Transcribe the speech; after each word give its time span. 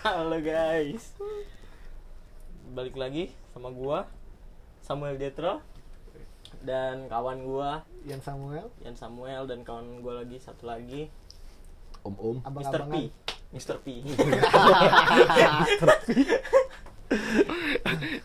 Halo 0.00 0.40
guys. 0.40 1.12
Balik 2.72 2.96
lagi 2.96 3.28
sama 3.52 3.68
gua 3.68 4.08
Samuel 4.80 5.20
Detro 5.20 5.60
dan 6.64 7.04
kawan 7.12 7.44
gua 7.44 7.84
Ian 8.08 8.24
Samuel 8.24 8.72
Yan 8.88 8.96
Samuel 8.96 9.44
dan 9.44 9.68
kawan 9.68 10.00
gua 10.00 10.24
lagi 10.24 10.40
satu 10.40 10.64
lagi 10.64 11.12
Om 12.08 12.16
Om. 12.16 12.36
Mr. 12.56 12.80
P. 12.88 13.12
Mr. 13.52 13.76
P. 13.84 14.00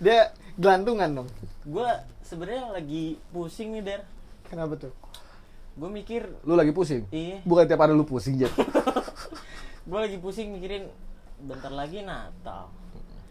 dia 0.07 0.31
gelantungan 0.55 1.11
dong 1.11 1.27
gua 1.67 2.07
sebenarnya 2.23 2.71
lagi 2.71 3.19
pusing 3.35 3.75
nih 3.75 3.83
Der. 3.83 4.07
kenapa 4.47 4.79
tuh 4.79 4.95
Gue 5.73 5.89
mikir 5.89 6.21
Lu 6.45 6.53
lagi 6.53 6.69
pusing? 6.69 7.09
Iya. 7.09 7.41
Bukan 7.45 7.65
tiap 7.65 7.81
hari 7.81 7.97
lu 7.97 8.05
pusing, 8.05 8.37
Jet. 8.37 8.53
gue 9.89 9.99
lagi 9.99 10.17
pusing 10.21 10.53
mikirin 10.53 10.87
bentar 11.43 11.73
lagi 11.73 12.05
Natal. 12.05 12.71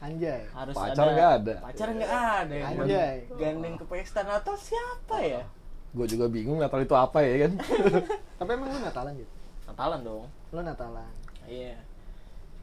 anjay 0.03 0.51
Harus 0.51 0.75
Pacar 0.75 1.07
nggak 1.15 1.31
ada. 1.39 1.55
Pacar 1.62 1.89
nggak 1.95 2.11
ada 2.11 2.55
ya. 2.59 2.67
Anjay. 2.75 3.17
Gandeng 3.39 3.79
ke 3.79 3.84
pesta 3.87 4.27
Natal 4.27 4.59
siapa 4.59 5.23
ya? 5.23 5.47
Gue 5.95 6.07
juga 6.11 6.27
bingung 6.27 6.59
Natal 6.59 6.83
itu 6.83 6.95
apa 6.98 7.23
ya 7.23 7.47
kan? 7.47 7.53
tapi 8.43 8.51
emang 8.51 8.69
lu 8.75 8.79
Natalan 8.83 9.15
gitu 9.15 9.33
Natalan 9.70 10.01
dong. 10.03 10.27
lu 10.51 10.61
Natalan 10.61 11.12
Iya. 11.47 11.79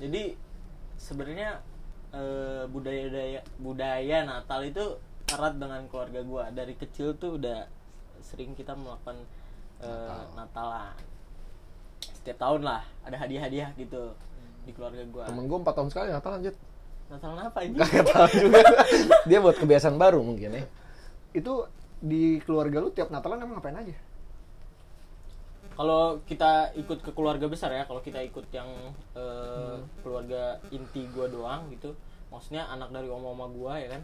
Jadi 0.03 0.35
sebenarnya 0.99 1.63
eh, 2.11 2.67
budaya 2.67 3.07
budaya 3.07 3.41
budaya 3.55 4.17
Natal 4.27 4.59
itu 4.67 4.85
erat 5.31 5.55
dengan 5.55 5.87
keluarga 5.87 6.19
gua. 6.27 6.43
Dari 6.51 6.75
kecil 6.75 7.15
tuh 7.15 7.39
udah 7.39 7.71
sering 8.19 8.51
kita 8.59 8.75
melakukan 8.75 9.23
eh, 9.83 10.23
Natalan. 10.35 10.95
Setiap 11.99 12.37
tahun 12.39 12.61
lah 12.67 12.81
ada 13.03 13.15
hadiah-hadiah 13.15 13.71
gitu 13.79 14.13
di 14.67 14.71
keluarga 14.75 15.01
gua. 15.09 15.25
Temen 15.27 15.47
gue 15.47 15.57
4 15.59 15.77
tahun 15.77 15.89
sekali 15.89 16.07
Natal 16.11 16.33
Jet. 16.43 16.57
Natalan 17.09 17.39
apa 17.41 17.59
ini? 17.65 17.75
Gak 17.79 18.05
tahu 18.05 18.27
juga. 18.37 18.61
Dia 19.29 19.39
buat 19.41 19.57
kebiasaan 19.57 19.97
baru 19.97 20.19
mungkin 20.21 20.51
ya. 20.55 20.65
itu 21.29 21.61
di 22.01 22.41
keluarga 22.41 22.81
lu 22.81 22.89
tiap 22.89 23.13
Natalan 23.13 23.45
emang 23.45 23.61
ngapain 23.61 23.77
aja 23.77 23.93
Kalau 25.77 26.17
kita 26.25 26.73
ikut 26.73 27.05
ke 27.05 27.13
keluarga 27.13 27.45
besar 27.45 27.69
ya, 27.69 27.85
kalau 27.85 28.01
kita 28.01 28.17
ikut 28.25 28.49
yang 28.49 28.65
eh, 29.13 29.77
keluarga 30.01 30.57
inti 30.73 31.05
gua 31.13 31.29
doang 31.29 31.69
gitu, 31.69 31.93
maksudnya 32.33 32.65
anak 32.67 32.89
dari 32.89 33.07
oma-oma 33.13 33.45
gua 33.53 33.77
ya 33.77 33.93
kan, 33.93 34.01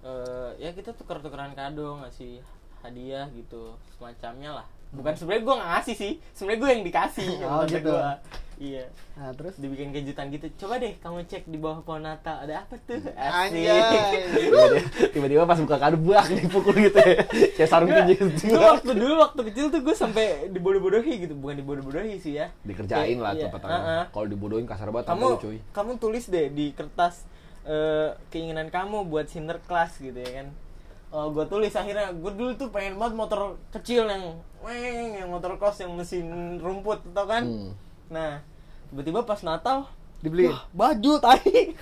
Eh, 0.00 0.50
ya 0.56 0.72
kita 0.72 0.96
tuker-tukeran 0.96 1.52
kado, 1.52 2.00
ngasih 2.00 2.40
hadiah 2.80 3.28
gitu, 3.36 3.76
semacamnya 3.96 4.64
lah. 4.64 4.66
Bukan 4.90 5.12
sebenarnya 5.14 5.42
gua 5.42 5.54
nggak 5.56 5.70
ngasih 5.72 5.94
sih, 5.94 6.12
sebenarnya 6.30 6.58
gua 6.58 6.70
yang 6.70 6.82
dikasih 6.82 7.28
Oh, 7.46 7.62
gitu. 7.62 7.88
gua. 7.88 8.18
Iya. 8.56 8.84
nah 9.16 9.32
terus 9.32 9.56
Dibikin 9.56 9.88
kejutan 9.88 10.28
gitu. 10.28 10.44
Coba 10.54 10.76
deh 10.76 10.92
kamu 10.94 11.24
cek 11.24 11.48
di 11.48 11.56
bawah 11.56 11.80
pohon 11.80 12.02
Natal 12.02 12.44
ada 12.44 12.60
apa 12.60 12.76
tuh? 12.78 13.00
anjay 13.10 13.72
Tiba-tiba- 13.72 14.84
Tiba-tiba 15.16 15.42
pas 15.44 15.56
buka 15.56 15.76
kado 15.78 15.96
buak 15.96 16.28
dipukul 16.28 16.76
gitu 16.78 17.00
ya. 17.00 17.24
Kayak 17.56 17.68
sarung 17.68 17.88
tinju 17.88 18.20
gitu. 18.36 18.52
waktu 18.54 18.92
dulu 18.92 19.14
waktu 19.18 19.40
kecil 19.48 19.64
tuh 19.68 19.80
gue 19.80 19.94
sampai 19.94 20.24
dibodoh-bodohi 20.50 21.24
gitu, 21.24 21.32
bukan 21.34 21.56
dibodoh-bodohi 21.56 22.20
sih 22.20 22.36
ya. 22.36 22.52
Dikerjain 22.60 23.16
lah 23.16 23.32
Iya, 23.32 23.48
tempat 23.48 23.60
uh-uh. 23.64 24.04
Kalau 24.10 24.26
dibodohin 24.28 24.66
kasar 24.66 24.90
banget 24.90 25.08
kamu 25.08 25.24
kamu 25.24 25.40
cuy. 25.40 25.58
kamu 25.72 25.90
tulis 25.96 26.24
deh 26.26 26.46
di 26.50 26.66
kertas 26.70 27.24
eh, 27.62 28.12
keinginan 28.28 28.68
kamu 28.68 29.04
buat 29.06 29.24
sinterklas 29.24 29.96
gitu 29.96 30.16
ya 30.16 30.42
kan 30.42 30.48
oh 31.10 31.28
gue 31.28 31.42
tulis 31.44 31.68
akhirnya 31.70 32.08
gue 32.10 32.32
dulu 32.32 32.54
tuh 32.54 32.68
pengen 32.68 32.94
banget 32.94 33.14
motor 33.16 33.40
kecil 33.70 34.04
yang 34.04 34.36
weng 34.60 35.16
yang 35.16 35.28
motor 35.28 35.56
cross 35.56 35.80
yang 35.80 35.92
mesin 35.94 36.26
rumput 36.58 37.00
tau 37.10 37.24
kan 37.24 37.44
Hmm. 37.44 37.72
nah 38.08 38.44
tiba-tiba 38.90 39.22
pas 39.22 39.40
Natal 39.40 39.88
dibeliin 40.20 40.52
wah, 40.52 40.64
baju 40.70 41.12
tai 41.16 41.72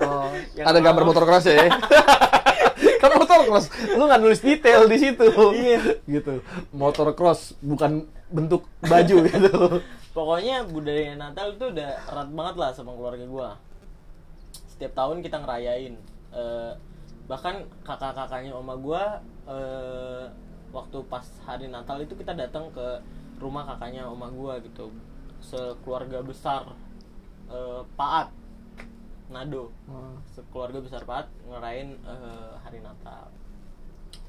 oh 0.00 0.30
Ada 0.68 0.78
gambar 0.78 1.02
motor 1.02 1.24
keras 1.24 1.50
ya. 1.50 1.66
kan 3.02 3.10
motor 3.14 3.42
cross. 3.42 3.66
Lu 3.90 4.06
nggak 4.06 4.22
nulis 4.22 4.38
detail 4.38 4.86
di 4.86 4.98
situ. 4.98 5.26
Iya. 5.50 5.98
Gitu. 6.06 6.42
Motor 6.70 7.10
cross 7.14 7.58
bukan 7.58 8.06
bentuk 8.28 8.68
baju 8.84 9.16
gitu. 9.26 9.82
pokoknya 10.12 10.66
budaya 10.66 11.14
Natal 11.14 11.54
itu 11.54 11.70
udah 11.70 11.90
erat 12.06 12.28
banget 12.28 12.54
lah 12.58 12.70
sama 12.70 12.90
keluarga 12.92 13.22
gue 13.24 13.48
setiap 14.68 14.92
tahun 14.94 15.22
kita 15.22 15.42
ngerayain 15.42 15.94
Eh, 16.28 16.72
bahkan 17.24 17.64
kakak-kakaknya 17.80 18.52
oma 18.52 18.76
gue 18.76 19.02
eh, 19.48 20.24
waktu 20.72 20.98
pas 21.08 21.24
hari 21.48 21.66
Natal 21.68 22.00
itu 22.02 22.12
kita 22.14 22.36
datang 22.36 22.68
ke 22.72 23.00
rumah 23.40 23.64
kakaknya 23.64 24.04
oma 24.04 24.28
gue 24.28 24.70
gitu. 24.70 24.92
Sekeluarga 25.40 26.20
besar 26.20 26.74
eh, 27.48 27.82
Paat 27.96 28.34
Nado. 29.28 29.68
Oh. 29.84 30.16
sekeluarga 30.32 30.80
besar 30.80 31.02
Paat 31.04 31.28
ngerayain 31.44 31.94
eh, 31.94 32.52
hari 32.64 32.80
Natal. 32.80 33.30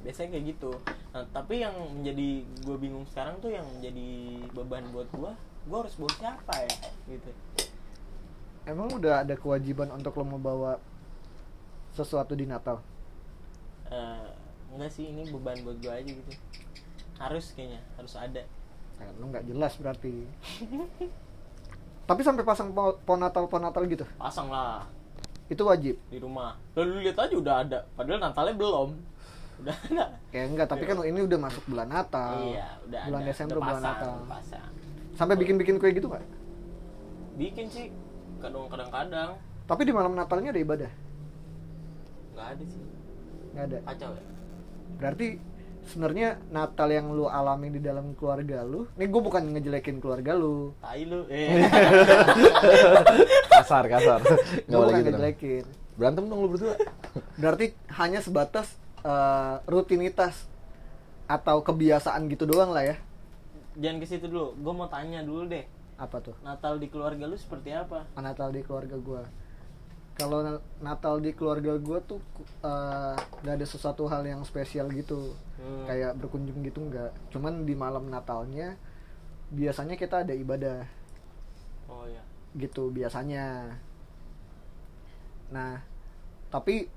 Biasanya 0.03 0.37
kayak 0.37 0.45
gitu. 0.55 0.71
Nah 1.15 1.25
tapi 1.31 1.63
yang 1.63 1.75
menjadi 1.95 2.43
gue 2.43 2.77
bingung 2.79 3.07
sekarang 3.09 3.39
tuh 3.43 3.51
yang 3.51 3.67
menjadi 3.79 4.09
beban 4.55 4.87
buat 4.95 5.07
gue 5.11 5.31
gue 5.69 5.77
harus 5.77 5.95
bawa 5.99 6.13
siapa 6.15 6.55
ya 6.65 6.77
gitu. 7.11 7.31
Emang 8.63 8.89
udah 8.93 9.25
ada 9.25 9.35
kewajiban 9.35 9.89
untuk 9.91 10.15
lo 10.15 10.25
membawa 10.25 10.77
sesuatu 11.93 12.37
di 12.37 12.45
Natal? 12.45 12.79
Eh, 13.89 14.29
enggak 14.75 14.91
sih 14.93 15.09
ini 15.09 15.25
beban 15.29 15.57
buat 15.65 15.77
gue 15.81 15.91
aja 15.91 16.11
gitu. 16.11 16.31
Harus 17.17 17.51
kayaknya 17.57 17.81
harus 17.97 18.13
ada. 18.15 18.43
Nah, 18.99 19.09
lu 19.17 19.25
nggak 19.31 19.45
jelas 19.47 19.73
berarti. 19.79 20.27
Tapi 22.09 22.21
sampai 22.25 22.41
pasang 22.41 22.73
po- 22.73 22.97
pohon 23.05 23.21
Natal 23.21 23.45
pohon 23.45 23.63
Natal 23.69 23.85
gitu? 23.85 24.05
Pasang 24.17 24.49
lah. 24.49 24.85
Itu 25.49 25.65
wajib? 25.65 25.97
Di 26.09 26.17
rumah. 26.21 26.57
Lalu 26.77 27.05
lihat 27.09 27.17
aja 27.17 27.35
udah 27.35 27.55
ada. 27.65 27.79
Padahal 27.93 28.21
Natalnya 28.21 28.55
belum. 28.57 28.89
Udah 29.59 29.75
ada. 29.75 30.05
Ya 30.31 30.41
enggak 30.45 30.67
tapi 30.71 30.87
kan 30.87 31.01
ini 31.03 31.19
udah 31.25 31.39
masuk 31.41 31.63
bulan 31.69 31.89
Natal. 31.89 32.39
Iya 32.41 32.67
udah 32.85 33.01
bulan 33.09 33.21
ada. 33.21 33.27
Desember 33.29 33.55
udah 33.57 33.65
bulan 33.65 33.81
pasang, 33.81 33.93
Natal. 33.93 34.13
udah 34.13 34.29
pasang. 34.29 34.67
Sampai 35.17 35.35
bikin 35.35 35.55
bikin 35.59 35.75
kue 35.77 35.91
gitu 35.91 36.07
nggak? 36.07 36.25
Bikin 37.35 37.65
sih. 37.67 37.87
Kadang 38.39 38.71
kadang-kadang. 38.71 39.35
Tapi 39.67 39.81
di 39.83 39.93
malam 39.93 40.15
Natalnya 40.15 40.49
ada 40.55 40.61
ibadah? 40.61 40.91
Nggak 42.33 42.47
ada 42.55 42.63
sih. 42.65 42.83
Nggak 43.53 43.65
ada? 43.69 43.77
Kacau 43.85 44.11
ya 44.15 44.23
berarti 44.99 45.39
sebenarnya 45.87 46.37
Natal 46.53 46.91
yang 46.91 47.09
lu 47.09 47.25
alami 47.25 47.73
di 47.73 47.81
dalam 47.81 48.13
keluarga 48.13 48.61
lu 48.61 48.85
nih 48.93 49.07
gue 49.09 49.21
bukan 49.23 49.43
ngejelekin 49.57 49.97
keluarga 49.97 50.37
lu 50.37 50.75
tai 50.83 51.07
lu 51.07 51.25
eh 51.31 51.49
Kasar, 53.59 53.85
kasar. 53.87 54.19
gue 54.21 54.69
bukan 54.69 54.69
gitu. 54.69 54.85
dong. 54.85 54.93
ngejelekin 55.01 55.65
Berantem 55.99 56.31
dong 56.31 56.39
lu 56.45 56.49
berdua. 56.53 56.75
berarti 57.35 57.75
hanya 57.97 58.19
sebatas 58.21 58.69
eh, 59.01 59.55
rutinitas 59.65 60.45
atau 61.25 61.61
kebiasaan 61.61 62.25
gitu 62.29 62.45
doang 62.45 62.69
lah 62.69 62.85
ya 62.85 62.95
jangan 63.77 63.97
ke 64.01 64.05
situ 64.05 64.25
dulu 64.27 64.53
gue 64.57 64.73
mau 64.73 64.89
tanya 64.89 65.21
dulu 65.21 65.47
deh 65.47 65.63
apa 65.95 66.17
tuh 66.23 66.35
Natal 66.41 66.79
di 66.79 66.87
keluarga 66.87 67.27
lu 67.27 67.35
seperti 67.35 67.75
apa 67.75 68.07
Natal 68.15 68.49
di 68.51 68.63
keluarga 68.63 68.95
gue 68.95 69.21
kalau 70.19 70.43
na- 70.43 70.63
Natal 70.83 71.23
di 71.23 71.31
keluarga 71.31 71.79
gue 71.79 71.99
tuh 72.03 72.19
eh, 72.61 73.15
nggak 73.15 73.55
ada 73.55 73.65
sesuatu 73.65 74.03
hal 74.11 74.27
yang 74.27 74.43
spesial 74.43 74.91
gitu. 74.91 75.31
Hmm. 75.59 75.83
kayak 75.87 76.15
berkunjung 76.19 76.59
gitu 76.63 76.79
nggak. 76.87 77.11
Cuman 77.31 77.63
di 77.67 77.75
malam 77.75 78.07
Natalnya 78.11 78.75
biasanya 79.51 79.95
kita 79.95 80.27
ada 80.27 80.35
ibadah. 80.35 80.83
Oh 81.87 82.03
ya 82.03 82.21
gitu 82.59 82.91
biasanya. 82.91 83.75
Nah 85.55 85.79
tapi 86.51 86.91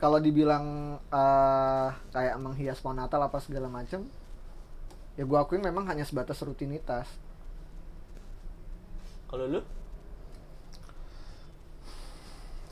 kalau 0.00 0.18
dibilang 0.20 0.96
eh, 1.12 1.88
kayak 2.12 2.40
menghias 2.40 2.80
pohon 2.80 2.96
Natal 2.96 3.20
apa 3.20 3.38
segala 3.44 3.68
macem 3.68 4.08
ya 5.14 5.22
gue 5.22 5.38
akuin 5.38 5.62
memang 5.62 5.86
hanya 5.86 6.02
sebatas 6.02 6.42
rutinitas. 6.42 7.06
Kalau 9.30 9.46
lu 9.48 9.60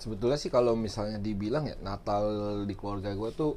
Sebetulnya 0.02 0.34
sih 0.34 0.50
kalau 0.50 0.74
misalnya 0.74 1.14
dibilang 1.16 1.62
ya 1.62 1.78
Natal 1.78 2.26
di 2.66 2.74
keluarga 2.74 3.14
gue 3.14 3.30
tuh 3.30 3.54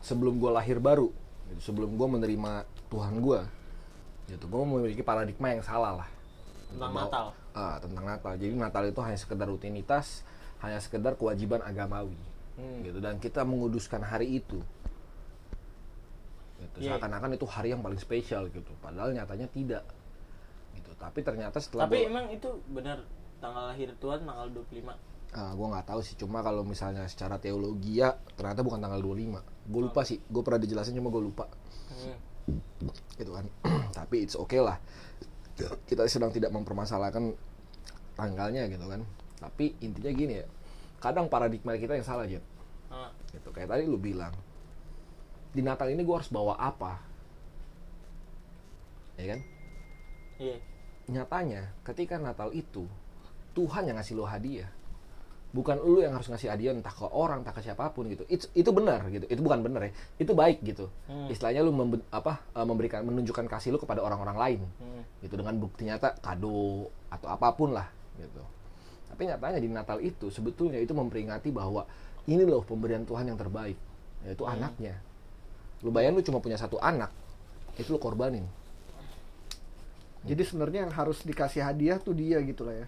sebelum 0.00 0.38
gue 0.38 0.48
lahir 0.48 0.78
baru, 0.78 1.10
gitu. 1.50 1.60
sebelum 1.62 1.94
gue 1.94 2.08
menerima 2.08 2.52
Tuhan 2.88 3.18
gue, 3.18 3.40
gitu. 4.30 4.44
Gue 4.46 4.62
memiliki 4.64 5.02
paradigma 5.02 5.50
yang 5.50 5.60
salah 5.60 6.00
lah 6.00 6.08
tentang 6.70 6.90
Bahwa- 6.90 7.04
Natal 7.04 7.26
Ah, 7.52 7.76
tentang 7.76 8.04
Natal. 8.04 8.32
Jadi 8.36 8.52
Natal 8.52 8.84
itu 8.84 9.00
hanya 9.00 9.16
sekedar 9.16 9.48
rutinitas, 9.48 10.20
hanya 10.60 10.76
sekedar 10.76 11.16
kewajiban 11.16 11.60
agamawi, 11.60 12.16
Hmm. 12.54 12.84
gitu. 12.84 13.00
Dan 13.00 13.16
kita 13.16 13.42
menguduskan 13.42 14.00
hari 14.00 14.38
itu, 14.38 14.60
gitu. 16.58 16.76
Iya. 16.78 16.96
Seakan-akan 16.96 17.32
itu 17.32 17.44
hari 17.44 17.72
yang 17.72 17.80
paling 17.80 17.96
spesial 17.96 18.48
gitu. 18.48 18.68
Padahal 18.78 19.10
nyatanya 19.10 19.48
tidak, 19.48 19.84
gitu. 20.72 20.92
Tapi 20.94 21.18
ternyata 21.20 21.56
setelah 21.58 21.88
tapi 21.88 21.96
gua- 21.98 22.08
emang 22.08 22.26
itu 22.28 22.48
benar 22.68 23.00
tanggal 23.38 23.70
lahir 23.72 23.92
Tuhan 24.00 24.24
tanggal 24.24 24.48
25 24.50 25.16
Ah, 25.36 25.52
gue 25.52 25.66
nggak 25.68 25.86
tahu 25.92 26.00
sih. 26.00 26.16
Cuma 26.16 26.40
kalau 26.40 26.64
misalnya 26.64 27.04
secara 27.10 27.36
teologi 27.36 28.00
ya 28.00 28.16
ternyata 28.38 28.64
bukan 28.64 28.80
tanggal 28.80 29.04
25. 29.04 29.42
Gue 29.68 29.82
lupa 29.84 30.00
sih. 30.06 30.16
Gue 30.32 30.40
pernah 30.40 30.64
dijelasin 30.64 30.96
cuma 30.96 31.12
gue 31.12 31.20
lupa. 31.20 31.44
Hmm. 31.92 32.16
gitu 33.20 33.36
kan. 33.36 33.44
Tapi 33.98 34.24
it's 34.24 34.38
okay 34.38 34.64
lah. 34.64 34.80
Kita 35.84 36.08
sedang 36.08 36.32
tidak 36.32 36.54
mempermasalahkan 36.56 37.36
tanggalnya 38.16 38.64
gitu 38.70 38.86
kan. 38.88 39.04
Tapi 39.36 39.76
intinya 39.84 40.12
gini 40.14 40.40
ya. 40.40 40.46
Kadang 41.04 41.28
paradigma 41.28 41.76
kita 41.76 41.98
yang 41.98 42.06
salah 42.06 42.24
Jet 42.24 42.44
Ah, 42.88 43.12
gitu. 43.34 43.52
Kayak 43.52 43.76
tadi 43.76 43.84
lu 43.84 44.00
bilang 44.00 44.32
di 45.52 45.60
Natal 45.60 45.92
ini 45.92 46.00
gue 46.00 46.16
harus 46.16 46.32
bawa 46.32 46.56
apa? 46.56 46.96
Ya 49.20 49.36
kan? 49.36 49.40
Iya. 50.40 50.56
Nyatanya 51.12 51.76
ketika 51.84 52.16
Natal 52.16 52.52
itu 52.56 52.88
Tuhan 53.56 53.88
yang 53.88 53.96
ngasih 53.96 54.14
lo 54.20 54.28
hadiah. 54.28 54.68
Bukan 55.56 55.80
lu 55.80 56.04
yang 56.04 56.12
harus 56.12 56.28
ngasih 56.28 56.52
hadiah 56.52 56.76
entah 56.76 56.92
ke 56.92 57.08
orang 57.08 57.40
entah 57.40 57.56
ke 57.56 57.64
siapa 57.64 57.88
pun 57.96 58.04
gitu. 58.12 58.28
Itu 58.28 58.52
itu 58.52 58.70
benar 58.76 59.08
gitu. 59.08 59.24
Itu 59.24 59.40
bukan 59.40 59.64
benar 59.64 59.88
ya. 59.88 59.92
Itu 60.20 60.36
baik 60.36 60.60
gitu. 60.60 60.92
Hmm. 61.08 61.32
istilahnya 61.32 61.64
lu 61.64 61.72
membe- 61.72 62.04
apa 62.12 62.44
eh, 62.52 62.66
memberikan 62.68 63.00
menunjukkan 63.08 63.48
kasih 63.48 63.72
lu 63.72 63.80
kepada 63.80 64.04
orang-orang 64.04 64.36
lain. 64.36 64.60
Hmm. 64.76 65.02
gitu 65.24 65.40
dengan 65.40 65.56
bukti 65.56 65.88
nyata 65.88 66.20
kado 66.20 66.92
atau 67.08 67.28
apa 67.32 67.48
pun 67.56 67.72
lah 67.72 67.88
gitu. 68.20 68.44
Tapi 69.08 69.32
nyatanya 69.32 69.56
di 69.56 69.68
Natal 69.72 69.98
itu 70.04 70.28
sebetulnya 70.28 70.76
itu 70.76 70.92
memperingati 70.92 71.48
bahwa 71.48 71.88
ini 72.28 72.44
loh 72.44 72.60
pemberian 72.60 73.08
Tuhan 73.08 73.32
yang 73.32 73.40
terbaik 73.40 73.80
yaitu 74.28 74.44
anaknya. 74.44 75.00
Lu 75.80 75.88
bayangin 75.88 76.20
lu 76.20 76.24
cuma 76.26 76.44
punya 76.44 76.60
satu 76.60 76.76
anak 76.76 77.08
itu 77.80 77.88
lu 77.88 77.96
korbanin. 77.96 78.44
Jadi 80.26 80.42
sebenarnya 80.42 80.84
yang 80.84 80.92
harus 80.92 81.22
dikasih 81.22 81.62
hadiah 81.62 82.02
tuh 82.02 82.12
dia 82.12 82.42
gitu 82.42 82.66
lah 82.66 82.84
ya. 82.84 82.86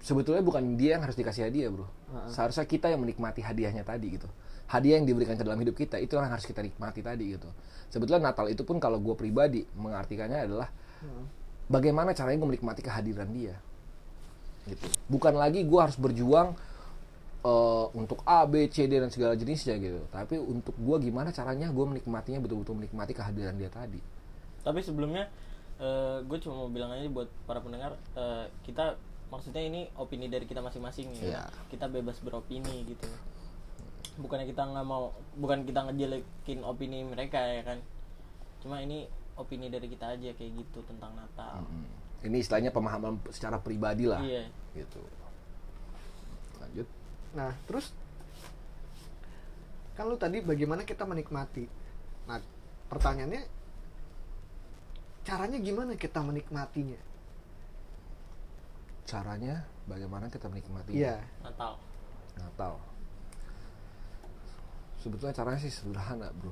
Sebetulnya 0.00 0.42
bukan 0.44 0.76
dia 0.76 0.96
yang 0.98 1.02
harus 1.04 1.16
dikasih 1.16 1.48
hadiah 1.48 1.68
bro. 1.72 1.84
Heeh. 1.86 2.30
seharusnya 2.30 2.64
kita 2.68 2.86
yang 2.92 3.02
menikmati 3.02 3.42
hadiahnya 3.42 3.82
tadi 3.82 4.16
gitu. 4.16 4.28
Hadiah 4.66 4.98
yang 4.98 5.06
diberikan 5.06 5.38
ke 5.38 5.46
dalam 5.46 5.58
hidup 5.62 5.78
kita 5.78 5.98
itu 6.02 6.18
yang 6.18 6.26
harus 6.26 6.42
kita 6.42 6.58
nikmati 6.58 6.98
tadi 6.98 7.38
gitu. 7.38 7.46
Sebetulnya 7.86 8.30
Natal 8.30 8.50
itu 8.50 8.66
pun 8.66 8.82
kalau 8.82 8.98
gue 8.98 9.14
pribadi 9.14 9.62
mengartikannya 9.78 10.46
adalah 10.46 10.68
Heeh. 11.02 11.24
bagaimana 11.70 12.14
caranya 12.14 12.42
gue 12.42 12.50
menikmati 12.54 12.82
kehadiran 12.82 13.30
dia 13.30 13.54
gitu. 14.66 14.86
Bukan 15.06 15.38
lagi 15.38 15.62
gue 15.62 15.80
harus 15.80 15.94
berjuang 15.94 16.58
eh, 17.46 17.86
untuk 17.94 18.26
A 18.26 18.42
B 18.46 18.66
C 18.66 18.90
D 18.90 18.98
dan 18.98 19.10
segala 19.14 19.38
jenisnya 19.38 19.78
gitu. 19.78 20.02
Tapi 20.10 20.34
untuk 20.38 20.74
gue 20.74 20.96
gimana 21.10 21.30
caranya 21.30 21.70
gue 21.70 21.86
menikmatinya 21.86 22.42
betul-betul 22.42 22.74
menikmati 22.74 23.14
kehadiran 23.14 23.54
dia 23.54 23.70
tadi. 23.70 24.02
Tapi 24.66 24.82
sebelumnya 24.82 25.30
gue 26.26 26.38
cuma 26.40 26.64
mau 26.64 26.72
bilang 26.72 26.88
aja 26.88 27.04
buat 27.12 27.28
para 27.44 27.60
pendengar 27.60 28.00
eh, 28.16 28.48
kita 28.64 28.96
maksudnya 29.26 29.60
ini 29.60 29.90
opini 29.94 30.26
dari 30.26 30.44
kita 30.44 30.60
masing-masing 30.60 31.10
ya 31.16 31.22
Iya. 31.32 31.42
kita 31.68 31.86
bebas 31.86 32.18
beropini 32.18 32.86
gitu 32.86 33.06
bukannya 34.16 34.46
kita 34.46 34.62
nggak 34.64 34.86
mau 34.86 35.10
bukan 35.34 35.62
kita 35.62 35.84
ngejelekin 35.84 36.62
opini 36.62 37.02
mereka 37.02 37.36
ya 37.36 37.62
kan 37.62 37.78
cuma 38.58 38.78
ini 38.78 39.04
opini 39.34 39.66
dari 39.66 39.86
kita 39.86 40.14
aja 40.14 40.30
kayak 40.32 40.52
gitu 40.56 40.80
tentang 40.84 41.12
Natal 41.12 41.60
Hmm. 41.60 41.84
ini 42.22 42.40
istilahnya 42.40 42.70
pemahaman 42.70 43.20
secara 43.28 43.58
pribadi 43.58 44.04
lah 44.04 44.20
iya 44.20 44.46
gitu 44.72 45.02
lanjut 46.56 46.88
Nah, 47.32 47.52
terus 47.66 47.92
kan 49.92 50.04
lu 50.04 50.16
tadi 50.16 50.40
bagaimana 50.40 50.84
kita 50.84 51.04
menikmati. 51.04 51.68
Nah, 52.24 52.40
pertanyaannya 52.88 53.44
caranya 55.22 55.58
gimana 55.58 55.92
kita 55.94 56.20
menikmatinya? 56.20 56.96
Caranya 59.06 59.62
bagaimana 59.86 60.26
kita 60.26 60.50
menikmati 60.50 60.98
Iya. 60.98 61.22
Natal. 61.40 61.78
Natal. 62.36 62.74
Sebetulnya 65.00 65.32
caranya 65.32 65.60
sih 65.62 65.70
sederhana 65.70 66.28
bro. 66.34 66.50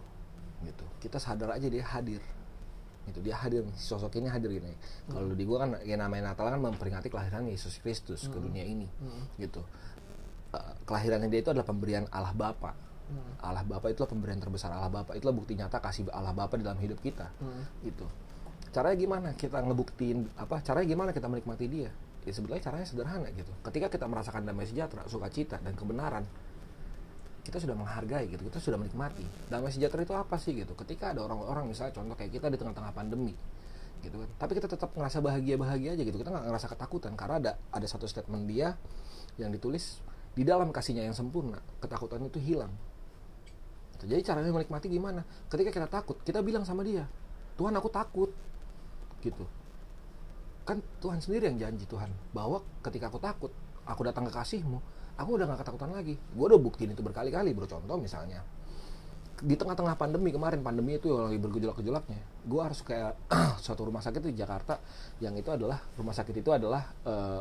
Gitu. 0.63 0.87
Kita 1.03 1.19
sadar 1.19 1.59
aja 1.59 1.67
dia 1.67 1.83
hadir. 1.83 2.23
Gitu 3.11 3.21
dia 3.21 3.37
hadir. 3.37 3.67
Sosok 3.75 4.17
ini 4.23 4.31
hadir 4.31 4.49
ini 4.55 4.73
kalau 5.11 5.35
di 5.35 5.45
gua 5.45 5.67
kan 5.67 5.71
ya 5.85 5.99
namanya 5.99 6.33
Natal 6.33 6.49
kan 6.49 6.63
memperingati 6.63 7.11
kelahiran 7.11 7.45
Yesus 7.51 7.83
Kristus 7.83 8.31
ke 8.31 8.39
dunia 8.39 8.63
ini. 8.63 8.87
Gitu. 9.37 9.61
Eh, 10.55 10.73
kelahirannya 10.87 11.29
dia 11.29 11.43
itu 11.43 11.51
adalah 11.51 11.67
pemberian 11.67 12.07
Allah 12.15 12.33
Bapa. 12.33 12.73
Allah 13.45 13.61
Bapa 13.69 13.93
itulah 13.93 14.09
pemberian 14.09 14.41
terbesar 14.41 14.73
Allah 14.73 14.89
Bapa. 14.89 15.13
Itulah 15.19 15.35
bukti 15.37 15.59
nyata 15.59 15.83
kasih 15.83 16.09
Allah 16.15 16.33
Bapa 16.33 16.57
di 16.57 16.65
dalam 16.65 16.79
hidup 16.81 17.03
kita. 17.03 17.29
Hmm. 17.43 17.67
gitu. 17.85 18.07
Caranya 18.73 18.97
gimana 18.97 19.29
kita 19.37 19.61
ngebuktiin 19.61 20.35
apa? 20.41 20.59
Caranya 20.65 20.87
gimana 20.89 21.11
kita 21.13 21.29
menikmati 21.31 21.67
dia 21.69 21.91
ya 22.25 22.33
sebetulnya 22.33 22.65
caranya 22.65 22.87
sederhana 22.89 23.29
gitu. 23.33 23.53
Ketika 23.65 23.93
kita 23.93 24.09
merasakan 24.09 24.49
damai 24.49 24.65
sejahtera 24.65 25.05
sukacita 25.09 25.61
dan 25.61 25.77
kebenaran 25.77 26.25
kita 27.45 27.61
sudah 27.61 27.77
menghargai 27.77 28.25
gitu 28.33 28.41
kita 28.49 28.59
sudah 28.59 28.81
menikmati. 28.81 29.25
Damai 29.53 29.69
sejahtera 29.69 30.03
itu 30.03 30.17
apa 30.17 30.37
sih 30.41 30.57
gitu? 30.57 30.73
Ketika 30.73 31.13
ada 31.13 31.21
orang-orang 31.23 31.69
misalnya 31.69 31.93
contoh 31.93 32.17
kayak 32.17 32.33
kita 32.33 32.49
di 32.49 32.57
tengah-tengah 32.57 32.93
pandemi 32.97 33.37
gitu 34.01 34.17
kan. 34.21 34.29
Tapi 34.41 34.53
kita 34.57 34.69
tetap 34.69 34.91
ngerasa 34.97 35.21
bahagia 35.21 35.57
bahagia 35.61 35.93
aja 35.93 36.03
gitu. 36.03 36.17
Kita 36.17 36.33
nggak 36.33 36.45
ngerasa 36.49 36.67
ketakutan 36.73 37.13
karena 37.17 37.37
ada 37.41 37.53
ada 37.73 37.87
satu 37.87 38.09
statement 38.09 38.49
dia 38.49 38.77
yang 39.37 39.53
ditulis 39.53 40.01
di 40.35 40.43
dalam 40.43 40.75
kasihnya 40.75 41.07
yang 41.07 41.15
sempurna 41.15 41.61
ketakutan 41.79 42.25
itu 42.25 42.41
hilang. 42.41 42.73
Gitu. 43.95 44.11
Jadi 44.11 44.21
caranya 44.27 44.51
menikmati 44.51 44.91
gimana? 44.91 45.23
Ketika 45.47 45.71
kita 45.71 45.89
takut, 45.89 46.19
kita 46.27 46.43
bilang 46.43 46.67
sama 46.67 46.83
dia, 46.83 47.07
Tuhan 47.55 47.73
aku 47.73 47.89
takut, 47.89 48.31
gitu. 49.23 49.47
Kan 50.65 50.81
Tuhan 50.99 51.21
sendiri 51.21 51.47
yang 51.47 51.59
janji 51.61 51.85
Tuhan 51.85 52.09
bahwa 52.33 52.61
ketika 52.81 53.09
aku 53.09 53.21
takut, 53.21 53.53
aku 53.85 54.01
datang 54.03 54.25
ke 54.25 54.33
kasihmu, 54.33 54.81
aku 55.15 55.31
udah 55.37 55.45
gak 55.47 55.61
ketakutan 55.61 55.93
lagi. 55.93 56.17
Gue 56.33 56.45
udah 56.49 56.57
buktiin 56.57 56.91
itu 56.91 57.01
berkali-kali, 57.01 57.53
bro. 57.53 57.69
Contoh 57.69 57.95
misalnya, 57.95 58.41
di 59.39 59.55
tengah-tengah 59.55 59.93
pandemi 59.95 60.33
kemarin, 60.33 60.65
pandemi 60.65 60.97
itu 60.97 61.13
lagi 61.13 61.37
bergejolak-gejolaknya, 61.37 62.17
gue 62.43 62.61
harus 62.65 62.81
kayak 62.81 63.13
suatu 63.65 63.85
rumah 63.85 64.01
sakit 64.01 64.25
di 64.25 64.33
Jakarta, 64.35 64.81
yang 65.21 65.37
itu 65.37 65.53
adalah 65.53 65.85
rumah 65.95 66.17
sakit 66.17 66.33
itu 66.33 66.49
adalah 66.49 66.81
eh, 67.05 67.41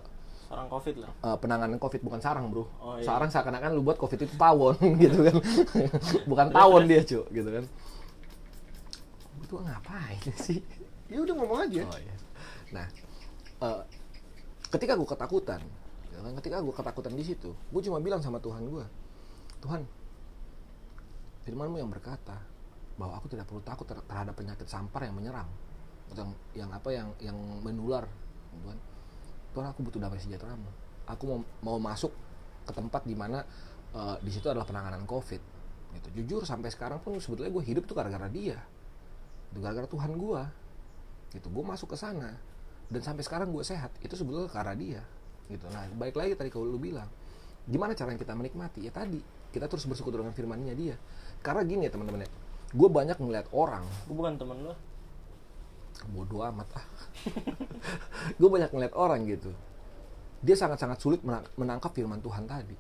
orang 0.51 0.67
covid 0.67 0.95
lah 0.99 1.09
eh, 1.23 1.37
penanganan 1.39 1.79
covid 1.79 2.03
bukan 2.03 2.19
sarang 2.19 2.45
bro 2.51 2.67
Oh, 2.77 2.99
iya. 2.99 3.07
sarang 3.07 3.25
seakan-akan 3.25 3.73
lu 3.73 3.81
buat 3.81 3.97
covid 3.97 4.21
itu 4.21 4.35
tawon 4.35 4.75
gitu 5.01 5.25
kan 5.25 5.35
bukan 6.29 6.47
tawon 6.51 6.83
dia 6.85 7.01
cu 7.01 7.25
gitu 7.25 7.49
kan 7.49 7.65
itu 9.39 9.55
ngapain 9.55 10.21
sih 10.37 10.59
Ya 11.09 11.17
udah 11.19 11.33
ngomong 11.35 11.59
aja. 11.63 11.81
oh 11.83 11.97
iya 11.97 12.15
nah 12.69 12.85
eh, 13.63 13.81
ketika 14.69 14.93
gue 14.99 15.07
ketakutan 15.07 15.61
gitu 16.11 16.19
kan, 16.19 16.33
ketika 16.43 16.57
gue 16.59 16.75
ketakutan 16.75 17.13
di 17.15 17.23
situ 17.23 17.55
gue 17.55 17.81
cuma 17.81 18.03
bilang 18.03 18.19
sama 18.19 18.37
Tuhan 18.43 18.67
gue 18.67 18.85
Tuhan 19.63 19.81
firmanmu 21.47 21.79
yang 21.79 21.91
berkata 21.91 22.35
bahwa 22.99 23.17
aku 23.17 23.31
tidak 23.31 23.49
perlu 23.49 23.63
takut 23.65 23.87
ter- 23.87 24.05
terhadap 24.05 24.35
penyakit 24.37 24.67
sampar 24.69 25.07
yang 25.07 25.15
menyerang 25.17 25.49
yang, 26.13 26.29
yang 26.53 26.69
apa 26.69 26.89
yang 26.93 27.09
yang 27.17 27.37
menular. 27.65 28.05
Tuhan 28.53 28.77
Tuhan 29.53 29.65
aku 29.69 29.79
butuh 29.85 29.99
damai 30.01 30.21
sejahteramu. 30.21 30.69
Aku 31.09 31.23
mau 31.25 31.39
mau 31.65 31.77
masuk 31.81 32.13
ke 32.63 32.71
tempat 32.71 33.01
di 33.03 33.17
mana 33.17 33.41
eh, 33.93 34.15
di 34.21 34.29
situ 34.29 34.45
adalah 34.47 34.67
penanganan 34.67 35.09
covid. 35.09 35.41
Gitu. 35.93 36.07
Jujur 36.21 36.41
sampai 36.45 36.69
sekarang 36.73 37.01
pun 37.01 37.17
sebetulnya 37.17 37.53
gue 37.53 37.63
hidup 37.65 37.85
tuh 37.85 37.93
gara-gara 37.97 38.25
dia 38.29 38.57
gara-gara 39.53 39.85
Tuhan 39.85 40.17
gue 40.17 40.41
gitu 41.37 41.45
gue 41.53 41.61
masuk 41.61 41.93
ke 41.93 41.97
sana 41.97 42.33
dan 42.89 43.01
sampai 43.01 43.23
sekarang 43.23 43.51
gue 43.51 43.63
sehat 43.63 43.91
itu 44.03 44.13
sebetulnya 44.15 44.49
karena 44.51 44.73
dia 44.75 45.01
gitu. 45.51 45.65
Nah 45.71 45.87
baik 45.95 46.15
lagi 46.15 46.33
tadi 46.39 46.49
kalau 46.49 46.67
lu 46.67 46.79
bilang 46.79 47.07
gimana 47.67 47.95
caranya 47.95 48.19
kita 48.19 48.33
menikmati? 48.35 48.83
Ya 48.83 48.91
tadi 48.91 49.19
kita 49.53 49.69
terus 49.69 49.85
bersyukur 49.85 50.15
dengan 50.15 50.35
firmannya 50.35 50.73
dia. 50.75 50.95
Karena 51.43 51.63
gini 51.63 51.87
ya 51.87 51.91
teman-teman 51.93 52.25
ya 52.25 52.29
gue 52.73 52.89
banyak 52.89 53.17
ngeliat 53.21 53.47
orang 53.53 53.85
gue 54.09 54.15
bukan 54.17 54.33
temen 54.35 54.57
lo 54.65 54.73
bodoh 56.09 56.41
amat 56.49 56.67
ah. 56.73 56.85
Gue 58.41 58.49
banyak 58.49 58.73
ngeliat 58.73 58.97
orang 58.97 59.23
gitu. 59.29 59.53
Dia 60.41 60.57
sangat-sangat 60.57 60.99
sulit 60.99 61.21
menang- 61.21 61.47
menangkap 61.55 61.93
firman 61.93 62.19
Tuhan 62.19 62.49
tadi. 62.49 62.75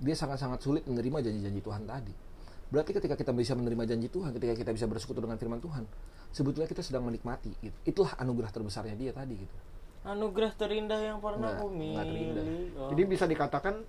Dia 0.00 0.14
sangat-sangat 0.14 0.62
sulit 0.62 0.86
menerima 0.86 1.26
janji-janji 1.26 1.60
Tuhan 1.60 1.84
tadi 1.84 2.25
berarti 2.66 2.90
ketika 2.92 3.14
kita 3.14 3.30
bisa 3.30 3.54
menerima 3.54 3.86
janji 3.86 4.08
Tuhan 4.08 4.30
ketika 4.32 4.54
kita 4.54 4.70
bisa 4.70 4.86
bersekutu 4.86 5.18
dengan 5.18 5.36
firman 5.36 5.58
Tuhan 5.58 5.86
sebetulnya 6.28 6.66
kita 6.66 6.82
sedang 6.82 7.06
menikmati 7.06 7.54
gitu. 7.60 7.76
itulah 7.84 8.12
anugerah 8.16 8.50
terbesarnya 8.50 8.94
dia 8.94 9.12
tadi 9.12 9.38
gitu. 9.38 9.56
Anugerah 10.02 10.54
terindah 10.54 11.02
yang 11.02 11.18
pernah 11.18 11.58
aku 11.58 11.66
milih 11.66 12.70
Oh. 12.78 12.94
Jadi 12.94 13.02
bisa 13.04 13.26
dikatakan 13.26 13.82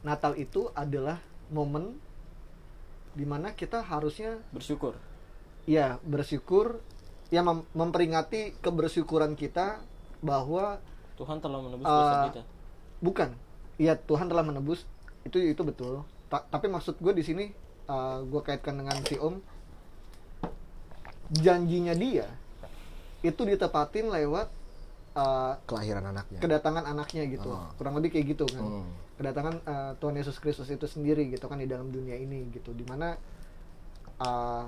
Natal 0.00 0.32
itu 0.34 0.72
adalah 0.72 1.20
momen 1.48 2.00
di 3.12 3.22
mana 3.22 3.52
kita 3.52 3.84
harusnya 3.84 4.40
bersyukur. 4.48 4.96
Ya 5.64 6.00
bersyukur. 6.02 6.80
Ya 7.28 7.40
mem- 7.40 7.68
memperingati 7.72 8.56
kebersyukuran 8.60 9.36
kita 9.36 9.80
bahwa 10.20 10.80
Tuhan 11.16 11.40
telah 11.40 11.60
menebus 11.60 11.84
Eh, 11.84 11.92
dosa 11.92 12.16
kita. 12.28 12.42
bukan. 12.98 13.28
Ya 13.76 13.92
Tuhan 13.94 14.26
telah 14.26 14.44
menebus. 14.44 14.84
Itu 15.22 15.36
itu 15.36 15.60
betul 15.62 16.00
Ta- 16.32 16.48
tapi 16.48 16.72
maksud 16.72 16.96
gue 16.96 17.12
di 17.12 17.20
sini 17.20 17.44
gue 18.24 18.40
kaitkan 18.40 18.80
dengan 18.80 18.96
si 19.04 19.20
Om. 19.20 19.36
Janjinya 21.32 21.92
dia 21.92 22.24
itu 23.22 23.42
ditepatin 23.46 24.10
lewat 24.10 24.50
eh, 25.14 25.52
kelahiran 25.68 26.04
anaknya. 26.10 26.40
kedatangan 26.42 26.84
anaknya 26.88 27.22
gitu. 27.30 27.52
Oh. 27.54 27.70
kurang 27.78 27.94
lebih 28.00 28.16
kayak 28.16 28.34
gitu 28.34 28.44
kan. 28.50 28.64
Hmm. 28.64 28.90
kedatangan 29.20 29.54
eh, 29.62 29.92
Tuhan 30.02 30.14
Yesus 30.18 30.36
Kristus 30.42 30.68
itu 30.72 30.88
sendiri 30.90 31.30
gitu 31.30 31.46
kan 31.46 31.60
di 31.60 31.70
dalam 31.70 31.92
dunia 31.94 32.18
ini 32.18 32.50
gitu. 32.50 32.74
Di 32.74 32.84
mana 32.88 33.14
eh, 34.18 34.64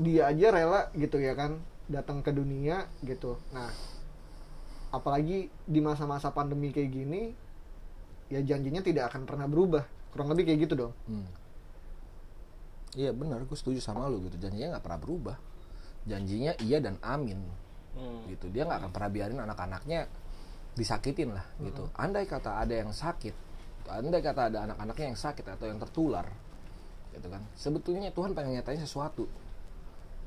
dia 0.00 0.30
aja 0.30 0.46
rela 0.54 0.80
gitu 0.94 1.18
ya 1.20 1.34
kan 1.34 1.58
datang 1.90 2.22
ke 2.22 2.30
dunia 2.30 2.86
gitu. 3.02 3.36
Nah 3.50 3.68
apalagi 4.90 5.50
di 5.66 5.80
masa-masa 5.82 6.30
pandemi 6.34 6.70
kayak 6.74 6.90
gini 6.90 7.22
ya 8.30 8.40
janjinya 8.40 8.80
tidak 8.80 9.10
akan 9.10 9.26
pernah 9.26 9.50
berubah 9.50 9.84
kurang 10.14 10.30
lebih 10.30 10.48
kayak 10.48 10.58
gitu 10.70 10.74
dong 10.86 10.94
Hmm. 11.06 11.26
Iya 12.98 13.14
benar, 13.14 13.46
gue 13.46 13.54
setuju 13.54 13.78
sama 13.78 14.10
lu 14.10 14.18
gitu. 14.26 14.34
Janjinya 14.42 14.74
nggak 14.74 14.82
pernah 14.82 14.98
berubah. 14.98 15.36
Janjinya 16.10 16.58
iya 16.58 16.82
dan 16.82 16.98
amin 17.06 17.38
Hmm. 17.94 18.26
gitu. 18.26 18.50
Dia 18.50 18.66
nggak 18.66 18.82
akan 18.86 18.90
pernah 18.90 19.10
biarin 19.10 19.38
anak-anaknya 19.38 20.10
disakitin 20.74 21.34
lah 21.34 21.46
gitu. 21.62 21.86
Andai 21.94 22.26
kata 22.26 22.58
ada 22.62 22.74
yang 22.74 22.90
sakit, 22.90 23.34
andai 23.90 24.22
kata 24.22 24.50
ada 24.50 24.58
anak-anaknya 24.70 25.06
yang 25.14 25.18
sakit 25.18 25.42
atau 25.42 25.66
yang 25.66 25.78
tertular, 25.82 26.26
gitu 27.14 27.26
kan. 27.26 27.42
Sebetulnya 27.58 28.14
Tuhan 28.14 28.34
pengen 28.34 28.58
nyatain 28.58 28.78
sesuatu, 28.78 29.26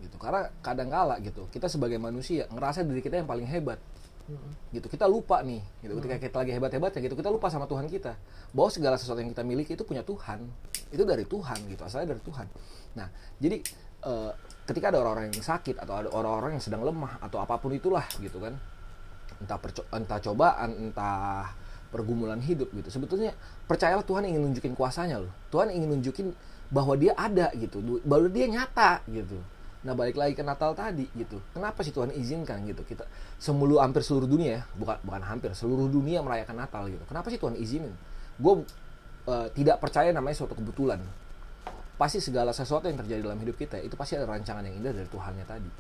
gitu. 0.04 0.16
Karena 0.20 0.52
kadang 0.60 0.92
kala 0.92 1.20
gitu, 1.24 1.48
kita 1.52 1.72
sebagai 1.72 1.96
manusia 2.00 2.48
ngerasa 2.52 2.84
diri 2.84 3.00
kita 3.00 3.24
yang 3.24 3.28
paling 3.28 3.48
hebat, 3.48 3.80
gitu. 4.72 4.88
Kita 4.88 5.06
lupa 5.06 5.44
nih 5.44 5.62
gitu. 5.84 5.94
Ketika 6.00 6.16
kita 6.20 6.36
lagi 6.42 6.52
hebat 6.56 6.72
hebatnya 6.72 7.02
gitu 7.04 7.16
kita 7.20 7.30
lupa 7.30 7.52
sama 7.52 7.68
Tuhan 7.68 7.86
kita. 7.92 8.16
Bahwa 8.56 8.70
segala 8.72 8.96
sesuatu 8.96 9.20
yang 9.20 9.32
kita 9.32 9.44
miliki 9.44 9.76
itu 9.76 9.84
punya 9.84 10.02
Tuhan. 10.02 10.48
Itu 10.90 11.04
dari 11.04 11.28
Tuhan 11.28 11.58
gitu 11.68 11.82
asalnya 11.84 12.16
dari 12.16 12.22
Tuhan. 12.24 12.48
Nah 12.96 13.08
jadi 13.38 13.58
eh, 14.08 14.32
ketika 14.66 14.92
ada 14.96 15.04
orang-orang 15.04 15.34
yang 15.34 15.44
sakit 15.44 15.76
atau 15.80 15.94
ada 16.00 16.10
orang-orang 16.12 16.60
yang 16.60 16.64
sedang 16.64 16.82
lemah 16.88 17.20
atau 17.20 17.44
apa 17.44 17.60
pun 17.60 17.76
itulah 17.76 18.06
gitu 18.20 18.40
kan. 18.40 18.56
Entah 19.44 19.60
perco- 19.60 19.88
entah 19.92 20.20
cobaan 20.24 20.70
entah 20.90 21.52
pergumulan 21.92 22.40
hidup 22.42 22.72
gitu. 22.74 22.90
Sebetulnya 22.90 23.36
percayalah 23.70 24.08
Tuhan 24.08 24.26
ingin 24.26 24.42
nunjukin 24.42 24.74
kuasanya 24.74 25.22
loh. 25.22 25.32
Tuhan 25.54 25.70
ingin 25.70 26.00
nunjukin 26.00 26.28
bahwa 26.74 26.98
dia 26.98 27.14
ada 27.14 27.54
gitu. 27.54 28.02
Bahwa 28.08 28.32
dia 28.32 28.50
nyata 28.50 29.04
gitu 29.12 29.38
nah 29.84 29.92
balik 29.92 30.16
lagi 30.16 30.34
ke 30.34 30.44
Natal 30.44 30.72
tadi 30.72 31.08
gitu 31.12 31.44
kenapa 31.52 31.84
sih 31.84 31.92
Tuhan 31.92 32.16
izinkan 32.16 32.64
gitu 32.64 32.88
kita 32.88 33.04
semulu 33.36 33.84
hampir 33.84 34.00
seluruh 34.00 34.28
dunia 34.28 34.50
ya 34.60 34.62
bukan 34.80 34.98
bukan 35.04 35.22
hampir 35.28 35.52
seluruh 35.52 35.92
dunia 35.92 36.24
merayakan 36.24 36.56
Natal 36.56 36.88
gitu 36.88 37.04
kenapa 37.04 37.28
sih 37.28 37.40
Tuhan 37.40 37.60
izinin 37.60 37.92
gue 38.40 38.54
eh, 39.28 39.48
tidak 39.52 39.84
percaya 39.84 40.16
namanya 40.16 40.40
suatu 40.40 40.56
kebetulan 40.56 41.04
pasti 42.00 42.24
segala 42.24 42.56
sesuatu 42.56 42.88
yang 42.88 42.98
terjadi 43.04 43.22
dalam 43.28 43.40
hidup 43.44 43.60
kita 43.60 43.78
itu 43.84 43.94
pasti 44.00 44.16
ada 44.16 44.26
rancangan 44.26 44.64
yang 44.64 44.76
indah 44.80 44.96
dari 44.96 45.08
Tuhannya 45.12 45.46
tadi 45.46 45.72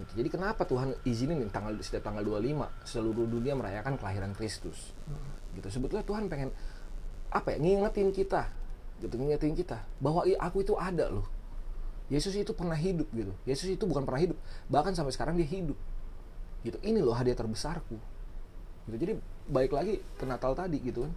Gitu. 0.00 0.12
Jadi 0.24 0.28
kenapa 0.32 0.64
Tuhan 0.64 0.96
izinin 1.04 1.44
tanggal 1.52 1.76
setiap 1.84 2.08
tanggal 2.08 2.24
25 2.24 2.88
seluruh 2.88 3.28
dunia 3.28 3.52
merayakan 3.52 4.00
kelahiran 4.00 4.32
Kristus. 4.32 4.96
Gitu. 5.52 5.68
Sebetulnya 5.68 6.00
Tuhan 6.08 6.32
pengen 6.32 6.48
apa 7.28 7.52
ya? 7.52 7.56
Ngingetin 7.60 8.08
kita. 8.16 8.48
Gitu, 9.00 9.12
ngingetin 9.16 9.52
kita 9.56 9.84
bahwa 10.00 10.24
"Ih, 10.24 10.36
aku 10.40 10.64
itu 10.64 10.72
ada 10.76 11.12
loh. 11.12 11.28
Yesus 12.10 12.34
itu 12.34 12.50
pernah 12.52 12.74
hidup 12.74 13.06
gitu. 13.14 13.30
Yesus 13.46 13.70
itu 13.70 13.84
bukan 13.86 14.02
pernah 14.02 14.18
hidup, 14.18 14.38
bahkan 14.66 14.92
sampai 14.92 15.14
sekarang 15.14 15.38
dia 15.38 15.46
hidup. 15.46 15.78
Gitu. 16.66 16.76
Ini 16.82 16.98
loh 17.00 17.14
hadiah 17.14 17.38
terbesarku. 17.38 17.96
Gitu. 18.90 18.96
Jadi 18.98 19.12
baik 19.46 19.70
lagi 19.70 20.02
ke 20.18 20.24
Natal 20.26 20.52
tadi 20.58 20.82
gitu 20.82 21.06
kan. 21.06 21.12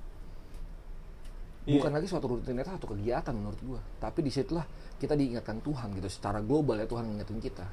Iya. 1.64 1.80
Bukan 1.80 1.92
lagi 1.96 2.08
suatu 2.12 2.28
rutinitas 2.28 2.76
atau 2.76 2.92
kegiatan 2.92 3.32
menurut 3.32 3.60
gua, 3.64 3.80
tapi 3.98 4.20
di 4.20 4.28
situlah 4.28 4.68
kita 5.00 5.16
diingatkan 5.16 5.64
Tuhan 5.64 5.96
gitu 5.96 6.12
secara 6.12 6.44
global 6.44 6.76
ya 6.76 6.84
Tuhan 6.84 7.08
ngingetin 7.08 7.40
kita 7.40 7.64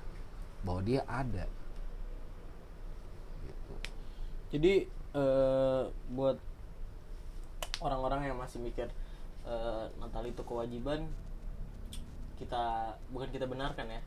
bahwa 0.62 0.80
dia 0.86 1.02
ada 1.10 1.42
gitu. 3.42 3.74
Jadi 4.54 4.86
eh, 5.14 5.82
buat 6.14 6.38
orang-orang 7.82 8.30
yang 8.30 8.38
masih 8.38 8.62
mikir 8.62 8.86
eh, 9.42 9.84
Natal 9.98 10.22
itu 10.22 10.42
kewajiban, 10.46 11.10
kita 12.40 12.64
bukan 13.12 13.28
kita 13.28 13.44
benarkan 13.44 13.86
ya, 13.86 14.00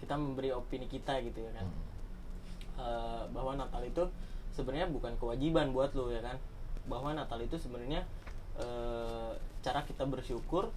kita 0.00 0.16
memberi 0.16 0.50
opini 0.50 0.88
kita 0.88 1.20
gitu 1.22 1.44
ya 1.44 1.52
kan, 1.52 1.68
Eh, 2.72 3.24
bahwa 3.30 3.52
Natal 3.54 3.84
itu 3.84 4.00
sebenarnya 4.50 4.88
bukan 4.88 5.12
kewajiban 5.20 5.70
buat 5.70 5.92
lo 5.92 6.08
ya 6.08 6.24
kan, 6.24 6.40
bahwa 6.88 7.12
Natal 7.12 7.36
itu 7.38 7.54
sebenarnya 7.54 8.00
eh, 8.56 9.30
cara 9.60 9.84
kita 9.84 10.02
bersyukur 10.02 10.72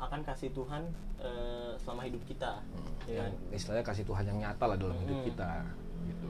akan 0.00 0.24
kasih 0.24 0.50
Tuhan 0.50 0.88
eh, 1.20 1.76
selama 1.78 2.02
hidup 2.02 2.24
kita, 2.24 2.64
ya 3.04 3.22
yang 3.22 3.28
kan? 3.28 3.32
istilahnya 3.52 3.84
kasih 3.84 4.04
Tuhan 4.04 4.24
yang 4.24 4.38
nyata 4.40 4.64
lah 4.64 4.76
dalam 4.76 4.96
hidup 4.98 5.20
Hmm. 5.20 5.26
kita 5.28 5.50
gitu. 6.08 6.28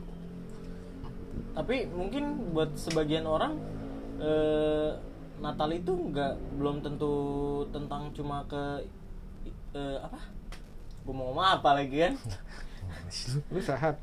Tapi 1.55 1.87
mungkin 1.89 2.25
buat 2.51 2.75
sebagian 2.75 3.25
orang 3.25 3.55
eh, 4.19 4.91
Natal 5.39 5.71
itu 5.71 5.91
nggak 5.91 6.59
belum 6.59 6.83
tentu 6.83 7.15
tentang 7.71 8.11
cuma 8.11 8.43
ke 8.47 8.83
eh, 9.75 9.99
apa? 10.01 10.19
Gue 11.05 11.13
mau 11.13 11.31
ngomong 11.31 11.61
apa 11.61 11.71
lagi 11.77 11.97
kan? 12.01 12.15
Lu 13.53 13.61
sehat. 13.61 14.01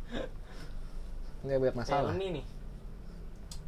Nggak 1.41 1.57
banyak 1.57 1.77
masalah. 1.77 2.11
Ini 2.13 2.27
nih. 2.39 2.45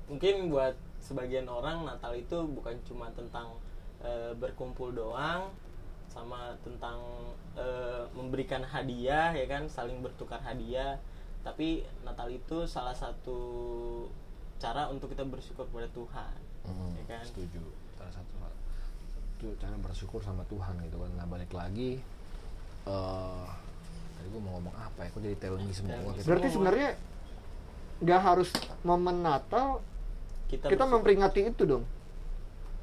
Mungkin 0.05 0.51
buat 0.51 0.75
sebagian 0.99 1.47
orang 1.47 1.83
Natal 1.83 2.13
itu 2.13 2.37
bukan 2.45 2.75
cuma 2.85 3.09
tentang 3.11 3.57
eh, 3.99 4.31
berkumpul 4.35 4.93
doang 4.93 5.49
sama 6.07 6.53
tentang 6.61 7.01
eh, 7.57 8.05
memberikan 8.13 8.61
hadiah 8.61 9.33
ya 9.33 9.45
kan? 9.49 9.65
Saling 9.65 10.03
bertukar 10.03 10.37
hadiah. 10.39 10.99
Tapi 11.43 11.83
Natal 12.05 12.31
itu 12.31 12.63
salah 12.63 12.95
satu 12.95 13.39
cara 14.55 14.87
untuk 14.87 15.11
kita 15.11 15.27
bersyukur 15.27 15.67
kepada 15.67 15.91
Tuhan 15.91 16.35
Hmm, 16.63 16.95
ya 16.95 17.19
kan? 17.19 17.23
setuju. 17.27 17.59
Salah 17.99 18.13
satu 18.15 18.33
itu 19.33 19.47
cara 19.57 19.75
bersyukur 19.77 20.19
sama 20.19 20.45
Tuhan 20.45 20.77
gitu 20.81 20.97
kan 20.97 21.11
nah 21.13 21.25
balik 21.25 21.51
lagi 21.51 21.99
eh 22.83 23.45
tadi 24.13 24.27
gue 24.29 24.41
mau 24.41 24.55
ngomong 24.57 24.75
apa 24.75 24.99
ya 25.03 25.09
kok 25.09 25.19
jadi 25.19 25.35
me 25.57 25.71
semua 25.71 25.97
gitu. 26.13 26.25
berarti 26.25 26.47
sebenarnya 26.47 26.89
nggak 27.99 28.21
harus 28.21 28.49
momen 28.81 29.19
Natal 29.19 29.79
kita, 30.47 30.67
kita 30.67 30.75
bersyukur. 30.77 30.91
memperingati 30.93 31.41
itu 31.45 31.63
dong 31.63 31.83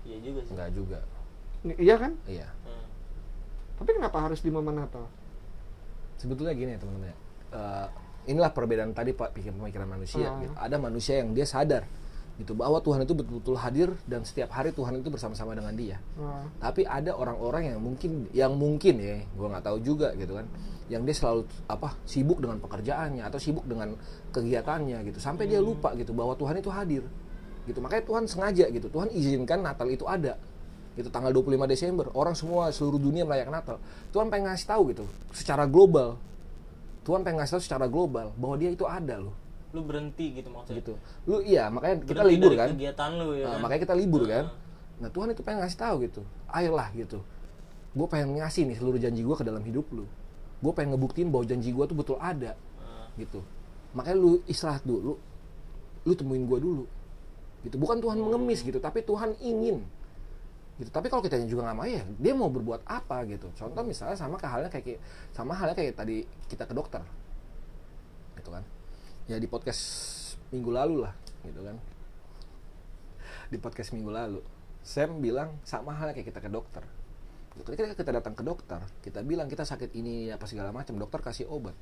iya 0.02 0.16
juga 0.18 0.40
sih 0.42 0.52
enggak 0.52 0.70
juga 0.72 0.98
iya 1.76 1.94
kan 1.96 2.12
iya 2.26 2.48
Hmm. 2.60 2.86
tapi 3.78 3.90
kenapa 3.94 4.18
harus 4.20 4.40
di 4.40 4.48
momen 4.48 4.76
Natal 4.76 5.04
sebetulnya 6.16 6.52
gini 6.52 6.72
ya 6.72 6.78
teman-teman 6.78 7.08
ya. 7.08 7.16
Eh, 7.50 7.86
inilah 8.28 8.52
perbedaan 8.52 8.92
tadi 8.92 9.10
pak 9.10 9.32
pikir 9.32 9.50
pemikiran 9.50 9.88
manusia 9.88 10.28
Hmm. 10.28 10.40
gitu. 10.42 10.52
ada 10.54 10.76
manusia 10.76 11.14
yang 11.18 11.32
dia 11.32 11.44
sadar 11.44 11.84
gitu. 12.40 12.56
Bahwa 12.56 12.80
Tuhan 12.80 13.04
itu 13.04 13.12
betul-betul 13.12 13.56
hadir 13.60 13.88
dan 14.08 14.24
setiap 14.24 14.50
hari 14.56 14.72
Tuhan 14.72 14.98
itu 14.98 15.12
bersama-sama 15.12 15.52
dengan 15.52 15.76
dia. 15.76 16.00
Nah, 16.16 16.48
tapi 16.56 16.88
ada 16.88 17.12
orang-orang 17.12 17.76
yang 17.76 17.78
mungkin 17.78 18.10
yang 18.32 18.52
mungkin 18.56 18.96
ya 18.96 19.20
gue 19.20 19.46
nggak 19.46 19.64
tahu 19.64 19.78
juga 19.84 20.16
gitu 20.16 20.34
kan 20.40 20.48
yang 20.90 21.06
dia 21.06 21.14
selalu 21.14 21.46
apa 21.70 21.94
sibuk 22.02 22.42
dengan 22.42 22.58
pekerjaannya 22.58 23.22
atau 23.22 23.38
sibuk 23.38 23.62
dengan 23.68 23.94
kegiatannya 24.34 24.98
gitu. 25.12 25.18
Sampai 25.22 25.46
dia 25.46 25.62
lupa 25.62 25.94
gitu 25.94 26.10
bahwa 26.16 26.34
Tuhan 26.34 26.58
itu 26.58 26.72
hadir. 26.72 27.04
Gitu. 27.68 27.78
Makanya 27.78 28.02
Tuhan 28.08 28.24
sengaja 28.26 28.66
gitu. 28.72 28.90
Tuhan 28.90 29.12
izinkan 29.14 29.62
Natal 29.62 29.86
itu 29.86 30.08
ada. 30.08 30.34
Gitu. 30.98 31.06
Tanggal 31.12 31.30
25 31.30 31.70
Desember 31.70 32.10
orang 32.18 32.34
semua 32.34 32.74
seluruh 32.74 32.98
dunia 32.98 33.22
merayakan 33.22 33.54
Natal. 33.54 33.76
Tuhan 34.10 34.26
pengen 34.32 34.50
ngasih 34.50 34.66
tahu 34.66 34.82
gitu 34.90 35.04
secara 35.30 35.68
global. 35.68 36.18
Tuhan 37.06 37.22
pengen 37.22 37.38
ngasih 37.44 37.60
tahu 37.60 37.62
secara 37.62 37.86
global 37.86 38.34
bahwa 38.34 38.58
dia 38.58 38.74
itu 38.74 38.82
ada 38.82 39.22
loh 39.22 39.49
lu 39.70 39.86
berhenti 39.86 40.34
gitu 40.34 40.50
maksudnya 40.50 40.82
gitu 40.82 40.94
lu 41.30 41.38
iya 41.46 41.70
makanya 41.70 42.02
kita 42.02 42.26
Berhenti 42.26 42.34
libur 42.34 42.52
kan 42.58 42.68
kegiatan 42.74 43.10
lu 43.14 43.28
ya 43.38 43.44
Nah, 43.46 43.52
kan? 43.54 43.60
makanya 43.62 43.80
kita 43.86 43.94
libur 43.94 44.22
kan. 44.26 44.44
Nah. 45.00 45.08
Tuhan 45.08 45.32
itu 45.32 45.40
pengen 45.40 45.64
ngasih 45.64 45.78
tahu 45.80 45.94
gitu. 46.04 46.20
Ayolah 46.52 46.92
gitu. 46.92 47.24
Gue 47.96 48.06
pengen 48.06 48.36
ngasih 48.36 48.68
nih 48.68 48.76
seluruh 48.76 49.00
janji 49.00 49.24
gue 49.24 49.32
ke 49.32 49.42
dalam 49.42 49.64
hidup 49.64 49.88
lu. 49.96 50.04
Gue 50.60 50.72
pengen 50.76 50.94
ngebuktiin 50.94 51.32
bahwa 51.32 51.48
janji 51.48 51.72
gue 51.72 51.84
tuh 51.88 51.96
betul 51.96 52.16
ada. 52.20 52.52
Nah. 52.76 53.08
Gitu. 53.16 53.40
Makanya 53.96 54.16
lu 54.20 54.44
istirahat 54.44 54.84
dulu. 54.84 55.16
Lu 56.04 56.12
temuin 56.12 56.44
gue 56.44 56.58
dulu. 56.60 56.84
Gitu. 57.64 57.80
Bukan 57.80 58.04
Tuhan 58.04 58.20
mengemis 58.20 58.60
gitu, 58.60 58.76
tapi 58.76 59.00
Tuhan 59.00 59.32
ingin. 59.40 59.80
Gitu. 60.76 60.92
Tapi 60.92 61.08
kalau 61.08 61.24
kita 61.24 61.40
juga 61.48 61.72
nggak 61.72 61.76
mau 61.76 61.88
ya, 61.88 62.04
dia 62.20 62.32
mau 62.36 62.52
berbuat 62.52 62.84
apa 62.84 63.24
gitu. 63.24 63.48
Contoh 63.56 63.80
misalnya 63.84 64.16
sama 64.20 64.36
halnya 64.36 64.68
kayak 64.68 65.00
sama 65.32 65.56
halnya 65.56 65.76
kayak 65.76 65.96
tadi 65.96 66.28
kita 66.48 66.68
ke 66.68 66.76
dokter. 66.76 67.00
Gitu 68.36 68.52
kan. 68.52 68.64
Ya 69.30 69.38
di 69.38 69.46
podcast 69.46 69.78
minggu 70.50 70.74
lalu 70.74 71.06
lah, 71.06 71.14
gitu 71.46 71.62
kan. 71.62 71.78
Di 73.46 73.62
podcast 73.62 73.94
minggu 73.94 74.10
lalu 74.10 74.42
Sam 74.82 75.22
bilang 75.22 75.54
sama 75.62 75.94
halnya 75.94 76.18
kayak 76.18 76.34
kita 76.34 76.42
ke 76.42 76.50
dokter. 76.50 76.82
Ketika 77.54 77.94
kita 77.94 78.10
datang 78.10 78.34
ke 78.34 78.42
dokter 78.42 78.82
kita 79.06 79.22
bilang 79.22 79.46
kita 79.46 79.62
sakit 79.62 79.94
ini 79.94 80.34
apa 80.34 80.50
segala 80.50 80.74
macam 80.74 80.98
dokter 80.98 81.22
kasih 81.22 81.46
obat. 81.46 81.78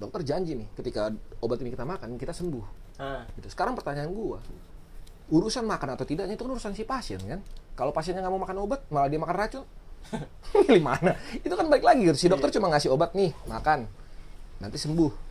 Dokter 0.00 0.24
janji 0.24 0.56
nih 0.56 0.72
ketika 0.72 1.12
obat 1.44 1.60
ini 1.60 1.68
kita 1.68 1.84
makan 1.84 2.16
kita 2.16 2.32
sembuh. 2.32 2.64
Nah, 2.96 3.28
gitu. 3.36 3.52
Sekarang 3.52 3.76
pertanyaan 3.76 4.08
gua 4.08 4.40
urusan 5.28 5.68
makan 5.68 6.00
atau 6.00 6.08
tidaknya 6.08 6.32
itu 6.32 6.48
kan 6.48 6.56
urusan 6.56 6.72
si 6.72 6.88
pasien 6.88 7.20
kan? 7.28 7.44
Kalau 7.76 7.92
pasiennya 7.92 8.24
nggak 8.24 8.32
mau 8.32 8.40
makan 8.48 8.56
obat 8.64 8.88
malah 8.88 9.12
dia 9.12 9.20
makan 9.20 9.36
racun. 9.36 9.64
Milih 10.64 10.80
mana 10.80 11.12
itu 11.44 11.52
kan 11.52 11.68
baik 11.68 11.84
lagi 11.84 12.08
si 12.16 12.32
dokter 12.32 12.48
cuma 12.56 12.72
ngasih 12.72 12.88
obat 12.88 13.12
nih 13.12 13.36
makan. 13.44 13.84
Nanti 14.64 14.80
sembuh 14.80 15.27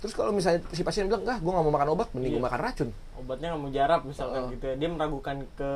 terus 0.00 0.12
kalau 0.12 0.32
misalnya 0.32 0.64
si 0.70 0.80
pasien 0.80 1.04
bilang 1.04 1.20
enggak 1.20 1.38
gua 1.38 1.52
nggak 1.54 1.64
mau 1.64 1.74
makan 1.76 1.88
obat 1.92 2.08
mending 2.10 2.32
Iya. 2.32 2.36
gua 2.36 2.46
makan 2.48 2.60
racun. 2.60 2.88
Obatnya 3.14 3.46
nggak 3.52 3.60
mau 3.60 3.70
jarap 3.70 4.00
misalkan 4.02 4.40
Oh. 4.42 4.50
gitu 4.50 4.64
ya. 4.64 4.74
Dia 4.74 4.88
meragukan 4.88 5.36
ke 5.54 5.70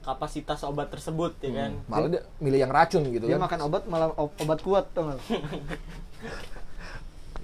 kapasitas 0.00 0.60
obat 0.62 0.88
tersebut 0.88 1.32
ya 1.40 1.52
kan? 1.58 1.72
Malah 1.84 2.08
dia 2.08 2.22
milih 2.38 2.60
yang 2.60 2.72
racun 2.72 3.02
gitu 3.06 3.24
dia 3.24 3.36
kan. 3.36 3.44
makan 3.44 3.60
obat 3.64 3.82
malah 3.84 4.12
obat 4.16 4.58
kuat 4.60 4.84
tuh 4.92 5.12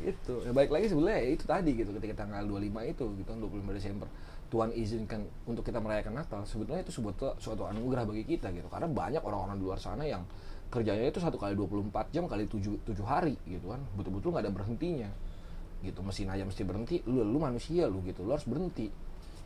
itu 0.06 0.34
ya 0.44 0.52
baik 0.52 0.70
lagi 0.70 0.86
sebenarnya 0.86 1.18
ya 1.18 1.28
itu 1.34 1.44
tadi 1.44 1.70
gitu 1.72 1.90
ketika 1.98 2.22
tanggal 2.22 2.44
25 2.46 2.62
itu 2.86 3.04
gitu 3.18 3.28
kan 3.28 3.38
25 3.40 3.74
Desember. 3.74 4.08
Tuhan 4.46 4.70
izinkan 4.70 5.26
untuk 5.42 5.66
kita 5.66 5.82
merayakan 5.82 6.14
Natal 6.14 6.46
sebetulnya 6.46 6.86
itu 6.86 6.94
sebuah 6.94 7.34
suatu 7.42 7.66
anugerah 7.66 8.06
bagi 8.06 8.22
kita 8.22 8.54
gitu. 8.54 8.70
Karena 8.70 8.86
banyak 8.86 9.18
orang-orang 9.18 9.58
di 9.58 9.64
luar 9.66 9.82
sana 9.82 10.06
yang 10.06 10.22
kerjanya 10.70 11.10
itu 11.10 11.18
satu 11.18 11.34
kali 11.34 11.58
24 11.58 12.14
jam 12.14 12.30
kali 12.30 12.46
7, 12.46 12.78
7 12.86 12.94
hari 13.02 13.34
gitu 13.44 13.74
kan. 13.74 13.82
Betul-betul 13.98 14.30
nggak 14.30 14.44
ada 14.46 14.52
berhentinya 14.54 15.10
gitu 15.84 16.00
mesin 16.00 16.28
aja 16.32 16.42
mesti 16.42 16.64
berhenti 16.64 17.04
lu 17.04 17.22
lu 17.22 17.38
manusia 17.40 17.88
lu 17.88 18.00
gitu 18.04 18.24
lu 18.24 18.32
harus 18.32 18.46
berhenti. 18.48 18.88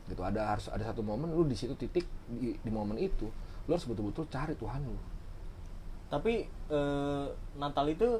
Gitu 0.07 0.21
ada 0.23 0.55
harus 0.57 0.67
ada 0.71 0.83
satu 0.83 1.03
momen 1.03 1.31
lu 1.31 1.47
di 1.47 1.55
situ 1.55 1.75
titik 1.75 2.07
di, 2.27 2.57
di 2.59 2.71
momen 2.71 2.99
itu 2.99 3.29
lu 3.67 3.71
harus 3.71 3.87
betul-betul 3.87 4.27
cari 4.31 4.55
Tuhan 4.55 4.81
lu. 4.85 4.99
Tapi 6.11 6.47
eh, 6.49 7.27
Natal 7.59 7.87
itu 7.91 8.19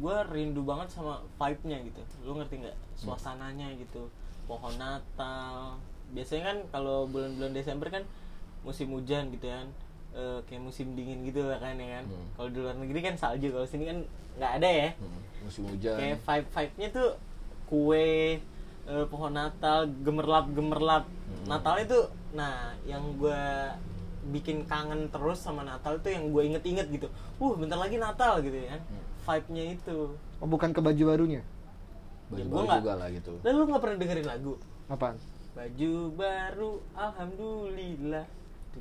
gue 0.00 0.16
rindu 0.30 0.62
banget 0.64 0.88
sama 0.88 1.20
vibe-nya 1.36 1.82
gitu. 1.84 2.00
Lu 2.24 2.38
ngerti 2.38 2.62
nggak? 2.64 2.76
Suasananya 2.96 3.72
gitu 3.76 4.08
pohon 4.48 4.72
Natal. 4.80 5.76
Biasanya 6.10 6.42
kan 6.54 6.58
kalau 6.74 7.06
bulan-bulan 7.10 7.52
Desember 7.52 7.88
kan 7.92 8.04
musim 8.64 8.92
hujan 8.92 9.32
gitu 9.32 9.48
kan 9.48 9.68
Eh, 10.10 10.38
kayak 10.50 10.58
musim 10.66 10.98
dingin 10.98 11.22
gitu 11.22 11.46
lah 11.46 11.62
kan 11.62 11.78
ya 11.78 12.02
kan. 12.02 12.04
Hmm. 12.10 12.26
kalau 12.34 12.48
di 12.50 12.58
luar 12.58 12.74
negeri 12.74 12.98
kan 12.98 13.14
salju 13.14 13.46
kalau 13.54 13.62
sini 13.62 13.86
kan 13.86 13.98
nggak 14.42 14.52
ada 14.58 14.66
ya. 14.66 14.88
Hmm, 14.98 15.20
musim 15.46 15.62
hujan. 15.70 15.94
Kayak 16.02 16.18
vibe 16.26 16.48
vibe 16.50 16.74
nya 16.82 16.88
tuh 16.90 17.10
kue 17.70 18.42
eh, 18.84 19.04
pohon 19.06 19.30
Natal 19.30 19.86
gemerlap 20.02 20.50
gemerlap. 20.50 21.04
Natal 21.46 21.78
itu 21.78 21.98
nah 22.30 22.74
yang 22.84 23.16
gue 23.16 23.42
bikin 24.30 24.62
kangen 24.64 25.08
terus 25.08 25.40
sama 25.40 25.62
Natal 25.62 25.96
itu 25.96 26.10
yang 26.10 26.28
gue 26.28 26.42
inget-inget 26.44 26.86
gitu. 26.90 27.06
Uh 27.38 27.54
bentar 27.54 27.78
lagi 27.78 27.96
Natal 27.96 28.42
gitu 28.42 28.52
ya. 28.52 28.74
Kan 28.74 28.82
vibe 29.20 29.48
nya 29.50 29.64
itu. 29.72 29.98
Oh, 30.38 30.48
bukan 30.48 30.70
ke 30.70 30.80
baju 30.80 31.02
barunya? 31.06 31.42
Baju 32.28 32.38
Ya, 32.38 32.46
baru 32.46 32.64
nggak- 32.66 32.80
juga 32.80 32.94
lah 32.96 33.08
gitu. 33.10 33.32
Dan 33.40 33.52
lu 33.54 33.64
nggak 33.64 33.80
pernah 33.80 33.96
dengerin 33.96 34.26
lagu? 34.26 34.52
Apaan? 34.86 35.16
Baju 35.50 35.92
baru 36.14 36.72
alhamdulillah 36.94 38.26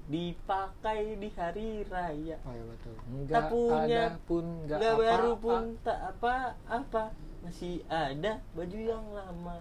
dipakai 0.06 1.18
di 1.18 1.30
hari 1.34 1.82
raya. 1.86 2.38
Oh 2.44 2.54
ya 2.54 2.64
betul. 2.64 2.94
Nggak 3.26 3.44
punya, 3.50 4.04
ada 4.06 4.22
pun 4.24 4.46
nggak 4.64 4.78
nggak 4.78 4.96
baru 4.96 5.32
apa-apa. 5.32 5.44
pun 5.44 5.62
tak 5.82 6.00
apa-apa 6.14 7.04
masih 7.44 7.82
ada 7.88 8.40
baju 8.54 8.78
yang 8.78 9.04
lama. 9.16 9.58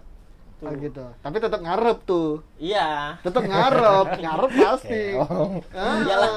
Oh 0.59 0.75
gitu. 0.75 1.05
Tapi 1.23 1.37
tetap 1.39 1.59
ngarep 1.63 1.97
tuh. 2.03 2.43
Iya. 2.59 3.15
Tetap 3.23 3.43
ngarep 3.47 4.07
ngarep 4.23 4.51
pasti. 4.51 5.03
Keong. 5.15 5.53
ah, 5.71 5.95
Iyalah. 6.03 6.33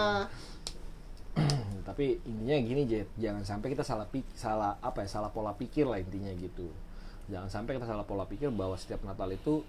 tapi 1.88 2.22
intinya 2.24 2.56
gini 2.62 2.82
Jet 2.88 3.08
jangan 3.20 3.42
sampai 3.42 3.74
kita 3.74 3.84
salah 3.84 4.06
pik 4.08 4.24
salah 4.32 4.78
apa 4.80 5.04
ya 5.04 5.08
salah 5.10 5.28
pola 5.34 5.52
pikir 5.58 5.84
lah 5.90 5.98
intinya 5.98 6.30
gitu. 6.38 6.70
Jangan 7.26 7.50
sampai 7.50 7.76
kita 7.78 7.86
salah 7.90 8.06
pola 8.06 8.24
pikir 8.24 8.54
bahwa 8.54 8.78
setiap 8.78 9.02
Natal 9.02 9.28
itu 9.34 9.66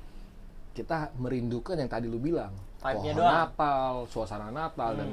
kita 0.78 1.14
merindukan 1.18 1.78
yang 1.78 1.90
tadi 1.90 2.06
lu 2.06 2.22
bilang. 2.22 2.54
Pohon 2.82 3.14
doang. 3.16 3.50
Natal 3.50 3.94
suasana 4.10 4.54
Natal 4.54 4.98
dan 4.98 5.10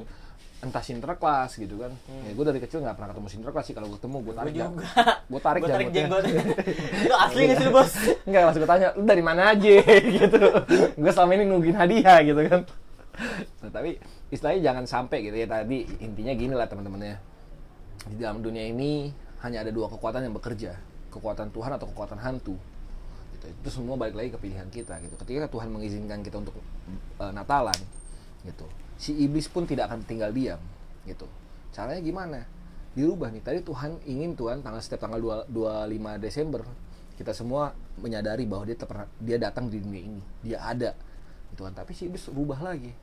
entah 0.61 0.85
sinterklas 0.85 1.57
gitu 1.57 1.81
kan 1.81 1.89
ya 2.29 2.37
gue 2.37 2.45
dari 2.45 2.61
kecil 2.61 2.85
nggak 2.85 2.93
pernah 3.01 3.09
ketemu 3.17 3.29
sinterklas 3.33 3.65
sih 3.65 3.73
kalau 3.73 3.89
ketemu 3.97 4.17
gue 4.21 4.35
tarik 4.37 4.53
Gue 4.53 4.61
juga. 4.61 4.85
gue 5.33 5.41
tarik 5.41 5.61
Gua 5.65 5.71
tarik 5.73 5.87
janggutnya. 5.89 6.33
jenggot. 6.37 7.05
Itu 7.09 7.15
asli 7.17 7.41
nggak 7.49 7.57
sih 7.57 7.65
lu, 7.65 7.73
bos? 7.73 7.93
Enggak, 8.29 8.41
langsung 8.45 8.61
gue 8.61 8.71
tanya, 8.71 8.89
lu 8.93 9.03
dari 9.09 9.23
mana 9.25 9.43
aja 9.57 9.73
gitu. 10.05 10.41
gue 11.01 11.13
selama 11.17 11.33
ini 11.33 11.45
nungguin 11.49 11.77
hadiah 11.81 12.19
gitu 12.21 12.41
kan. 12.45 12.61
Nah, 13.65 13.71
tapi 13.73 13.91
istilahnya 14.29 14.61
jangan 14.69 14.85
sampai 14.85 15.19
gitu 15.25 15.37
ya 15.37 15.49
tadi 15.49 15.79
intinya 16.05 16.33
gini 16.37 16.53
lah 16.53 16.69
teman-temannya. 16.69 17.17
Di 18.13 18.17
dalam 18.21 18.45
dunia 18.45 18.65
ini 18.69 19.09
hanya 19.41 19.65
ada 19.65 19.73
dua 19.73 19.89
kekuatan 19.89 20.29
yang 20.29 20.37
bekerja, 20.37 20.77
kekuatan 21.09 21.49
Tuhan 21.57 21.73
atau 21.73 21.89
kekuatan 21.89 22.21
hantu. 22.21 22.57
Gitu. 23.33 23.49
Itu 23.49 23.69
semua 23.73 23.97
balik 23.97 24.13
lagi 24.13 24.29
ke 24.33 24.39
pilihan 24.41 24.69
kita 24.69 25.01
gitu. 25.01 25.17
Ketika 25.17 25.49
Tuhan 25.49 25.73
mengizinkan 25.73 26.21
kita 26.21 26.37
untuk 26.37 26.53
eh, 27.17 27.33
Natalan 27.33 27.77
gitu. 28.45 28.69
Si 29.01 29.17
iblis 29.17 29.49
pun 29.49 29.65
tidak 29.65 29.89
akan 29.89 30.05
tinggal 30.05 30.29
diam 30.29 30.61
gitu. 31.09 31.25
Caranya 31.73 32.05
gimana? 32.05 32.45
Dirubah 32.93 33.33
nih. 33.33 33.41
Tadi 33.41 33.65
Tuhan 33.65 33.97
ingin 34.05 34.37
Tuhan 34.37 34.61
tanggal 34.61 34.85
setiap 34.85 35.09
tanggal 35.09 35.49
2, 35.49 35.49
25 35.49 36.21
Desember 36.21 36.61
kita 37.21 37.37
semua 37.37 37.77
menyadari 38.01 38.49
bahwa 38.49 38.65
dia 38.65 38.81
pernah 38.81 39.05
dia 39.21 39.37
datang 39.37 39.69
di 39.69 39.77
dunia 39.77 40.01
ini. 40.01 40.23
Dia 40.41 40.65
ada. 40.65 40.97
Gitu 41.53 41.61
kan. 41.61 41.77
Tapi 41.77 41.93
si 41.93 42.09
iblis 42.09 42.25
rubah 42.33 42.65
lagi. 42.65 42.97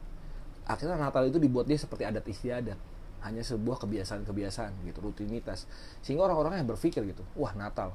Akhirnya 0.65 0.97
Natal 0.97 1.29
itu 1.29 1.37
dibuat 1.37 1.69
dia 1.69 1.77
seperti 1.77 2.01
adat 2.01 2.25
istiadat. 2.25 2.81
Hanya 3.21 3.45
sebuah 3.45 3.77
kebiasaan-kebiasaan 3.77 4.89
gitu, 4.89 4.99
rutinitas. 5.05 5.69
Sehingga 6.01 6.25
orang-orang 6.25 6.61
yang 6.61 6.69
berpikir 6.69 7.01
gitu, 7.05 7.25
wah 7.33 7.53
Natal, 7.53 7.93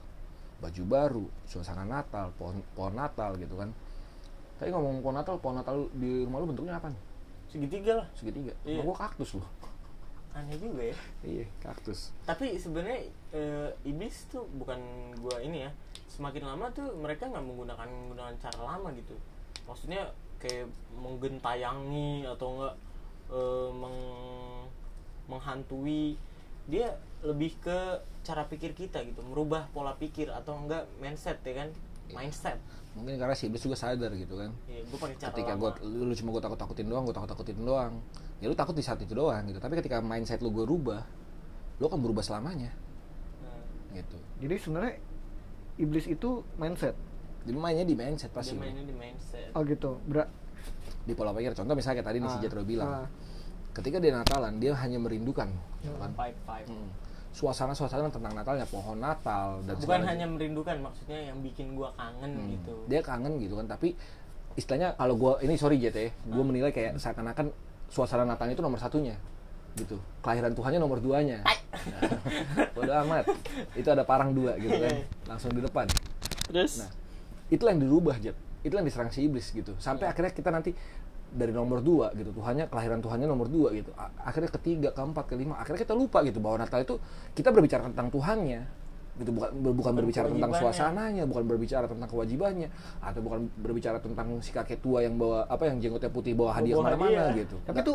baju 0.58 0.82
baru, 0.86 1.24
suasana 1.46 1.86
Natal, 1.86 2.30
pohon, 2.38 2.62
pohon 2.74 2.94
Natal 2.94 3.34
gitu 3.38 3.54
kan. 3.54 3.70
Tapi 4.58 4.70
ngomong 4.70 5.02
pohon 5.02 5.16
Natal, 5.18 5.34
pohon 5.38 5.56
Natal 5.58 5.90
di 5.94 6.26
rumah 6.26 6.42
lu 6.42 6.50
bentuknya 6.50 6.78
apa 6.78 6.90
nih? 6.90 7.11
Segitiga 7.52 8.00
lah. 8.00 8.08
Segitiga. 8.16 8.56
Iya. 8.64 8.80
Rumah 8.80 8.84
gua 8.88 8.96
kaktus 8.96 9.36
loh. 9.36 9.48
Aneh 10.32 10.56
juga 10.56 10.80
ya. 10.88 10.96
Iya, 11.20 11.44
kaktus. 11.60 12.16
Tapi 12.24 12.56
sebenarnya 12.56 13.04
eh, 13.36 13.70
iblis 13.84 14.24
tuh 14.32 14.48
bukan 14.56 14.80
gua 15.20 15.36
ini 15.44 15.68
ya. 15.68 15.70
Semakin 16.08 16.48
lama 16.48 16.72
tuh 16.72 16.88
mereka 16.96 17.28
nggak 17.28 17.44
menggunakan 17.44 17.88
menggunakan 17.92 18.34
cara 18.40 18.60
lama 18.64 18.88
gitu. 18.96 19.12
Maksudnya 19.68 20.08
kayak 20.40 20.72
menggentayangi 20.96 22.24
atau 22.24 22.56
enggak 22.56 22.74
eh, 23.28 23.70
meng- 23.76 24.66
menghantui 25.28 26.16
dia 26.66 26.96
lebih 27.22 27.54
ke 27.62 27.78
cara 28.22 28.46
pikir 28.46 28.74
kita 28.74 29.02
gitu 29.02 29.22
merubah 29.22 29.66
pola 29.74 29.94
pikir 29.98 30.30
atau 30.30 30.58
enggak 30.58 30.86
mindset 31.02 31.38
ya 31.42 31.66
kan 31.66 31.68
mindset. 32.14 32.58
Mungkin 32.92 33.16
karena 33.16 33.32
si 33.32 33.48
iblis 33.48 33.60
juga 33.60 33.72
sadar 33.74 34.12
gitu 34.12 34.36
kan. 34.36 34.52
ya 34.68 34.84
gue 34.84 34.98
pakai 35.00 35.16
cara 35.16 35.28
ketika 35.32 35.52
gue 35.56 35.70
lu, 35.82 36.04
lu 36.08 36.14
cuma 36.14 36.28
gue 36.30 36.42
takut 36.44 36.58
takutin 36.60 36.86
doang 36.86 37.02
gue 37.02 37.14
takut 37.14 37.30
takutin 37.30 37.56
doang. 37.58 37.92
Ya 38.38 38.46
lu 38.46 38.56
takut 38.56 38.74
di 38.74 38.84
saat 38.84 39.00
itu 39.00 39.12
doang 39.12 39.42
gitu. 39.46 39.56
Tapi 39.56 39.80
ketika 39.80 39.98
mindset 39.98 40.40
lu 40.40 40.52
gue 40.52 40.62
rubah 40.62 41.02
lu 41.80 41.84
akan 41.86 41.98
berubah 41.98 42.20
selamanya. 42.20 42.70
Nah, 43.40 43.58
gitu. 43.92 44.16
Jadi 44.38 44.54
sebenarnya 44.56 44.94
iblis 45.76 46.06
itu 46.06 46.44
mindset. 46.54 46.94
Jadi 47.42 47.56
mainnya 47.56 47.82
di 47.82 47.96
mindset 47.96 48.30
pasti. 48.30 48.54
Mainnya 48.54 48.84
di 48.84 48.94
mindset. 48.94 49.50
Oh 49.52 49.64
gitu. 49.64 49.98
Ber 50.04 50.28
di 51.02 51.12
pola 51.12 51.34
pikir 51.34 51.50
contoh 51.52 51.74
misalnya 51.74 51.98
kayak 51.98 52.08
tadi 52.08 52.18
nih 52.22 52.30
si 52.30 52.38
Ah, 52.38 52.42
Jatro 52.44 52.62
bilang. 52.62 52.90
ah. 53.02 53.08
ketika 53.72 53.98
dia 53.98 54.12
Natalan 54.14 54.60
dia 54.60 54.76
hanya 54.76 55.00
merindukan 55.00 55.48
gitu 55.80 55.96
kan? 55.96 56.12
five 56.14 56.36
five. 56.44 56.66
Mm. 56.68 56.88
Suasana-suasana 57.32 58.08
tentang 58.08 58.30
Natalnya 58.30 58.64
pohon 58.64 58.96
Natal 58.96 59.64
dan 59.64 59.74
bukan 59.74 59.82
segala- 59.98 60.08
hanya 60.08 60.26
merindukan 60.26 60.76
maksudnya 60.78 61.18
yang 61.24 61.40
bikin 61.40 61.72
gua 61.72 61.88
kangen 61.92 62.30
Hmm. 62.30 62.48
gitu. 62.50 62.74
Dia 62.86 63.00
kangen 63.00 63.40
gitu 63.40 63.56
kan 63.56 63.66
tapi 63.66 63.96
istilahnya 64.52 64.92
kalau 64.94 65.16
gue 65.16 65.32
ini 65.42 65.56
sorry 65.56 65.76
Jet 65.76 65.96
ya 65.96 66.12
gue 66.12 66.44
menilai 66.44 66.68
kayak 66.68 66.96
seakan-akan 66.96 67.48
suasana 67.88 68.24
Natal 68.24 68.46
itu 68.46 68.60
nomor 68.60 68.76
satunya 68.76 69.16
gitu. 69.72 69.96
Kelahiran 70.20 70.52
Tuhannya 70.52 70.76
nomor 70.76 71.00
duanya. 71.00 71.40
Nah, 71.40 71.56
bodo 72.76 72.92
amat. 73.02 73.24
Itu 73.72 73.88
ada 73.88 74.04
parang 74.04 74.36
dua 74.36 74.52
gitu 74.56 74.76
kan 74.76 74.92
langsung 75.26 75.50
di 75.50 75.60
depan. 75.60 75.88
Terus? 76.46 76.84
Nah 76.84 76.92
itulah 77.48 77.72
yang 77.72 77.80
dirubah 77.82 78.16
Jet 78.18 78.36
itulah 78.60 78.78
yang 78.78 78.88
diserang 78.88 79.08
si 79.08 79.24
iblis 79.24 79.48
gitu. 79.48 79.72
Sampai 79.76 80.04
akhirnya 80.04 80.30
kita 80.30 80.48
nanti 80.48 80.76
dari 81.32 81.50
nomor 81.50 81.80
dua 81.80 82.12
gitu. 82.12 82.30
Tuhannya 82.30 82.68
kelahiran 82.68 83.00
Tuhannya 83.00 83.24
nomor 83.24 83.48
dua 83.48 83.72
gitu. 83.72 83.88
Akhirnya 84.18 84.52
ketiga 84.52 84.92
keempat 84.92 85.24
kelima 85.26 85.56
akhirnya 85.56 85.80
kita 85.80 85.92
lupa 85.92 86.20
gitu 86.20 86.38
bahwa 86.38 86.60
Natal 86.60 86.80
itu 86.80 87.00
kita 87.32 87.48
berbicara 87.48 87.88
tentang 87.88 88.08
Tuhannya 88.08 88.60
gitu. 89.14 89.30
Bukan 89.30 89.50
bukan 89.72 89.92
berbicara 89.94 90.28
tentang 90.28 90.52
suasananya 90.52 91.24
bukan 91.24 91.44
berbicara 91.44 91.84
tentang 91.84 92.06
kewajibannya 92.06 92.68
atau 92.98 93.20
bukan 93.20 93.48
berbicara 93.56 93.96
tentang 93.98 94.28
si 94.38 94.50
kakek 94.50 94.78
tua 94.78 95.00
yang 95.00 95.16
bawa 95.16 95.44
apa 95.46 95.66
yang 95.66 95.80
jenggotnya 95.80 96.08
putih 96.08 96.32
bawa 96.32 96.52
hadiah 96.54 96.76
Bawa 96.76 96.84
ke 96.84 96.88
mana-mana 96.92 97.08
hadiah. 97.26 97.36
gitu. 97.40 97.56
Tapi 97.64 97.78
itu 97.80 97.94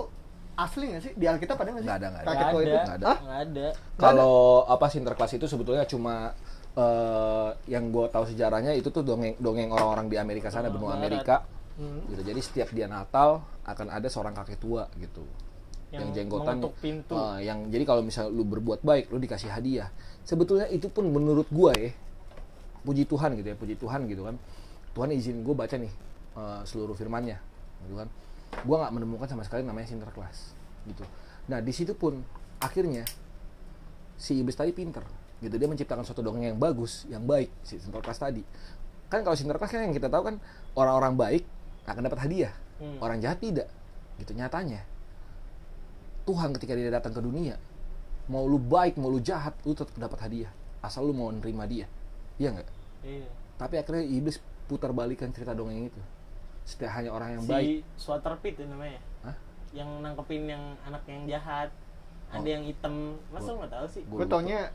asli 0.57 0.85
nggak 0.89 1.01
sih? 1.01 1.11
Di 1.13 1.25
Alkitab 1.25 1.57
ada 1.57 1.69
nggak 1.69 1.81
sih? 1.81 1.87
Nggak 1.87 1.97
ada, 1.97 2.07
nggak 2.09 2.21
ada. 2.21 2.27
kakek 2.27 2.45
tua 2.45 2.57
ada 2.57 2.65
itu 2.65 2.77
Nggak 2.77 2.97
ada. 2.97 3.11
Nggak 3.13 3.39
ada? 3.45 3.67
Kalau 3.95 4.35
apa 4.65 4.85
sinterklas 4.89 5.31
itu 5.33 5.45
sebetulnya 5.45 5.85
cuma 5.85 6.33
eh, 6.73 7.49
yang 7.67 7.89
gue 7.89 8.05
tahu 8.07 8.23
sejarahnya 8.25 8.73
itu 8.73 8.89
tuh 8.89 9.01
dongeng 9.01 9.37
dongeng 9.37 9.69
orang-orang 9.69 10.09
di 10.09 10.17
Amerika 10.17 10.49
sana 10.49 10.69
Oh, 10.69 10.73
benua 10.73 10.93
barat. 10.93 10.97
Amerika 10.97 11.35
Hmm. 11.77 12.01
gitu. 12.09 12.21
Jadi 12.25 12.41
setiap 12.41 12.69
dia 12.73 12.89
Natal 12.89 13.45
akan 13.63 13.87
ada 13.93 14.09
seorang 14.09 14.33
kakek 14.33 14.57
tua 14.57 14.89
gitu. 14.97 15.21
Yang, 15.87 16.03
Yang 16.03 16.09
jenggotan. 16.19 16.55
pintu. 16.83 17.15
eh, 17.15 17.47
yang 17.47 17.59
jadi 17.71 17.83
kalau 17.87 18.01
misalnya 18.03 18.33
lu 18.33 18.43
berbuat 18.43 18.83
baik 18.83 19.13
lu 19.13 19.21
dikasih 19.21 19.47
hadiah. 19.47 19.87
Sebetulnya 20.27 20.67
itu 20.67 20.91
pun 20.91 21.07
menurut 21.07 21.47
gua 21.47 21.71
ya 21.77 21.93
puji 22.83 23.07
Tuhan 23.07 23.35
gitu 23.39 23.47
ya 23.47 23.55
puji 23.55 23.75
Tuhan 23.79 24.03
gitu 24.09 24.27
kan. 24.27 24.35
Tuhan 24.91 25.13
izin 25.13 25.45
gue 25.45 25.53
baca 25.55 25.75
nih 25.77 25.93
eh, 26.35 26.61
seluruh 26.67 26.97
firmannya 26.97 27.37
gitu 27.87 27.95
kan. 27.95 28.09
Gua 28.67 28.75
nggak 28.83 28.93
menemukan 28.99 29.27
sama 29.29 29.45
sekali 29.47 29.63
namanya 29.63 29.87
sinterklas 29.87 30.57
gitu. 30.89 31.05
Nah 31.47 31.63
di 31.63 31.71
situ 31.71 31.95
pun 31.95 32.19
akhirnya 32.59 33.05
si 34.17 34.41
iblis 34.41 34.57
tadi 34.57 34.73
pinter 34.73 35.05
gitu. 35.39 35.55
Dia 35.55 35.69
menciptakan 35.69 36.03
suatu 36.03 36.19
dongeng 36.25 36.51
yang 36.51 36.59
bagus 36.59 37.05
yang 37.07 37.23
baik 37.23 37.53
si 37.63 37.77
sinterklas 37.79 38.17
tadi. 38.19 38.41
Kan 39.07 39.23
kalau 39.23 39.39
sinterklas 39.39 39.71
kan 39.71 39.87
yang 39.87 39.95
kita 39.95 40.11
tahu 40.11 40.33
kan 40.33 40.35
orang-orang 40.75 41.15
baik 41.15 41.43
akan 41.87 42.01
dapat 42.05 42.19
hadiah. 42.27 42.53
Hmm. 42.77 43.01
orang 43.01 43.17
jahat 43.17 43.41
tidak 43.41 43.65
gitu 44.21 44.37
nyatanya. 44.37 44.85
Tuhan 46.29 46.53
ketika 46.53 46.77
dia 46.77 46.93
datang 46.93 47.09
ke 47.09 47.21
dunia 47.23 47.57
mau 48.27 48.43
lu 48.43 48.59
baik 48.59 48.99
mau 48.99 49.07
lu 49.07 49.17
jahat 49.17 49.55
lu 49.63 49.71
tetap 49.71 49.95
dapat 49.95 50.19
hadiah 50.19 50.51
asal 50.83 51.07
lu 51.07 51.13
mau 51.15 51.31
nerima 51.31 51.65
dia. 51.65 51.89
Iya 52.37 52.53
nggak? 52.53 52.69
Iya. 53.01 53.29
tapi 53.57 53.81
akhirnya 53.81 54.05
iblis 54.05 54.37
putar 54.69 54.93
balikan 54.93 55.33
cerita 55.33 55.57
dongeng 55.57 55.89
itu. 55.89 56.01
Setiap 56.67 56.91
hanya 56.93 57.09
orang 57.09 57.39
yang 57.39 57.41
si 57.41 57.49
baik. 57.49 57.81
Swatter 57.97 58.35
pit 58.43 58.53
itu 58.59 58.67
namanya. 58.69 58.99
Hah? 59.25 59.35
yang 59.73 59.89
nangkepin 60.03 60.45
yang 60.45 60.63
anak 60.85 61.01
yang 61.09 61.25
jahat. 61.25 61.69
Ada 62.29 62.43
Oh. 62.43 62.53
yang 62.59 62.63
hitam. 62.67 62.93
Masa 63.33 63.55
lu 63.55 63.63
nggak 63.63 63.73
tahu 63.73 63.87
sih? 63.89 64.01
Gue 64.05 64.27
taunya 64.27 64.69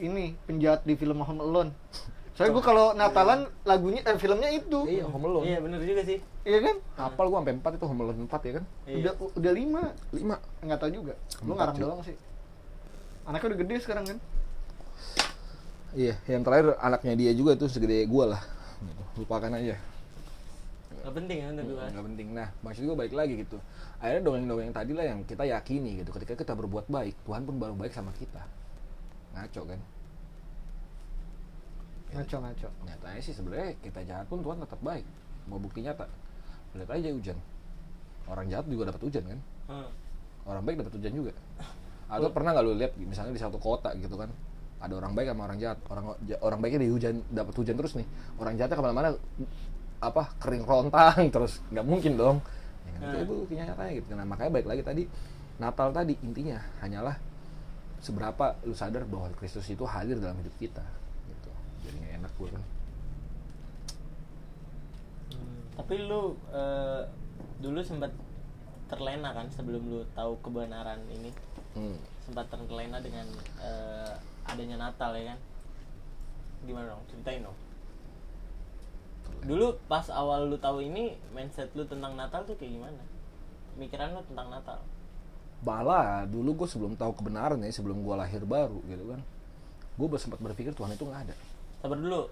ini 0.00 0.34
penjahat 0.48 0.82
di 0.82 0.96
film 0.96 1.20
Home 1.22 1.38
Alone 1.38 1.70
soalnya 2.38 2.54
gue 2.54 2.62
kalau 2.62 2.94
Natalan 2.94 3.50
lagunya 3.66 3.98
eh 4.06 4.14
filmnya 4.14 4.46
itu. 4.54 4.86
Iya 4.86 5.10
Home 5.10 5.26
Alone. 5.26 5.44
Iya 5.50 5.58
bener 5.58 5.82
juga 5.82 6.06
sih. 6.06 6.22
Iya 6.46 6.58
kan? 6.62 6.76
Hafal 6.94 7.26
gua 7.34 7.42
sampai 7.42 7.58
4 7.58 7.74
itu 7.82 7.86
Home 7.90 8.02
Alone 8.06 8.20
4 8.30 8.46
ya 8.46 8.52
kan? 8.62 8.64
Iya. 8.86 8.94
udah 9.02 9.12
udah 9.34 9.52
lima. 9.58 9.82
5 10.14 10.62
nggak 10.62 10.78
tahu 10.78 10.90
juga. 10.94 11.14
Lu 11.42 11.58
ngarang 11.58 11.76
doang 11.82 12.00
sih. 12.06 12.14
Anaknya 13.26 13.46
udah 13.50 13.58
gede 13.58 13.74
sekarang 13.82 14.04
kan? 14.06 14.18
Iya 15.98 16.14
yang 16.30 16.46
terakhir 16.46 16.78
anaknya 16.78 17.14
dia 17.18 17.32
juga 17.34 17.58
tuh 17.58 17.66
segede 17.66 18.06
gua 18.06 18.38
lah. 18.38 18.42
Lupakan 19.18 19.58
aja. 19.58 19.74
Nggak 20.94 21.14
penting 21.18 21.38
ya 21.42 21.46
untuk 21.58 21.66
gua. 21.74 21.90
Nggak 21.90 22.04
penting. 22.06 22.26
Nah 22.38 22.48
maksud 22.62 22.86
gue 22.86 22.94
balik 22.94 23.18
lagi 23.18 23.34
gitu. 23.34 23.58
Akhirnya 23.98 24.22
dongeng-dongeng 24.22 24.70
tadi 24.70 24.94
lah 24.94 25.10
yang 25.10 25.26
kita 25.26 25.42
yakini 25.42 26.06
gitu. 26.06 26.14
Ketika 26.14 26.38
kita 26.38 26.54
berbuat 26.54 26.86
baik 26.86 27.18
Tuhan 27.26 27.42
pun 27.42 27.58
baru 27.58 27.74
baik 27.74 27.90
sama 27.90 28.14
kita. 28.14 28.46
Ngaco 29.34 29.74
kan 29.74 29.97
ngaco 32.14 32.36
ngaco. 32.40 32.68
Nyatanya 32.88 33.20
sih 33.20 33.34
sebenarnya 33.36 33.76
kita 33.84 34.00
jahat 34.04 34.26
pun 34.30 34.40
Tuhan 34.40 34.58
tetap 34.62 34.80
baik. 34.80 35.04
Mau 35.48 35.60
bukti 35.60 35.84
nyata. 35.84 36.08
Lihat 36.76 36.90
aja 36.92 37.08
hujan. 37.12 37.38
Orang 38.28 38.46
jahat 38.52 38.66
juga 38.68 38.92
dapat 38.92 39.02
hujan 39.04 39.24
kan? 39.24 39.40
Hmm. 39.68 39.92
orang 40.48 40.64
baik 40.64 40.80
dapat 40.80 40.96
hujan 40.96 41.12
juga. 41.12 41.32
Atau 42.12 42.32
pernah 42.32 42.56
nggak 42.56 42.64
lu 42.64 42.72
lihat 42.80 42.96
misalnya 42.96 43.36
di 43.36 43.42
satu 43.42 43.60
kota 43.60 43.92
gitu 44.00 44.16
kan 44.16 44.32
ada 44.80 44.94
orang 44.96 45.12
baik 45.12 45.28
sama 45.28 45.42
orang 45.44 45.58
jahat. 45.60 45.78
Orang 45.92 46.16
orang 46.40 46.58
baiknya 46.64 46.88
di 46.88 46.90
hujan 46.92 47.20
dapat 47.28 47.52
hujan 47.52 47.76
terus 47.76 47.92
nih. 48.00 48.08
Orang 48.40 48.56
jahatnya 48.56 48.76
ke 48.80 48.84
mana-mana 48.84 49.10
apa 50.00 50.22
kering 50.40 50.64
rontang 50.64 51.28
terus. 51.34 51.60
Nggak 51.68 51.84
mungkin 51.84 52.12
dong. 52.16 52.38
Ya, 52.88 53.12
kan? 53.12 53.22
itu 53.22 53.34
Hmm. 53.34 53.46
kenyataannya 53.46 53.92
gitu 54.00 54.06
nah 54.16 54.26
makanya 54.26 54.50
baik 54.58 54.66
lagi 54.66 54.82
tadi 54.82 55.02
Natal 55.58 55.90
tadi 55.90 56.14
intinya 56.22 56.58
hanyalah 56.82 57.14
seberapa 57.98 58.54
lu 58.62 58.74
sadar 58.74 59.06
bahwa 59.06 59.30
Kristus 59.34 59.66
itu 59.70 59.82
hadir 59.86 60.22
dalam 60.22 60.38
hidup 60.38 60.54
kita 60.58 60.82
jadi 61.84 61.96
nggak 61.98 62.14
enak 62.22 62.32
gue 62.38 62.48
kan. 62.50 62.64
Tapi 65.78 65.94
lu 66.04 66.34
eh, 66.50 67.02
dulu 67.62 67.80
sempat 67.86 68.10
terlena 68.88 69.30
kan 69.36 69.46
sebelum 69.52 69.82
lu 69.86 70.00
tahu 70.16 70.38
kebenaran 70.42 71.00
ini? 71.12 71.30
Hmm. 71.76 72.00
sempat 72.26 72.50
terlena 72.50 72.98
dengan 72.98 73.24
eh, 73.62 74.12
adanya 74.44 74.76
Natal 74.76 75.14
ya 75.14 75.32
kan? 75.32 75.38
Gimana 76.66 76.92
dong? 76.92 77.02
Ceritain 77.08 77.40
dong. 77.46 77.56
Dulu 79.46 79.78
pas 79.86 80.04
awal 80.10 80.50
lu 80.50 80.58
tahu 80.58 80.82
ini 80.82 81.14
mindset 81.30 81.70
lu 81.78 81.86
tentang 81.86 82.18
Natal 82.18 82.42
tuh 82.44 82.58
kayak 82.58 82.74
gimana? 82.74 83.02
Pikiran 83.78 84.18
lu 84.18 84.22
tentang 84.26 84.50
Natal. 84.50 84.82
Bala 85.62 86.26
dulu 86.26 86.64
gue 86.64 86.68
sebelum 86.68 86.98
tahu 86.98 87.14
kebenaran 87.14 87.62
ya 87.62 87.70
sebelum 87.70 88.02
gue 88.02 88.14
lahir 88.18 88.42
baru 88.42 88.82
gitu 88.90 89.04
kan. 89.14 89.20
Gue 89.94 90.18
sempat 90.18 90.42
berpikir 90.42 90.74
Tuhan 90.74 90.92
itu 90.92 91.06
nggak 91.06 91.22
ada 91.30 91.36
sabar 91.78 91.98
dulu. 91.98 92.22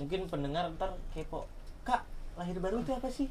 Mungkin 0.00 0.20
pendengar 0.26 0.68
ntar 0.74 0.96
kepo. 1.14 1.46
Kak 1.86 2.02
lahir 2.36 2.58
baru 2.58 2.82
itu 2.82 2.92
apa 2.92 3.08
sih? 3.08 3.28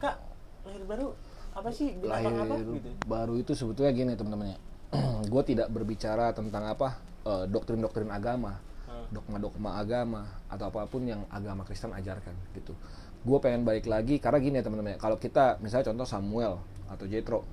Kak 0.00 0.16
lahir 0.64 0.82
baru 0.88 1.12
apa 1.54 1.70
sih? 1.74 1.94
Lahir 2.00 2.32
apa? 2.32 2.54
Gitu. 2.60 2.90
baru 3.04 3.34
itu 3.36 3.52
sebetulnya 3.56 3.92
gini 3.92 4.12
teman-teman 4.14 4.54
ya 4.54 4.58
gue 5.32 5.42
tidak 5.44 5.68
berbicara 5.68 6.30
tentang 6.32 6.64
apa 6.70 6.96
eh, 7.26 7.44
doktrin-doktrin 7.50 8.08
agama 8.08 8.56
Hmm. 8.88 9.04
dogma-dogma 9.12 9.76
agama 9.76 10.24
atau 10.48 10.72
apa 10.72 10.88
pun 10.88 11.04
yang 11.04 11.20
agama 11.28 11.60
Kristen 11.68 11.92
ajarkan 11.92 12.32
gitu. 12.56 12.72
Gue 13.20 13.36
pengen 13.36 13.68
balik 13.68 13.84
lagi 13.84 14.16
karena 14.16 14.40
gini 14.40 14.56
ya 14.56 14.64
teman-teman 14.64 14.96
ya 14.96 14.98
kalau 14.98 15.20
kita 15.20 15.60
misalnya 15.60 15.92
contoh 15.92 16.08
Samuel 16.08 16.56
atau 16.88 17.04
Jethro 17.04 17.44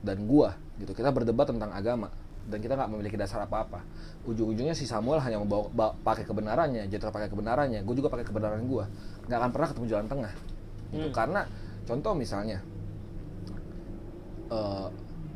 dan 0.00 0.24
gua 0.24 0.56
gitu 0.80 0.96
kita 0.96 1.12
berdebat 1.12 1.48
tentang 1.48 1.72
agama 1.72 2.08
dan 2.48 2.58
kita 2.60 2.76
nggak 2.76 2.90
memiliki 2.92 3.16
dasar 3.16 3.44
apa-apa. 3.44 3.80
Ujung-ujungnya 4.28 4.76
si 4.76 4.84
Samuel 4.84 5.20
hanya 5.24 5.40
membawa 5.40 5.68
ba- 5.72 5.94
pakai 5.96 6.28
kebenarannya 6.28 6.88
Jethro 6.92 7.08
pakai 7.08 7.32
kebenarannya. 7.32 7.80
Gue 7.84 7.94
juga 7.96 8.12
pakai 8.12 8.26
kebenaran 8.28 8.60
gua. 8.68 8.84
Nggak 9.24 9.38
akan 9.40 9.50
pernah 9.50 9.68
ketemu 9.72 9.86
jalan 9.88 10.06
tengah. 10.08 10.34
Gitu. 10.94 11.10
Hmm. 11.10 11.14
karena 11.16 11.42
contoh 11.82 12.14
misalnya 12.14 12.62
eh, 14.46 14.88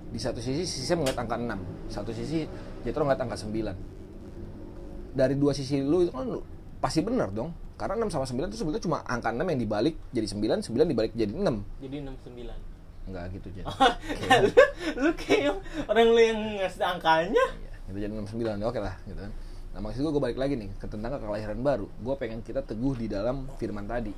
di 0.09 0.21
satu 0.23 0.38
sisi 0.38 0.62
sisi 0.62 0.92
melihat 0.94 1.27
angka 1.27 1.35
6 1.35 1.90
satu 1.90 2.11
sisi 2.14 2.47
Jethro 2.87 3.03
ngeliat 3.03 3.21
angka 3.27 3.37
9 3.42 5.18
dari 5.18 5.35
dua 5.35 5.51
sisi 5.51 5.83
lu 5.83 6.07
itu 6.07 6.14
kan 6.14 6.31
pasti 6.79 7.03
benar 7.03 7.35
dong. 7.35 7.51
Karena 7.75 8.07
6 8.07 8.11
sama 8.11 8.27
9 8.27 8.51
itu 8.51 8.59
sebetulnya 8.59 8.83
cuma 8.87 8.99
angka 9.07 9.35
6 9.35 9.42
yang 9.42 9.61
dibalik 9.66 9.94
jadi 10.14 10.27
9 10.31 10.62
9 10.62 10.90
dibalik 10.94 11.12
jadi 11.14 11.31
6 11.35 11.83
jadi 11.83 11.97
69 12.07 12.78
enggak 13.09 13.33
gitu 13.35 13.49
jadi 13.51 13.66
lu, 14.44 14.53
lu 15.01 15.11
kayak 15.16 15.57
orang 15.88 16.09
lu 16.12 16.21
yang 16.21 16.40
ngasih 16.61 16.85
angkanya. 16.85 17.44
Iya, 17.59 17.73
itu 17.88 17.99
jadi 18.05 18.12
69 18.12 18.68
oke 18.68 18.79
lah 18.79 18.94
gitu 19.09 19.21
kan. 19.21 19.33
Nah 19.73 19.81
maksud 19.85 20.01
gue 20.05 20.12
gue 20.12 20.23
balik 20.23 20.38
lagi 20.38 20.55
nih 20.57 20.71
ke 20.77 20.87
tentang 20.87 21.16
kelahiran 21.16 21.59
baru. 21.61 21.87
Gue 22.01 22.14
pengen 22.21 22.40
kita 22.44 22.62
teguh 22.62 22.94
di 22.97 23.07
dalam 23.09 23.49
firman 23.57 23.88
tadi 23.88 24.12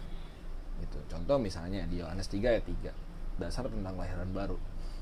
gitu. 0.81 0.99
Contoh 1.07 1.37
misalnya 1.37 1.85
di 1.87 2.01
Yohanes 2.01 2.27
3 2.29 2.41
ayat 2.43 2.65
3 2.65 3.41
dasar 3.41 3.69
tentang 3.71 3.95
kelahiran 3.97 4.31
baru. 4.33 4.57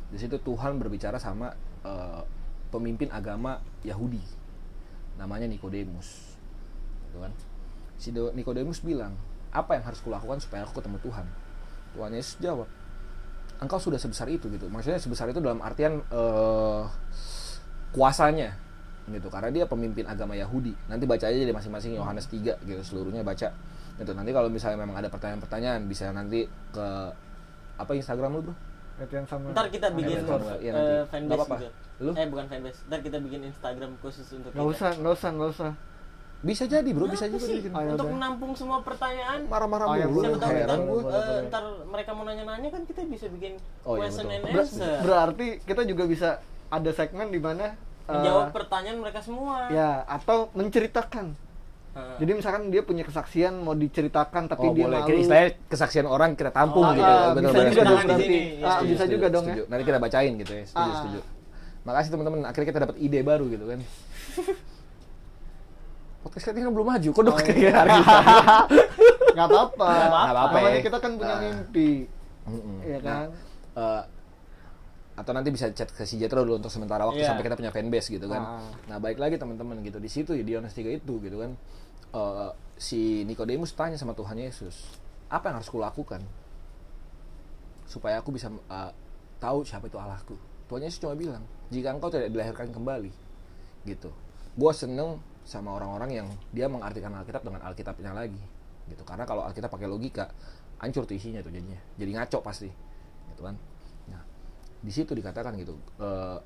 Di 0.08 0.18
situ 0.20 0.38
Tuhan 0.40 0.78
berbicara 0.78 1.18
sama 1.20 1.52
eh, 1.84 2.22
pemimpin 2.68 3.08
agama 3.10 3.60
Yahudi 3.84 4.20
namanya 5.18 5.50
Nikodemus 5.50 6.38
gitu 7.08 7.18
kan. 7.18 7.32
Si 7.98 8.14
Nikodemus 8.14 8.84
bilang 8.84 9.18
apa 9.50 9.74
yang 9.74 9.84
harus 9.88 9.98
kulakukan 10.04 10.38
supaya 10.38 10.62
aku 10.62 10.78
ketemu 10.78 10.98
Tuhan? 11.02 11.26
Tuhan 11.96 12.10
Yesus 12.14 12.36
jawab 12.38 12.68
engkau 13.58 13.78
sudah 13.82 13.98
sebesar 13.98 14.26
itu 14.30 14.46
gitu. 14.50 14.66
Maksudnya 14.70 14.98
sebesar 14.98 15.30
itu 15.30 15.42
dalam 15.42 15.58
artian 15.62 16.02
eh, 16.02 16.82
kuasanya 17.92 18.54
gitu. 19.08 19.28
Karena 19.32 19.50
dia 19.50 19.64
pemimpin 19.64 20.04
agama 20.06 20.36
Yahudi. 20.36 20.76
Nanti 20.86 21.04
baca 21.08 21.24
aja 21.26 21.36
di 21.36 21.54
masing-masing 21.54 21.96
Yohanes 21.96 22.28
3 22.30 22.60
gitu. 22.62 22.82
Seluruhnya 22.84 23.24
baca. 23.24 23.48
Gitu. 23.98 24.10
Nanti 24.14 24.30
kalau 24.30 24.48
misalnya 24.52 24.78
memang 24.84 24.96
ada 25.00 25.08
pertanyaan-pertanyaan 25.10 25.88
bisa 25.90 26.12
nanti 26.14 26.46
ke 26.70 26.86
apa 27.78 27.92
Instagram 27.94 28.30
lu 28.38 28.40
bro? 28.50 28.54
Latihan 28.98 29.24
sama. 29.26 29.54
Ntar 29.54 29.70
kita 29.70 29.94
bikin 29.94 30.26
nanti. 30.26 31.06
fanbase 31.06 31.46
gitu 31.46 31.70
Lu? 31.98 32.12
eh 32.14 32.26
bukan 32.30 32.46
fanbase. 32.50 32.78
Ntar 32.90 33.00
kita 33.02 33.18
bikin 33.22 33.40
Instagram 33.46 33.90
khusus 34.02 34.26
untuk 34.34 34.50
nggak 34.54 34.62
kita. 34.62 34.74
usah 34.74 34.90
nggak 34.98 35.14
usah 35.14 35.30
nggak 35.34 35.50
usah 35.54 35.72
bisa 36.38 36.64
jadi 36.64 36.86
bro 36.86 37.06
bisa 37.06 37.26
juga 37.26 37.42
sih? 37.44 37.66
Ayo 37.66 37.92
untuk 37.92 38.08
menampung 38.08 38.54
semua 38.54 38.78
pertanyaan 38.80 39.42
marah-marah 39.44 39.86
Oh, 39.86 39.94
ya, 39.94 40.06
mulu 40.06 40.22
siapa 40.22 40.38
tahu 40.38 40.52
heran 40.52 40.78
gue 40.80 41.00
eh, 41.02 41.38
ntar 41.46 41.64
mereka 41.84 42.10
mau 42.12 42.22
nanya-nanya 42.22 42.68
kan 42.68 42.82
kita 42.84 43.00
bisa 43.04 43.26
bikin 43.28 43.58
Oh, 43.82 43.94
iya, 43.94 44.06
question 44.06 44.24
betul. 44.24 44.38
and 44.38 44.44
Ber- 44.48 44.62
answer. 44.62 44.94
berarti 45.02 45.46
kita 45.60 45.82
juga 45.82 46.04
bisa 46.04 46.28
ada 46.68 46.90
segmen 46.92 47.26
di 47.26 47.38
mana 47.38 47.74
eh, 47.74 48.12
menjawab 48.12 48.50
pertanyaan 48.50 48.98
mereka 48.98 49.18
semua. 49.18 49.66
Ya 49.68 50.04
atau 50.04 50.46
menceritakan. 50.52 51.34
Heeh. 51.88 52.16
jadi 52.20 52.30
misalkan 52.36 52.62
dia 52.68 52.82
punya 52.82 53.02
kesaksian 53.02 53.58
mau 53.58 53.72
diceritakan 53.72 54.46
tapi 54.46 54.62
oh 54.62 54.72
dia 54.72 54.86
boleh. 54.86 55.00
malu. 55.02 55.18
Istilahnya 55.18 55.50
kesaksian 55.66 56.06
orang 56.06 56.30
kita 56.32 56.52
tampung 56.52 56.84
Oh, 56.84 56.92
gitu 56.92 57.02
ah, 57.02 57.34
Bener, 57.34 57.50
bisa 57.50 57.58
bener, 57.58 57.66
juga 57.66 57.74
setuju, 57.74 57.90
dong 57.90 58.02
berarti 58.06 58.36
ah, 58.62 58.80
bisa 58.84 59.04
juga 59.08 59.26
dong 59.28 59.44
ya. 59.48 59.54
nanti 59.66 59.82
kita 59.82 59.98
bacain 59.98 60.32
gitu 60.36 60.52
ya. 60.52 60.64
Setuju 60.64 60.86
Ah. 60.86 60.96
setuju. 60.96 61.20
Makasih 61.80 62.10
teman-teman. 62.12 62.38
Akhirnya 62.44 62.68
kita 62.68 62.80
dapat 62.84 62.96
ide 62.96 63.20
baru 63.20 63.44
gitu 63.48 63.64
kan 63.66 63.80
podcast 66.28 66.44
kita 66.46 66.60
kan 66.60 66.70
belum 66.70 66.86
maju 66.86 67.08
kok 67.08 67.18
udah 67.18 67.34
Oh, 67.34 67.40
iya. 67.50 67.72
hari 67.74 67.90
nggak 69.34 69.46
apa-apa 69.46 69.88
Nggak 69.88 70.10
apa-apa, 70.28 70.56
namanya 70.56 70.70
ya. 70.74 70.82
kita 70.84 70.98
kan 70.98 71.12
punya 71.14 71.32
Ah. 71.32 71.40
mimpi. 71.40 71.90
Iya 72.80 72.98
kan? 73.00 73.26
eh, 73.74 74.02
atau 75.14 75.32
nanti 75.32 75.48
bisa 75.48 75.66
chat 75.68 75.88
ke 75.88 76.02
si 76.02 76.14
Jetro 76.14 76.42
dulu 76.42 76.58
untuk 76.58 76.68
sementara 76.68 77.02
waktu 77.02 77.20
Iya. 77.20 77.28
sampai 77.28 77.42
kita 77.42 77.54
punya 77.54 77.70
fanbase 77.70 78.08
gitu 78.08 78.26
kan. 78.26 78.38
Ah. 78.38 78.62
Nah, 78.86 78.98
baik 78.98 79.16
lagi 79.16 79.34
teman-teman 79.34 79.80
gitu 79.80 79.96
di 79.96 80.06
situ 80.06 80.30
ya 80.30 80.42
di 80.42 80.52
Yohanes 80.52 80.72
3 80.72 80.92
itu 80.92 81.14
gitu 81.18 81.36
kan. 81.36 81.56
eh, 82.08 82.50
si 82.74 83.00
Nikodemus 83.22 83.72
tanya 83.72 83.94
sama 83.94 84.12
Tuhan 84.12 84.34
Yesus, 84.34 84.96
apa 85.28 85.48
yang 85.48 85.58
harus 85.58 85.68
kulakukan 85.68 86.22
supaya 87.84 88.16
aku 88.16 88.30
bisa 88.30 88.48
eh, 88.48 88.92
tahu 89.38 89.62
siapa 89.62 89.86
itu 89.86 89.96
Allahku? 89.96 90.36
Tuhan 90.66 90.82
Yesus 90.82 90.98
cuma 90.98 91.12
bilang, 91.14 91.40
jika 91.68 91.88
engkau 91.90 92.08
tidak 92.08 92.28
dilahirkan 92.28 92.68
kembali, 92.68 93.08
gitu. 93.84 94.12
Gue 94.54 94.72
seneng 94.72 95.16
sama 95.48 95.72
orang-orang 95.80 96.10
yang 96.12 96.28
dia 96.52 96.68
mengartikan 96.68 97.08
Alkitab 97.16 97.40
dengan 97.40 97.64
Alkitabnya 97.64 98.12
lagi, 98.12 98.40
gitu. 98.84 99.00
Karena 99.08 99.24
kalau 99.24 99.48
Alkitab 99.48 99.72
pakai 99.72 99.88
logika, 99.88 100.28
hancur 100.84 101.08
tuh 101.08 101.16
isinya 101.16 101.40
tuh 101.40 101.48
jadinya, 101.48 101.80
jadi 101.96 102.10
ngaco 102.20 102.44
pasti, 102.44 102.68
gitu 103.32 103.40
kan. 103.48 103.56
Nah, 104.12 104.20
di 104.84 104.92
situ 104.92 105.16
dikatakan 105.16 105.56
gitu, 105.56 105.72
eh, 106.04 106.36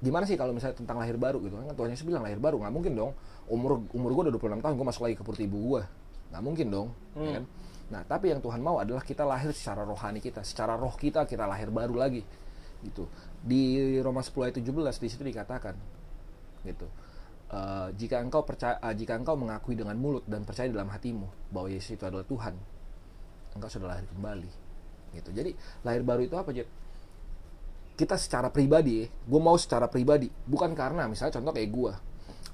gimana 0.00 0.24
sih 0.24 0.40
kalau 0.40 0.56
misalnya 0.56 0.80
tentang 0.80 0.96
lahir 0.96 1.20
baru? 1.20 1.44
Gitu 1.44 1.54
kan. 1.54 1.76
Tuhan 1.76 1.92
Yesus 1.92 2.08
bilang 2.08 2.24
lahir 2.24 2.40
baru 2.40 2.56
nggak 2.58 2.72
mungkin 2.72 2.96
dong. 2.96 3.12
Umur 3.52 3.84
umur 3.92 4.10
gue 4.16 4.22
udah 4.30 4.34
26 4.34 4.64
tahun 4.64 4.74
gue 4.80 4.86
masuk 4.88 5.02
lagi 5.04 5.14
ke 5.18 5.22
perut 5.22 5.42
ibu 5.42 5.58
gue 5.76 5.82
nggak 6.32 6.42
mungkin 6.42 6.66
dong 6.72 6.88
ya 7.12 7.20
Hmm. 7.20 7.34
kan. 7.36 7.44
Nah 7.92 8.00
tapi 8.08 8.32
yang 8.32 8.40
Tuhan 8.40 8.64
mau 8.64 8.80
adalah 8.80 9.04
kita 9.04 9.22
lahir 9.28 9.52
secara 9.52 9.84
rohani 9.84 10.16
kita 10.18 10.40
secara 10.40 10.74
roh 10.80 10.94
kita 10.96 11.28
kita 11.28 11.44
lahir 11.44 11.68
baru 11.68 11.92
lagi 12.00 12.24
gitu. 12.80 13.04
Di 13.44 13.98
Roma 14.00 14.24
10 14.24 14.48
ayat 14.48 14.56
17 14.58 14.96
di 14.96 15.08
situ 15.12 15.22
dikatakan 15.22 15.74
gitu 16.64 16.86
Eh, 17.52 17.88
jika 18.00 18.16
engkau 18.16 18.48
percaya 18.48 18.80
eh, 18.80 18.96
jika 18.96 19.12
engkau 19.12 19.36
mengakui 19.36 19.76
dengan 19.76 19.92
mulut 20.00 20.24
dan 20.24 20.40
percaya 20.40 20.72
dalam 20.72 20.88
hatimu 20.88 21.52
bahwa 21.52 21.68
Yesus 21.68 22.00
itu 22.00 22.04
adalah 22.08 22.24
Tuhan 22.24 22.56
engkau 23.52 23.68
sudah 23.68 23.92
lahir 23.92 24.08
kembali 24.08 24.48
gitu. 25.12 25.28
Jadi 25.36 25.52
lahir 25.84 26.00
baru 26.00 26.24
itu 26.24 26.32
apa 26.32 26.48
kita 27.92 28.16
secara 28.16 28.48
pribadi 28.48 29.04
gue 29.04 29.40
mau 29.40 29.52
secara 29.60 29.84
pribadi 29.84 30.32
bukan 30.48 30.72
karena 30.72 31.04
misalnya 31.04 31.36
contoh 31.36 31.52
kayak 31.52 31.68
gue 31.68 31.92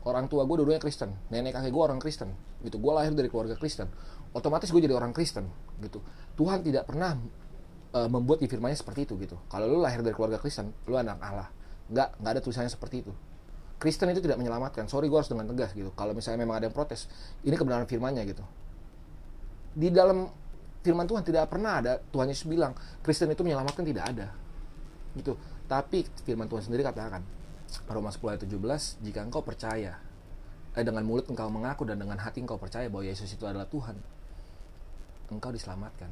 orang 0.02 0.26
tua 0.26 0.42
gue 0.42 0.66
dulunya 0.66 0.82
Kristen 0.82 1.14
nenek 1.30 1.54
kakek 1.54 1.70
gue 1.70 1.82
orang 1.86 2.02
Kristen 2.02 2.34
gitu. 2.66 2.82
Gue 2.82 2.90
lahir 2.90 3.14
dari 3.14 3.30
keluarga 3.30 3.54
Kristen 3.54 3.86
otomatis 4.34 4.66
gue 4.66 4.82
jadi 4.82 4.98
orang 4.98 5.14
Kristen 5.14 5.46
gitu. 5.78 6.02
Tuhan 6.34 6.66
tidak 6.66 6.90
pernah 6.90 7.14
eh, 7.94 8.08
membuat 8.10 8.42
di 8.42 8.50
firmannya 8.50 8.74
seperti 8.74 9.06
itu 9.06 9.14
gitu. 9.22 9.38
Kalau 9.46 9.70
lu 9.70 9.78
lahir 9.78 10.02
dari 10.02 10.18
keluarga 10.18 10.42
Kristen 10.42 10.74
lu 10.90 10.98
anak 10.98 11.22
Allah. 11.22 11.54
Nggak 11.86 12.18
nggak 12.18 12.32
ada 12.34 12.40
tulisannya 12.42 12.72
seperti 12.74 13.06
itu 13.06 13.14
Kristen 13.78 14.10
itu 14.10 14.18
tidak 14.18 14.42
menyelamatkan. 14.42 14.90
Sorry 14.90 15.06
gue 15.06 15.14
harus 15.14 15.30
dengan 15.30 15.46
tegas 15.46 15.70
gitu. 15.70 15.94
Kalau 15.94 16.10
misalnya 16.10 16.42
memang 16.42 16.58
ada 16.58 16.66
yang 16.66 16.74
protes 16.74 17.06
ini 17.46 17.54
kebenaran 17.54 17.86
firmannya 17.86 18.26
gitu. 18.26 18.42
Di 19.78 19.94
dalam 19.94 20.26
firman 20.82 21.06
Tuhan 21.06 21.22
tidak 21.22 21.46
pernah 21.46 21.78
ada 21.78 21.92
Tuhan 22.10 22.26
Yesus 22.26 22.50
bilang 22.50 22.74
Kristen 23.06 23.30
itu 23.30 23.46
menyelamatkan 23.46 23.86
tidak 23.86 24.04
ada. 24.10 24.34
Gitu. 25.14 25.38
Tapi 25.70 26.02
firman 26.26 26.50
Tuhan 26.50 26.66
sendiri 26.66 26.82
katakan 26.82 27.22
Roma 27.86 28.10
10 28.10 28.34
ayat 28.34 28.42
17 28.50 29.06
jika 29.06 29.20
engkau 29.22 29.46
percaya 29.46 29.94
eh, 30.74 30.82
dengan 30.82 31.06
mulut 31.06 31.30
engkau 31.30 31.46
mengaku 31.46 31.86
dan 31.86 32.02
dengan 32.02 32.18
hati 32.18 32.42
engkau 32.42 32.58
percaya 32.58 32.90
bahwa 32.90 33.06
Yesus 33.06 33.30
itu 33.30 33.46
adalah 33.46 33.70
Tuhan 33.70 33.94
engkau 35.30 35.54
diselamatkan. 35.54 36.10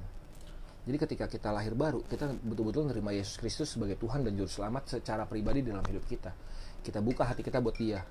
Jadi 0.86 0.96
ketika 1.02 1.26
kita 1.26 1.50
lahir 1.50 1.74
baru 1.74 2.04
kita 2.06 2.30
betul-betul 2.46 2.86
menerima 2.86 3.18
Yesus 3.18 3.42
Kristus 3.42 3.74
sebagai 3.74 3.98
Tuhan 3.98 4.22
dan 4.22 4.38
Juru 4.38 4.46
Selamat 4.46 4.86
secara 4.86 5.26
pribadi 5.26 5.66
dalam 5.66 5.82
hidup 5.82 6.06
kita 6.06 6.30
kita 6.86 7.02
buka 7.02 7.26
hati 7.26 7.42
kita 7.42 7.58
buat 7.58 7.74
dia. 7.74 8.06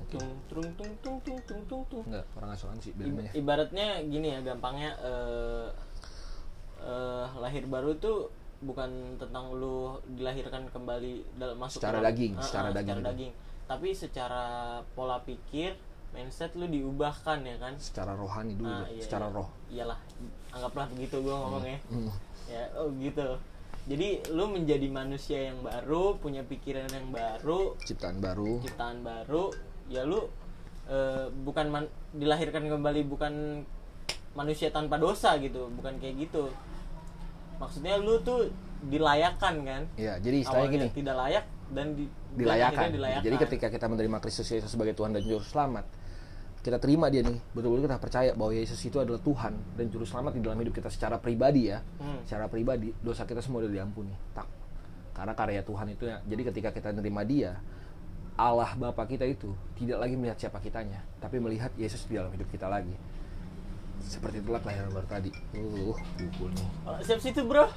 Enggak 0.00 0.24
tung 0.50 0.68
tung 0.74 0.94
tung 1.04 1.18
tung 1.22 1.38
tung 1.46 1.62
tung 1.68 1.82
tung 1.86 2.04
orang 2.10 2.50
asuhan 2.50 2.74
sih 2.82 2.90
bilangnya. 2.96 3.30
ibaratnya 3.30 4.02
gini 4.10 4.34
ya 4.34 4.38
gampangnya 4.42 4.90
uh, 4.98 5.70
uh, 6.82 7.26
lahir 7.38 7.62
baru 7.70 7.94
itu 7.94 8.26
bukan 8.60 9.16
tentang 9.16 9.56
lu 9.56 9.96
dilahirkan 10.18 10.68
kembali 10.68 11.38
dalam 11.38 11.56
masuk 11.56 11.80
secara 11.80 12.02
dalam, 12.02 12.12
daging 12.12 12.32
uh, 12.36 12.42
secara, 12.44 12.68
uh, 12.68 12.72
daging, 12.74 12.84
secara 12.84 13.00
gitu. 13.00 13.08
daging. 13.08 13.32
Tapi 13.70 13.88
secara 13.94 14.44
pola 14.98 15.16
pikir 15.22 15.78
mindset 16.10 16.52
lu 16.58 16.66
diubahkan 16.66 17.38
ya 17.46 17.56
kan? 17.62 17.74
Secara 17.78 18.12
rohani 18.18 18.58
dulu 18.58 18.68
nah, 18.68 18.84
iya, 18.90 19.00
secara 19.00 19.30
iya. 19.30 19.36
roh. 19.36 19.48
Iyalah 19.70 19.98
anggaplah 20.50 20.86
begitu 20.90 21.16
gua 21.22 21.36
ngomongnya. 21.46 21.78
Mm. 21.88 22.10
ya 22.50 22.62
oh 22.74 22.90
gitu 22.98 23.28
jadi 23.88 24.20
lu 24.32 24.50
menjadi 24.52 24.88
manusia 24.92 25.52
yang 25.52 25.60
baru 25.64 26.16
punya 26.20 26.44
pikiran 26.44 26.88
yang 26.92 27.08
baru 27.08 27.76
ciptaan 27.84 28.20
baru 28.20 28.60
ciptaan 28.64 29.00
baru 29.00 29.54
ya 29.88 30.04
lu 30.04 30.28
eh, 30.88 31.26
bukan 31.44 31.66
man- 31.72 31.92
dilahirkan 32.12 32.66
kembali 32.68 33.00
bukan 33.08 33.64
manusia 34.36 34.70
tanpa 34.70 35.00
dosa 35.00 35.36
gitu 35.40 35.70
bukan 35.74 35.96
kayak 35.98 36.28
gitu 36.28 36.52
maksudnya 37.58 37.98
lu 38.00 38.20
tuh 38.20 38.48
dilayakan 38.88 39.54
kan 39.64 39.82
ya 39.96 40.16
jadi 40.16 40.44
istilahnya 40.44 40.68
awalnya 40.68 40.76
gini 40.76 40.88
tidak 40.96 41.16
layak 41.16 41.46
dan 41.70 41.94
di, 41.94 42.04
dilayakan. 42.34 42.88
dilayakan. 42.90 43.24
Jadi 43.24 43.36
ketika 43.46 43.66
kita 43.70 43.86
menerima 43.86 44.18
Kristus 44.18 44.48
Yesus 44.50 44.70
sebagai 44.74 44.94
Tuhan 44.98 45.14
dan 45.14 45.22
Juru 45.22 45.42
Selamat, 45.42 45.86
kita 46.60 46.76
terima 46.76 47.08
dia 47.08 47.24
nih, 47.24 47.40
betul-betul 47.56 47.88
kita 47.88 47.96
percaya 47.96 48.30
bahwa 48.36 48.52
Yesus 48.52 48.76
itu 48.84 49.00
adalah 49.00 49.16
Tuhan 49.18 49.56
dan 49.74 49.86
Juru 49.88 50.04
Selamat 50.04 50.36
di 50.36 50.44
dalam 50.44 50.60
hidup 50.60 50.76
kita 50.76 50.92
secara 50.92 51.16
pribadi 51.16 51.72
ya, 51.72 51.80
Hmm. 51.96 52.20
secara 52.28 52.52
pribadi 52.52 52.92
dosa 53.00 53.24
kita 53.24 53.40
semua 53.40 53.64
udah 53.64 53.72
diampuni, 53.72 54.12
tak. 54.36 54.44
Karena 55.16 55.32
karya 55.32 55.64
Tuhan 55.64 55.88
itu 55.88 56.04
ya. 56.04 56.20
Jadi 56.22 56.42
ketika 56.52 56.68
kita 56.70 56.92
menerima 56.92 57.22
Dia, 57.24 57.52
Allah 58.36 58.72
Bapa 58.72 59.04
kita 59.04 59.24
itu 59.24 59.52
tidak 59.76 60.00
lagi 60.00 60.16
melihat 60.16 60.36
siapa 60.36 60.60
kitanya, 60.60 61.00
tapi 61.16 61.40
melihat 61.40 61.72
Yesus 61.76 62.04
di 62.04 62.16
dalam 62.16 62.32
hidup 62.32 62.48
kita 62.48 62.68
lagi. 62.68 62.92
Seperti 64.00 64.40
itulah 64.40 64.60
kelahiran 64.60 64.92
baru 64.92 65.08
tadi. 65.08 65.28
Uh, 65.52 65.92
pukul 66.16 66.48
nih. 66.56 66.68
Oh, 66.88 66.96
siap 67.04 67.20
situ 67.20 67.44
bro 67.44 67.68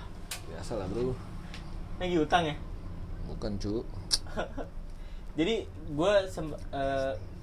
Biasa 0.47 0.79
lah 0.79 0.87
bro. 0.87 1.11
lagi 1.99 2.15
utang 2.15 2.47
ya 2.47 2.55
Bukan 3.27 3.59
cu. 3.59 3.83
jadi 5.39 5.67
gue 5.67 6.13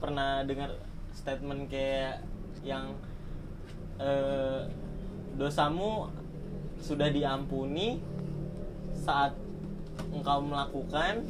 pernah 0.01 0.41
dengar 0.49 0.73
statement 1.21 1.69
kayak 1.69 2.25
yang 2.65 2.97
eh, 4.01 4.65
dosamu 5.37 6.09
sudah 6.81 7.13
diampuni 7.13 8.01
saat 8.97 9.37
engkau 10.09 10.41
melakukan 10.41 11.21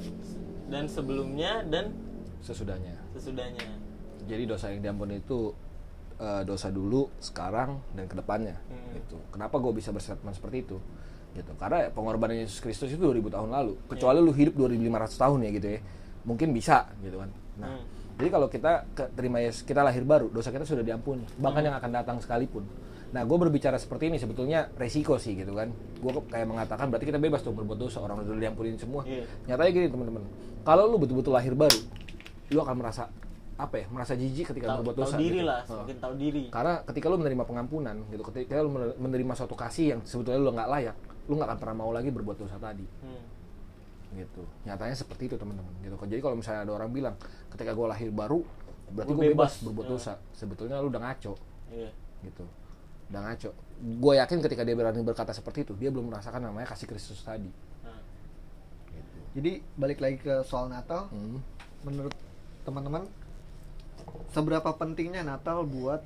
dan 0.70 0.86
sebelumnya 0.86 1.66
dan 1.66 1.90
Sesudahnya. 2.40 2.96
sesudahnya 3.12 3.66
Jadi 4.30 4.46
dosa 4.46 4.70
yang 4.70 4.80
diampuni 4.80 5.18
itu 5.18 5.50
eh, 6.22 6.42
dosa 6.46 6.70
dulu, 6.70 7.10
sekarang, 7.18 7.82
dan 7.98 8.06
ke 8.06 8.14
depannya. 8.14 8.54
Hmm. 8.70 8.94
Gitu. 8.94 9.18
Kenapa 9.34 9.58
gue 9.58 9.74
bisa 9.74 9.90
berstatement 9.90 10.38
seperti 10.38 10.62
itu? 10.70 10.78
Gitu. 11.34 11.50
Karena 11.58 11.90
pengorbanan 11.90 12.38
Yesus 12.38 12.62
Kristus 12.62 12.94
itu 12.94 13.02
2000 13.02 13.34
tahun 13.34 13.50
lalu. 13.50 13.74
Kecuali 13.90 14.18
lu 14.22 14.30
hidup 14.30 14.54
2500 14.54 15.18
tahun 15.18 15.38
ya 15.46 15.50
gitu 15.50 15.68
ya. 15.74 15.80
Mungkin 16.24 16.48
bisa 16.54 16.86
gitu 17.02 17.18
kan. 17.18 17.30
Nah, 17.58 17.68
Hmm. 17.74 17.99
Jadi 18.20 18.28
kalau 18.30 18.46
kita 18.52 18.72
terima 19.16 19.40
Yesus, 19.40 19.64
kita 19.64 19.80
lahir 19.80 20.04
baru, 20.04 20.28
dosa 20.28 20.52
kita 20.52 20.68
sudah 20.68 20.84
diampuni. 20.84 21.24
Bahkan 21.40 21.62
yang 21.64 21.74
akan 21.80 21.90
datang 21.90 22.16
sekalipun. 22.20 22.68
Nah, 23.10 23.26
gue 23.26 23.36
berbicara 23.40 23.74
seperti 23.74 24.06
ini 24.06 24.22
sebetulnya 24.22 24.70
resiko 24.78 25.18
sih 25.18 25.34
gitu 25.34 25.50
kan. 25.56 25.72
Gue 25.98 26.12
kayak 26.30 26.46
mengatakan 26.46 26.86
berarti 26.92 27.10
kita 27.10 27.18
bebas 27.18 27.42
tuh 27.42 27.50
berbuat 27.50 27.80
dosa, 27.80 27.98
orang 27.98 28.22
udah 28.22 28.38
diampunin 28.38 28.78
semua. 28.78 29.02
Iya. 29.02 29.26
Nyatanya 29.50 29.70
gini 29.74 29.86
teman-teman, 29.90 30.22
kalau 30.62 30.86
lu 30.86 31.00
betul-betul 31.00 31.34
lahir 31.34 31.58
baru, 31.58 31.80
lu 32.54 32.60
akan 32.62 32.76
merasa 32.78 33.10
apa 33.58 33.82
ya? 33.82 33.86
Merasa 33.90 34.14
jijik 34.14 34.54
ketika 34.54 34.70
tahu, 34.70 34.76
berbuat 34.86 34.94
tahu 34.94 35.04
dosa. 35.10 35.16
diri 35.18 35.42
gitu. 35.42 35.48
lah 35.50 35.60
semakin 35.66 35.96
tahu 35.98 36.14
diri 36.16 36.42
Karena 36.54 36.74
ketika 36.86 37.06
lu 37.10 37.16
menerima 37.18 37.44
pengampunan, 37.48 37.96
gitu, 38.14 38.22
ketika 38.30 38.62
lu 38.62 38.70
menerima 38.78 39.32
suatu 39.34 39.58
kasih 39.58 39.84
yang 39.96 40.00
sebetulnya 40.06 40.38
lu 40.38 40.54
nggak 40.54 40.68
layak, 40.70 40.96
lu 41.26 41.34
nggak 41.34 41.48
akan 41.50 41.58
pernah 41.58 41.76
mau 41.82 41.90
lagi 41.90 42.14
berbuat 42.14 42.36
dosa 42.38 42.62
tadi, 42.62 42.86
Hmm. 43.02 43.22
Gitu. 44.10 44.42
Nyatanya 44.66 44.96
seperti 44.98 45.30
itu 45.30 45.36
teman-teman. 45.38 45.70
Gitu. 45.80 45.94
Jadi 45.94 46.20
kalau 46.20 46.36
misalnya 46.38 46.66
ada 46.66 46.72
orang 46.74 46.90
bilang, 46.90 47.14
ketika 47.54 47.70
gue 47.70 47.86
lahir 47.86 48.10
baru, 48.10 48.42
berarti 48.90 49.12
gue 49.14 49.22
bebas. 49.30 49.52
bebas. 49.58 49.64
berbuat 49.70 49.86
dosa. 49.88 50.12
Sebetulnya 50.34 50.82
lu 50.82 50.90
udah 50.90 51.02
ngaco, 51.02 51.38
Iya. 51.70 51.90
gitu. 52.26 52.44
Udah 53.10 53.20
ngaco. 53.26 53.50
Gue 53.80 54.14
yakin 54.18 54.38
ketika 54.42 54.62
dia 54.66 54.74
berani 54.74 55.00
berkata 55.00 55.30
seperti 55.30 55.62
itu, 55.64 55.72
dia 55.78 55.88
belum 55.94 56.10
merasakan 56.10 56.42
namanya 56.42 56.74
kasih 56.74 56.90
Kristus 56.90 57.22
tadi. 57.22 57.48
Gitu. 58.90 59.16
Jadi 59.38 59.52
balik 59.78 60.02
lagi 60.02 60.18
ke 60.18 60.42
soal 60.42 60.66
Natal, 60.66 61.06
Hmm. 61.08 61.38
menurut 61.86 62.12
teman-teman 62.66 63.06
seberapa 64.34 64.74
pentingnya 64.74 65.22
Natal 65.22 65.62
buat 65.62 66.02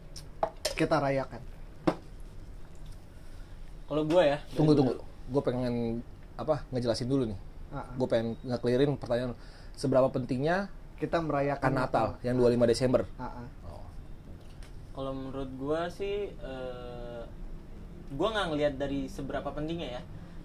kita 0.76 1.00
rayakan? 1.00 1.40
kalau 3.84 4.00
gue 4.08 4.22
ya 4.24 4.40
Tunggu 4.56 4.72
tunggu, 4.72 4.96
gue 5.28 5.42
pengen 5.44 6.00
apa 6.34 6.64
ngejelasin 6.72 7.04
dulu 7.04 7.28
nih. 7.28 7.38
Ah, 7.74 7.82
ah. 7.82 7.94
Gue 7.98 8.06
pengen 8.06 8.38
nge-clearin 8.46 8.94
pertanyaan 8.94 9.34
seberapa 9.74 10.06
pentingnya 10.14 10.70
kita 11.02 11.18
merayakan 11.18 11.74
kan 11.74 11.74
Natal 11.74 12.06
yang 12.22 12.38
25 12.38 12.70
Desember. 12.70 13.02
Ah. 13.18 13.42
Oh. 13.66 13.82
kalau 14.94 15.10
menurut 15.10 15.50
gue 15.58 15.80
sih 15.90 16.30
eh 16.30 17.22
gue 18.14 18.28
nggak 18.30 18.46
ngelihat 18.54 18.74
dari 18.78 19.10
seberapa 19.10 19.50
pentingnya 19.50 19.98
ya 19.98 20.02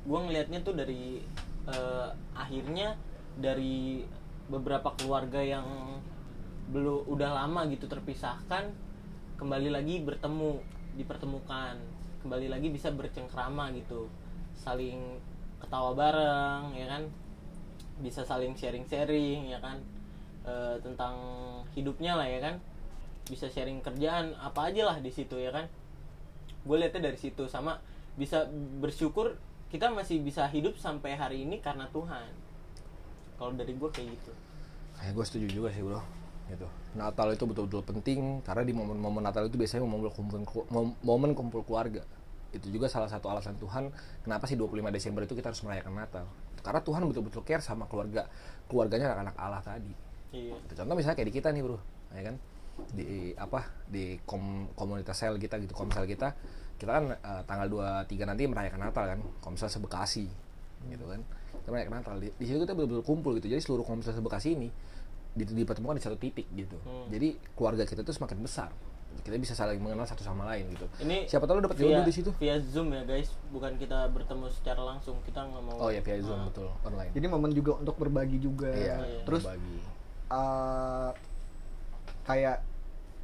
gue 0.10 0.20
ngelihatnya 0.26 0.60
tuh 0.66 0.74
dari 0.74 1.22
eh, 1.70 2.10
akhirnya 2.34 2.98
dari 3.38 4.02
beberapa 4.50 4.98
keluarga 4.98 5.38
yang 5.38 6.02
belum 6.74 7.06
udah 7.06 7.46
lama 7.46 7.70
gitu 7.70 7.86
terpisahkan 7.86 8.74
kembali 9.38 9.70
lagi 9.70 10.02
bertemu 10.02 10.62
dipertemukan 10.98 11.78
kembali 12.26 12.48
lagi 12.50 12.68
bisa 12.74 12.90
bercengkrama 12.90 13.70
gitu 13.78 14.10
saling 14.58 15.22
ketawa 15.60 15.92
bareng 15.94 16.74
ya 16.74 16.88
kan 16.88 17.04
bisa 18.00 18.24
saling 18.24 18.56
sharing-sharing 18.56 19.52
ya 19.52 19.60
kan 19.60 19.80
Eh, 20.40 20.78
tentang 20.82 21.14
hidupnya 21.76 22.16
lah 22.16 22.24
ya 22.26 22.40
kan 22.40 22.56
bisa 23.28 23.52
sharing 23.52 23.84
kerjaan 23.84 24.34
apa 24.40 24.72
aja 24.72 24.88
lah 24.88 24.98
di 24.98 25.12
situ 25.12 25.36
ya 25.36 25.52
kan 25.52 25.68
gue 26.64 26.76
lihatnya 26.80 27.12
dari 27.12 27.20
situ 27.20 27.46
sama 27.46 27.78
bisa 28.16 28.48
bersyukur 28.80 29.36
kita 29.70 29.92
masih 29.94 30.24
bisa 30.24 30.48
hidup 30.50 30.80
sampai 30.80 31.14
hari 31.20 31.44
ini 31.44 31.60
karena 31.62 31.86
Tuhan 31.92 32.26
kalau 33.38 33.52
dari 33.54 33.76
gue 33.78 33.90
kayak 33.92 34.10
gitu 34.16 34.32
Kayak 34.96 35.12
gue 35.14 35.26
setuju 35.28 35.48
juga 35.52 35.70
sih 35.76 35.84
bro. 35.84 36.02
Gitu. 36.50 36.66
Natal 36.98 37.30
itu 37.36 37.44
betul-betul 37.46 37.84
penting 37.86 38.40
karena 38.42 38.64
di 38.66 38.74
momen-momen 38.74 39.22
Natal 39.22 39.46
itu 39.46 39.60
biasanya 39.60 39.86
momen 39.86 40.08
kumpul 40.10 40.66
mom- 40.72 40.98
momen 41.04 41.32
kumpul 41.38 41.62
keluarga. 41.68 42.02
Itu 42.50 42.68
juga 42.68 42.90
salah 42.90 43.06
satu 43.06 43.30
alasan 43.30 43.56
Tuhan 43.56 43.94
kenapa 44.22 44.46
sih 44.46 44.56
25 44.56 44.90
Desember 44.90 45.22
itu 45.24 45.34
kita 45.34 45.54
harus 45.54 45.62
merayakan 45.62 45.94
Natal. 45.94 46.26
Karena 46.60 46.82
Tuhan 46.82 47.02
betul-betul 47.06 47.42
care 47.44 47.62
sama 47.62 47.86
keluarga 47.86 48.26
keluarganya 48.66 49.14
anak-anak 49.14 49.36
Allah 49.36 49.62
tadi. 49.62 49.94
iya. 50.32 50.54
Contoh 50.74 50.94
misalnya 50.94 51.16
kayak 51.16 51.30
di 51.30 51.36
kita 51.36 51.50
nih 51.50 51.62
bro, 51.62 51.78
ya 52.12 52.22
kan? 52.30 52.36
Di 52.92 53.08
apa? 53.34 53.60
Di 53.86 54.20
kom- 54.24 54.70
komunitas 54.74 55.16
sel 55.16 55.36
kita 55.36 55.58
gitu, 55.58 55.74
komsel 55.74 56.06
kita, 56.06 56.36
kita 56.76 56.92
kan 56.92 57.06
eh, 57.12 57.42
tanggal 57.44 57.68
23 58.06 58.24
nanti 58.26 58.44
merayakan 58.46 58.82
Natal 58.82 59.06
kan, 59.08 59.20
komsel 59.40 59.68
sebekasi, 59.68 60.26
gitu 60.86 61.06
kan. 61.06 61.22
kita 61.60 61.70
merayakan 61.70 61.94
Natal 62.00 62.16
di, 62.18 62.30
di 62.32 62.46
situ 62.48 62.62
kita 62.62 62.72
betul-betul 62.72 63.04
kumpul 63.04 63.32
gitu 63.36 63.52
jadi 63.52 63.60
seluruh 63.60 63.84
komunitas 63.84 64.16
Bekasi 64.16 64.56
ini 64.56 64.70
di- 65.30 65.44
dipertemukan 65.46 66.00
di 66.00 66.04
satu 66.04 66.16
titik 66.16 66.48
gitu 66.50 66.80
Hmm. 66.82 67.12
jadi 67.12 67.36
keluarga 67.54 67.84
kita 67.84 68.02
itu 68.02 68.16
semakin 68.16 68.40
besar 68.40 68.72
kita 69.20 69.36
bisa 69.36 69.52
saling 69.52 69.78
mengenal 69.78 70.04
satu 70.04 70.22
sama 70.22 70.48
lain 70.48 70.70
gitu 70.70 70.86
Ini 71.00 71.26
siapa 71.26 71.44
tahu 71.44 71.60
lu 71.60 71.64
dapat 71.64 71.78
jodoh 71.78 72.02
di 72.02 72.12
situ 72.12 72.32
via 72.36 72.58
Zoom 72.58 72.90
ya 72.90 73.04
guys, 73.04 73.30
bukan 73.50 73.76
kita 73.76 74.08
bertemu 74.08 74.48
secara 74.50 74.82
langsung. 74.82 75.20
Kita 75.22 75.44
nggak 75.44 75.62
mau. 75.62 75.78
oh 75.78 75.90
ya 75.90 76.00
via 76.00 76.18
zoom 76.18 76.40
Ah. 76.40 76.46
betul 76.46 76.68
online 76.84 77.12
jadi 77.12 77.26
momen 77.28 77.52
juga 77.52 77.72
untuk 77.76 77.96
berbagi 77.96 78.38
juga 78.38 78.70
iya 78.70 78.98
Iya. 79.00 79.22
terus 79.24 79.44
bagi 79.44 79.76
eh, 80.30 81.10
kayak 82.24 82.58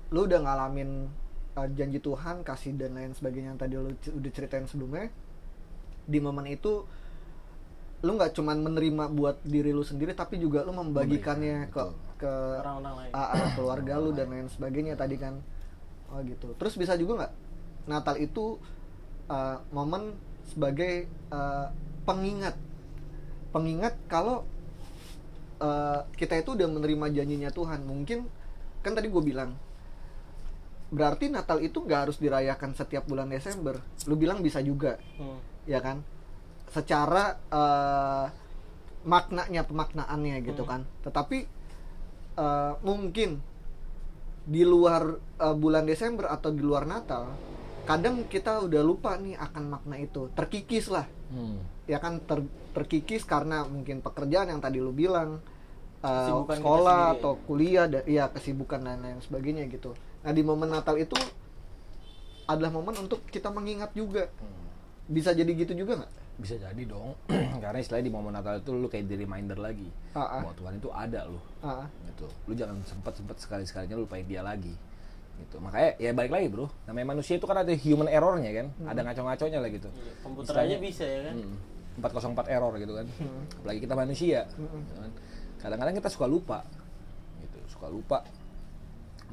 lu 0.10 0.26
udah 0.26 0.40
ngalamin 0.40 1.10
eh, 1.56 1.70
janji 1.72 2.00
Tuhan 2.00 2.42
kasih 2.42 2.76
dan 2.76 2.94
lain 2.94 3.12
sebagainya 3.12 3.50
yang 3.50 3.60
tadi 3.60 3.74
lu 3.76 3.90
udah 3.92 4.32
ceritain 4.32 4.66
sebelumnya 4.66 5.10
di 6.04 6.20
momen 6.20 6.46
itu 6.48 6.86
lu 8.02 8.12
nggak 8.14 8.34
cuman 8.34 8.62
menerima 8.62 9.10
buat 9.10 9.42
diri 9.42 9.72
lu 9.72 9.82
sendiri 9.82 10.14
tapi 10.14 10.38
juga 10.38 10.62
lu 10.62 10.70
membagikannya 10.72 11.72
ke 11.72 11.82
ke 12.16 12.34
Orang-orang 12.60 13.10
lain. 13.10 13.12
keluarga 13.56 13.94
lu 13.98 14.12
dan 14.12 14.28
lain 14.30 14.46
sebagainya 14.48 14.94
tadi 14.94 15.18
kan 15.18 15.42
oh 16.16 16.24
gitu. 16.24 16.56
Terus 16.56 16.74
bisa 16.80 16.96
juga 16.96 17.26
nggak? 17.28 17.34
Natal 17.92 18.16
itu 18.18 18.56
uh, 19.28 19.58
momen 19.76 20.16
sebagai 20.48 21.12
uh, 21.30 21.68
pengingat. 22.08 22.56
Pengingat 23.52 24.00
kalau 24.08 24.48
uh, 25.60 26.08
kita 26.16 26.40
itu 26.40 26.56
udah 26.56 26.68
menerima 26.72 27.06
janjinya 27.12 27.52
Tuhan. 27.52 27.84
Mungkin 27.84 28.26
kan 28.80 28.96
tadi 28.96 29.12
gue 29.12 29.24
bilang 29.24 29.54
berarti 30.94 31.28
Natal 31.34 31.60
itu 31.66 31.82
nggak 31.82 32.08
harus 32.08 32.18
dirayakan 32.22 32.72
setiap 32.78 33.04
bulan 33.10 33.28
Desember. 33.28 33.82
Lu 34.08 34.16
bilang 34.16 34.40
bisa 34.40 34.64
juga. 34.64 34.96
Hmm. 35.20 35.42
ya 35.66 35.82
kan? 35.82 36.06
Secara 36.70 37.42
eh, 37.50 38.26
maknanya 39.06 39.66
pemaknaannya 39.66 40.38
gitu 40.46 40.62
Hmm. 40.64 40.70
kan. 40.70 40.82
Tetapi 41.02 41.38
eh, 42.38 42.74
mungkin 42.86 43.42
di 44.46 44.62
luar 44.62 45.18
eh, 45.18 45.56
bulan 45.58 45.84
Desember 45.90 46.30
atau 46.30 46.54
di 46.54 46.62
luar 46.62 46.86
Natal 46.86 47.34
kadang 47.86 48.26
kita 48.26 48.66
udah 48.66 48.82
lupa 48.82 49.14
nih 49.18 49.38
akan 49.38 49.64
makna 49.70 50.02
itu. 50.02 50.30
Terkikis 50.34 50.90
lah. 50.90 51.06
Hmm. 51.26 51.58
ya 51.86 51.98
kan 52.02 52.18
ter- 52.22 52.50
terkikis 52.74 53.26
karena 53.26 53.62
mungkin 53.66 54.02
pekerjaan 54.02 54.50
yang 54.50 54.62
tadi 54.62 54.78
lu 54.82 54.90
bilang 54.94 55.42
Kesibukan 56.02 56.58
kita 56.58 56.62
sekolah 56.62 57.02
atau 57.18 57.34
kuliah 57.46 57.86
da- 57.90 58.06
ya 58.06 58.30
kesibukan 58.30 58.82
dan 58.82 59.02
lain 59.02 59.22
sebagainya 59.22 59.66
gitu. 59.70 59.94
Nah 60.22 60.32
di 60.34 60.42
momen 60.46 60.70
Natal 60.70 60.98
itu 60.98 61.18
adalah 62.46 62.74
momen 62.74 62.94
untuk 63.06 63.26
kita 63.30 63.50
mengingat 63.50 63.94
juga. 63.94 64.30
Hmm. 64.38 64.66
bisa 65.06 65.30
jadi 65.38 65.50
gitu 65.54 65.78
juga 65.78 66.02
nggak 66.02 66.25
bisa 66.36 66.60
jadi 66.60 66.84
dong. 66.84 67.16
Karena 67.64 67.78
istilahnya 67.80 68.06
di 68.08 68.14
momen 68.14 68.34
Natal 68.36 68.60
itu 68.60 68.72
lu 68.76 68.88
kayak 68.92 69.08
di 69.08 69.16
reminder 69.16 69.56
lagi 69.60 69.88
ah. 70.16 70.44
bahwa 70.44 70.54
Tuhan 70.56 70.74
itu 70.80 70.90
ada 70.92 71.20
lu. 71.28 71.40
Ah, 71.64 71.88
gitu. 72.12 72.28
Lu 72.48 72.54
jangan 72.54 72.78
sempat 72.84 73.14
sempat 73.16 73.38
sekali 73.40 73.64
sekalinya 73.64 73.96
lupain 73.96 74.28
dia 74.28 74.44
lagi. 74.44 74.76
Gitu. 75.36 75.56
Makanya 75.60 76.00
ya 76.00 76.12
balik 76.12 76.32
lagi 76.32 76.48
bro. 76.52 76.68
Namanya 76.88 77.16
manusia 77.16 77.36
itu 77.40 77.48
kan 77.48 77.64
ada 77.64 77.72
human 77.72 78.08
errornya 78.12 78.52
kan? 78.52 78.68
Ada 78.88 79.00
ngaco-ngaconya 79.04 79.60
lah 79.60 79.70
gitu. 79.72 79.90
Iya, 79.92 80.12
komputer 80.24 80.52
Istilahnya- 80.52 80.78
aja 80.80 80.86
bisa 80.88 81.06
ya 81.08 81.20
kan. 81.28 81.36
Hmm, 81.40 81.56
404 82.04 82.48
error 82.52 82.74
gitu 82.80 82.94
kan? 82.96 83.08
Apalagi 83.64 83.80
kita 83.84 83.96
manusia 83.96 84.40
gitu 84.52 84.94
kan. 85.00 85.12
kadang-kadang 85.56 85.96
kita 85.98 86.10
suka 86.12 86.28
lupa 86.28 86.60
gitu. 87.42 87.60
Suka 87.72 87.88
lupa 87.88 88.20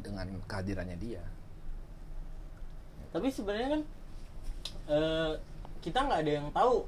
dengan 0.02 0.26
kehadirannya 0.46 0.96
dia. 0.98 1.22
Tapi 3.12 3.28
sebenarnya 3.28 3.68
kan 3.78 3.82
eh, 4.88 5.32
kita 5.82 6.06
nggak 6.06 6.20
ada 6.22 6.32
yang 6.38 6.48
tahu 6.54 6.86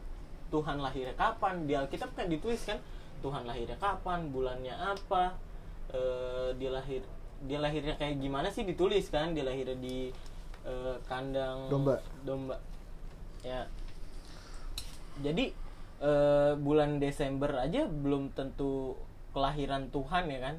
Tuhan 0.55 0.79
lahirnya 0.79 1.19
kapan. 1.19 1.67
Di 1.67 1.75
Alkitab 1.75 2.15
kan 2.15 2.31
ditulis 2.31 2.63
kan 2.63 2.79
Tuhan 3.21 3.43
lahirnya 3.45 3.75
kapan, 3.83 4.31
bulannya 4.31 4.71
apa, 4.71 5.35
eh, 5.91 6.55
dia 6.57 6.71
lahir 6.71 7.03
dia 7.45 7.59
lahirnya 7.61 7.99
kayak 7.99 8.23
gimana 8.23 8.49
sih 8.49 8.63
ditulis 8.63 9.11
kan? 9.11 9.35
Dia 9.35 9.45
lahirnya 9.45 9.75
di 9.77 10.15
eh, 10.63 10.97
kandang 11.11 11.67
Domba. 11.67 11.99
Domba. 12.23 12.57
Ya. 13.43 13.67
Jadi 15.19 15.51
eh, 16.01 16.53
bulan 16.55 17.03
Desember 17.03 17.51
aja 17.59 17.91
belum 17.91 18.31
tentu 18.33 18.95
kelahiran 19.35 19.91
Tuhan 19.91 20.31
ya 20.31 20.41
kan? 20.41 20.57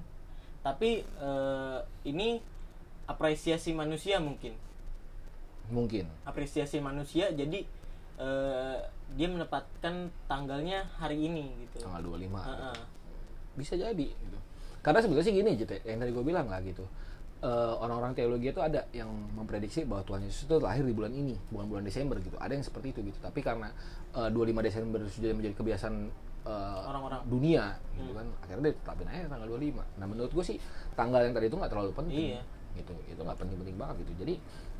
Tapi 0.61 1.07
eh, 1.07 1.79
ini 2.03 2.43
apresiasi 3.05 3.71
manusia 3.71 4.17
mungkin 4.19 4.53
mungkin 5.69 6.05
apresiasi 6.25 6.77
manusia 6.77 7.33
jadi 7.33 7.65
eh, 8.17 8.77
dia 9.13 9.27
menempatkan 9.27 10.09
tanggalnya 10.25 10.87
hari 10.97 11.27
ini 11.27 11.67
gitu 11.67 11.85
tanggal 11.85 12.01
25 12.01 12.19
gitu. 12.19 12.35
Heeh. 12.41 12.77
bisa 13.55 13.73
jadi 13.75 14.07
gitu. 14.11 14.37
Karena 14.79 14.99
sebetulnya 15.01 15.25
sih 15.25 15.33
gini 15.33 15.51
gitu, 15.55 15.71
yang 15.81 15.97
tadi 15.97 16.11
gue 16.11 16.21
bilang 16.21 16.45
lah 16.45 16.59
gitu. 16.61 16.85
Eh, 17.41 17.73
orang-orang 17.77 18.13
teologi 18.13 18.49
itu 18.49 18.61
ada 18.61 18.85
yang 18.91 19.09
memprediksi 19.33 19.85
bahwa 19.85 20.01
Tuhan 20.05 20.25
Yesus 20.25 20.45
itu 20.45 20.55
lahir 20.57 20.81
di 20.81 20.93
bulan 20.93 21.13
ini, 21.13 21.35
bukan 21.49 21.65
bulan 21.67 21.83
Desember 21.85 22.17
gitu. 22.19 22.37
Ada 22.37 22.53
yang 22.53 22.65
seperti 22.65 22.93
itu 22.93 22.99
gitu. 23.11 23.17
Tapi 23.21 23.39
karena 23.41 23.69
eh, 24.13 24.29
25 24.29 24.61
Desember 24.61 24.99
sudah 25.07 25.31
menjadi 25.33 25.55
kebiasaan 25.57 25.95
eh, 26.45 26.79
Orang-orang. 26.85 27.21
dunia 27.25 27.73
gitu 27.97 28.11
kan, 28.13 28.25
akhirnya 28.41 28.69
ditetapin 28.69 29.07
aja 29.09 29.25
tanggal 29.25 29.47
25. 29.49 29.81
Nah 29.97 30.05
menurut 30.05 30.31
gue 30.31 30.45
sih 30.45 30.57
tanggal 30.93 31.21
yang 31.25 31.33
tadi 31.33 31.45
itu 31.49 31.57
nggak 31.57 31.71
terlalu 31.71 31.91
penting. 31.93 32.37
Iya. 32.37 32.41
Gitu, 32.75 32.93
itu 33.07 33.21
nggak 33.23 33.37
penting-penting 33.39 33.77
banget 33.79 33.95
gitu. 34.05 34.11
Jadi 34.21 34.33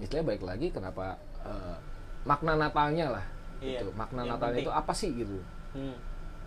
istilahnya 0.04 0.26
balik 0.28 0.44
lagi 0.44 0.68
kenapa 0.70 1.16
eh, 1.42 1.78
makna 2.26 2.58
Natalnya 2.58 3.06
lah. 3.12 3.26
Iya, 3.58 3.80
Gitu. 3.80 3.92
Makna 3.94 4.20
yang 4.22 4.36
Natalnya 4.36 4.60
penting. 4.60 4.68
itu 4.68 4.74
apa 4.74 4.92
sih 4.92 5.10
gitu 5.14 5.38
Hmm. 5.72 5.96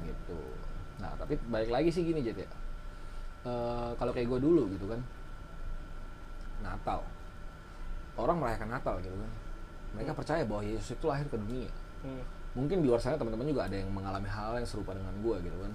gitu 0.01 0.39
nah 0.99 1.15
tapi 1.15 1.39
balik 1.45 1.69
lagi 1.69 1.89
sih 1.89 2.03
gini 2.03 2.21
jadi 2.21 2.43
ya 2.43 2.51
Eh, 3.41 3.91
kalau 3.95 4.11
kayak 4.11 4.27
gue 4.27 4.41
dulu 4.41 4.67
gitu 4.69 4.85
kan 4.85 4.99
Natal 6.59 7.01
orang 8.15 8.37
merayakan 8.37 8.69
Natal 8.69 8.99
gitu 8.99 9.15
kan 9.15 9.31
mereka 9.91 10.11
percaya 10.13 10.43
bahwa 10.43 10.61
Yesus 10.61 10.93
itu 10.93 11.07
lahir 11.07 11.25
ke 11.25 11.37
dunia 11.37 11.71
Hmm. 11.99 12.23
mungkin 12.55 12.79
di 12.79 12.87
luar 12.87 12.99
sana 12.99 13.15
teman-teman 13.15 13.47
juga 13.47 13.65
ada 13.65 13.75
yang 13.75 13.89
mengalami 13.89 14.27
hal 14.27 14.55
yang 14.55 14.63
serupa 14.65 14.91
dengan 14.91 15.15
gue 15.19 15.37
gitu 15.41 15.57
kan 15.57 15.73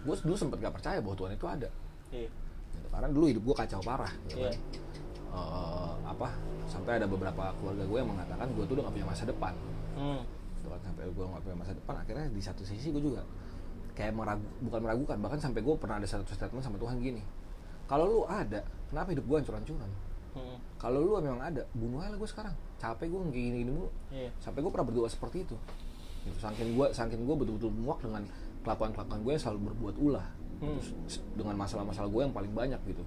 gue 0.00 0.14
dulu 0.16 0.36
sempat 0.36 0.58
gak 0.58 0.70
percaya 0.72 0.98
bahwa 0.98 1.14
Tuhan 1.14 1.32
itu 1.32 1.46
ada 1.46 1.68
Iya. 2.10 2.30
gitu. 2.72 2.86
karena 2.88 3.08
dulu 3.08 3.24
hidup 3.26 3.42
gue 3.44 3.56
kacau 3.56 3.80
parah 3.80 4.10
gitu 4.24 4.38
Iya. 4.40 4.50
kan 4.50 4.58
Eh, 5.34 5.92
apa 6.06 6.30
sampai 6.64 6.96
ada 6.96 7.06
beberapa 7.06 7.50
keluarga 7.58 7.82
gue 7.82 7.98
yang 7.98 8.06
mengatakan 8.06 8.46
gue 8.48 8.64
tuh 8.64 8.74
udah 8.78 8.84
gak 8.86 8.94
punya 8.94 9.08
masa 9.08 9.24
depan 9.24 9.54
Hmm. 9.94 10.22
gitu 10.54 10.68
kan 10.68 10.80
sampai 10.80 11.06
gue 11.06 11.24
nggak 11.24 11.42
punya 11.42 11.56
masa 11.56 11.72
depan 11.72 11.94
akhirnya 11.96 12.26
di 12.28 12.38
satu 12.38 12.62
sisi 12.62 12.90
gue 12.90 12.98
juga 13.00 13.22
kayak 13.92 14.10
meragu, 14.10 14.42
bukan 14.60 14.80
meragukan 14.80 15.16
bahkan 15.18 15.38
sampai 15.38 15.60
gue 15.60 15.74
pernah 15.74 15.98
ada 15.98 16.06
satu 16.06 16.26
statement 16.28 16.62
sama 16.62 16.78
Tuhan 16.78 16.98
gini 16.98 17.22
kalau 17.84 18.06
lu 18.06 18.20
ada 18.24 18.62
kenapa 18.88 19.10
hidup 19.10 19.24
gue 19.24 19.36
hancur-hancuran 19.38 19.90
Hmm. 20.34 20.58
kalau 20.76 20.98
lu 20.98 21.14
memang 21.16 21.38
ada 21.40 21.62
bunuh 21.70 21.98
aja 21.98 22.14
gue 22.14 22.26
sekarang 22.26 22.50
capek 22.76 23.06
gue 23.06 23.18
kayak 23.24 23.34
gini 23.36 23.56
gini 23.60 23.70
mulu 23.70 23.86
Iya. 24.10 24.30
sampai 24.38 24.60
gue 24.60 24.70
pernah 24.70 24.82
berdoa 24.84 25.06
seperti 25.06 25.42
itu 25.42 25.54
gitu. 26.24 26.38
saking 26.38 26.74
gue 26.74 26.86
saking 26.90 27.22
gue 27.22 27.36
betul-betul 27.36 27.70
muak 27.70 27.98
dengan 28.00 28.22
kelakuan 28.62 28.90
kelakuan 28.90 29.18
gue 29.20 29.30
yang 29.30 29.42
selalu 29.42 29.60
berbuat 29.68 29.96
ulah 30.00 30.26
Hmm. 30.54 30.78
Dengan 31.34 31.54
masalah-masalah 31.56 32.06
gue 32.08 32.22
yang 32.22 32.30
paling 32.30 32.50
banyak 32.50 32.78
gitu 32.86 33.02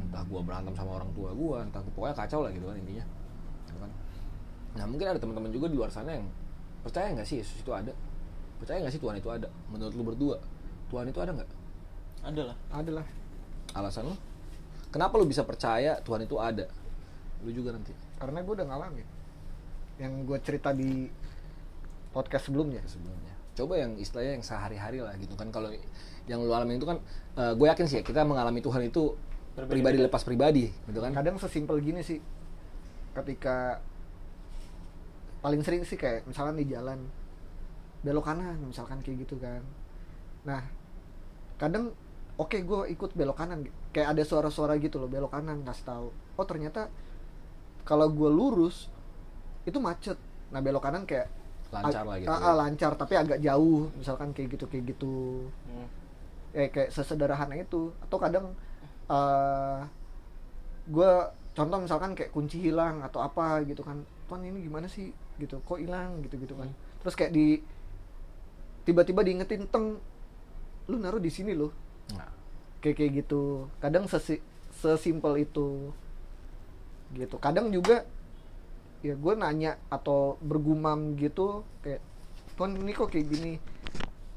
entah 0.00 0.22
gue 0.26 0.40
berantem 0.42 0.74
sama 0.74 0.98
orang 0.98 1.10
tua 1.14 1.30
gue 1.30 1.56
entah 1.62 1.82
pokoknya 1.94 2.14
kacau 2.18 2.40
lah 2.42 2.50
gitu 2.50 2.66
kan 2.66 2.76
intinya. 2.78 3.04
Gitu 3.66 3.78
kan. 3.78 3.90
nah 4.74 4.84
mungkin 4.90 5.06
ada 5.06 5.18
teman-teman 5.22 5.50
juga 5.54 5.66
di 5.70 5.76
luar 5.78 5.90
sana 5.90 6.18
yang 6.18 6.26
percaya 6.82 7.14
nggak 7.14 7.26
sih 7.26 7.38
Yesus 7.40 7.62
itu 7.62 7.70
ada? 7.70 7.94
Percaya 8.58 8.82
nggak 8.82 8.94
sih 8.94 9.02
Tuhan 9.02 9.16
itu 9.18 9.28
ada? 9.30 9.48
Menurut 9.70 9.94
lu 9.94 10.02
berdua 10.02 10.36
Tuhan 10.90 11.06
itu 11.10 11.18
ada 11.22 11.30
nggak? 11.34 11.50
Ada 12.24 12.42
lah. 12.50 12.56
adalah 12.72 13.06
alasan 13.76 14.08
lu? 14.08 14.16
Kenapa 14.88 15.18
lu 15.18 15.26
bisa 15.26 15.42
percaya 15.42 15.98
Tuhan 16.00 16.22
itu 16.22 16.38
ada? 16.38 16.70
Lu 17.42 17.50
juga 17.50 17.74
nanti. 17.74 17.90
Karena 18.16 18.40
gue 18.46 18.54
udah 18.54 18.66
ngalamin. 18.66 19.08
Yang 19.98 20.12
gue 20.22 20.38
cerita 20.42 20.70
di 20.70 21.10
podcast 22.14 22.46
sebelumnya. 22.46 22.80
Sebelumnya. 22.86 23.34
Coba 23.58 23.78
yang 23.78 23.98
istilahnya 23.98 24.38
yang 24.38 24.44
sehari-hari 24.46 25.02
lah 25.02 25.14
gitu 25.18 25.34
kan. 25.34 25.50
Kalau 25.50 25.70
yang 26.30 26.40
lu 26.40 26.50
alami 26.54 26.78
itu 26.78 26.86
kan 26.86 27.02
gue 27.34 27.66
yakin 27.66 27.84
sih 27.90 28.00
ya, 28.00 28.02
kita 28.06 28.22
mengalami 28.22 28.62
Tuhan 28.62 28.86
itu 28.86 29.18
Berbeda-beda. 29.54 29.70
pribadi 29.70 29.98
lepas 30.00 30.22
pribadi 30.22 30.64
gitu 30.68 30.98
kan 30.98 31.12
kadang 31.12 31.36
sesimpel 31.36 31.78
gini 31.78 32.00
sih 32.00 32.18
ketika 33.14 33.78
paling 35.40 35.60
sering 35.60 35.82
sih 35.82 35.94
kayak 35.94 36.24
misalkan 36.24 36.56
di 36.56 36.66
jalan 36.66 36.98
belok 38.00 38.24
kanan 38.24 38.58
misalkan 38.60 38.98
kayak 39.00 39.22
gitu 39.22 39.38
kan 39.38 39.60
nah 40.42 40.60
kadang 41.54 41.92
oke 42.34 42.56
gue 42.56 42.80
ikut 42.90 43.12
belok 43.12 43.36
kanan 43.36 43.62
kayak 43.90 44.10
ada 44.10 44.22
suara-suara 44.22 44.74
gitu 44.76 44.98
loh 44.98 45.06
belok 45.06 45.30
kanan 45.30 45.62
ngasih 45.62 45.84
tahu 45.84 46.08
oh 46.10 46.44
ternyata 46.44 46.88
kalau 47.82 48.08
gue 48.08 48.26
lurus 48.26 48.88
itu 49.62 49.78
macet 49.78 50.18
nah 50.50 50.58
belok 50.58 50.82
kanan 50.82 51.04
kayak 51.04 51.28
lancar 51.70 52.02
lah 52.02 52.16
gitu 52.16 52.28
Ah, 52.28 52.40
ya. 52.40 52.52
lancar 52.56 52.92
tapi 52.94 53.14
agak 53.14 53.38
jauh 53.38 53.90
misalkan 53.94 54.30
kayak 54.30 54.48
gitu 54.52 54.64
kayak 54.66 54.84
gitu 54.90 55.46
Hmm. 55.64 55.88
eh 56.52 56.68
kayak 56.68 56.90
sesederhana 56.90 57.54
itu 57.54 57.90
atau 58.00 58.16
kadang 58.16 58.52
eh 59.10 59.78
gue 60.84 61.10
contoh 61.54 61.78
misalkan 61.80 62.12
kayak 62.18 62.34
kunci 62.34 62.60
hilang 62.60 63.00
atau 63.00 63.24
apa 63.24 63.62
gitu 63.64 63.80
kan. 63.80 64.02
Tuan 64.28 64.42
ini 64.44 64.64
gimana 64.64 64.88
sih? 64.90 65.12
Gitu. 65.38 65.60
Kok 65.62 65.78
hilang? 65.80 66.20
Gitu 66.24 66.36
gitu 66.40 66.54
kan. 66.56 66.68
Terus 67.00 67.14
kayak 67.14 67.32
di 67.32 67.60
tiba-tiba 68.84 69.24
diingetin 69.24 69.64
teng 69.68 69.96
lu 70.88 70.96
naruh 71.00 71.20
di 71.20 71.32
sini 71.32 71.56
loh. 71.56 71.72
Nah, 72.12 72.28
kayak 72.84 72.96
kayak 73.00 73.12
gitu. 73.24 73.68
Kadang 73.80 74.04
sesi, 74.04 74.40
sesimpel 74.76 75.48
itu. 75.48 75.92
Gitu. 77.16 77.36
Kadang 77.40 77.72
juga 77.72 78.04
ya 79.04 79.12
gue 79.12 79.34
nanya 79.36 79.76
atau 79.92 80.40
bergumam 80.40 81.12
gitu 81.20 81.60
kayak 81.84 82.00
tuan 82.56 82.72
ini 82.72 82.92
kok 82.96 83.12
kayak 83.12 83.26
gini? 83.28 83.52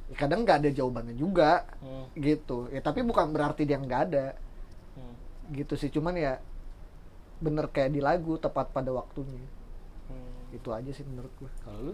Ya, 0.08 0.16
kadang 0.16 0.48
nggak 0.48 0.64
ada 0.64 0.70
jawabannya 0.72 1.16
juga. 1.16 1.68
Hmm, 1.84 2.08
gitu. 2.16 2.72
Ya 2.72 2.80
tapi 2.80 3.04
bukan 3.04 3.32
berarti 3.36 3.68
dia 3.68 3.80
nggak 3.80 4.02
ada. 4.12 4.26
hmm, 4.36 4.47
gitu 5.54 5.74
sih 5.80 5.92
cuman 5.92 6.16
ya 6.18 6.34
bener 7.40 7.70
kayak 7.70 7.94
di 7.94 8.02
lagu 8.02 8.36
tepat 8.42 8.74
pada 8.74 8.90
waktunya 8.92 9.40
hmm. 10.10 10.58
itu 10.58 10.70
aja 10.74 10.92
sih 10.92 11.06
menurut 11.06 11.32
gue 11.40 11.52
kalau 11.64 11.92
lu 11.92 11.94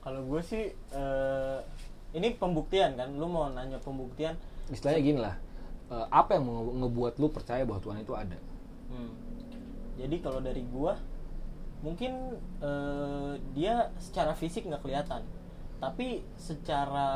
Kalau 0.00 0.24
gue 0.24 0.40
sih 0.40 0.72
eh, 0.72 1.58
ini 2.14 2.34
pembuktian 2.34 2.98
kan, 2.98 3.12
lu 3.14 3.26
mau 3.30 3.46
nanya 3.52 3.78
pembuktian. 3.78 4.34
istilahnya 4.70 5.00
gini 5.02 5.20
lah. 5.20 5.36
eh, 5.90 6.06
apa 6.10 6.38
yang 6.38 6.46
mau 6.46 6.62
ngebuat 6.86 7.18
lu 7.18 7.28
percaya 7.30 7.66
bahwa 7.66 7.82
Tuhan 7.82 7.98
itu 8.02 8.14
ada? 8.14 8.38
Hmm. 8.90 9.10
Jadi 9.98 10.16
kalau 10.22 10.40
dari 10.40 10.62
gua 10.70 10.94
mungkin 11.82 12.38
eh, 12.62 13.32
dia 13.54 13.90
secara 13.98 14.32
fisik 14.34 14.66
nggak 14.66 14.82
kelihatan, 14.82 15.22
tapi 15.82 16.22
secara 16.38 17.08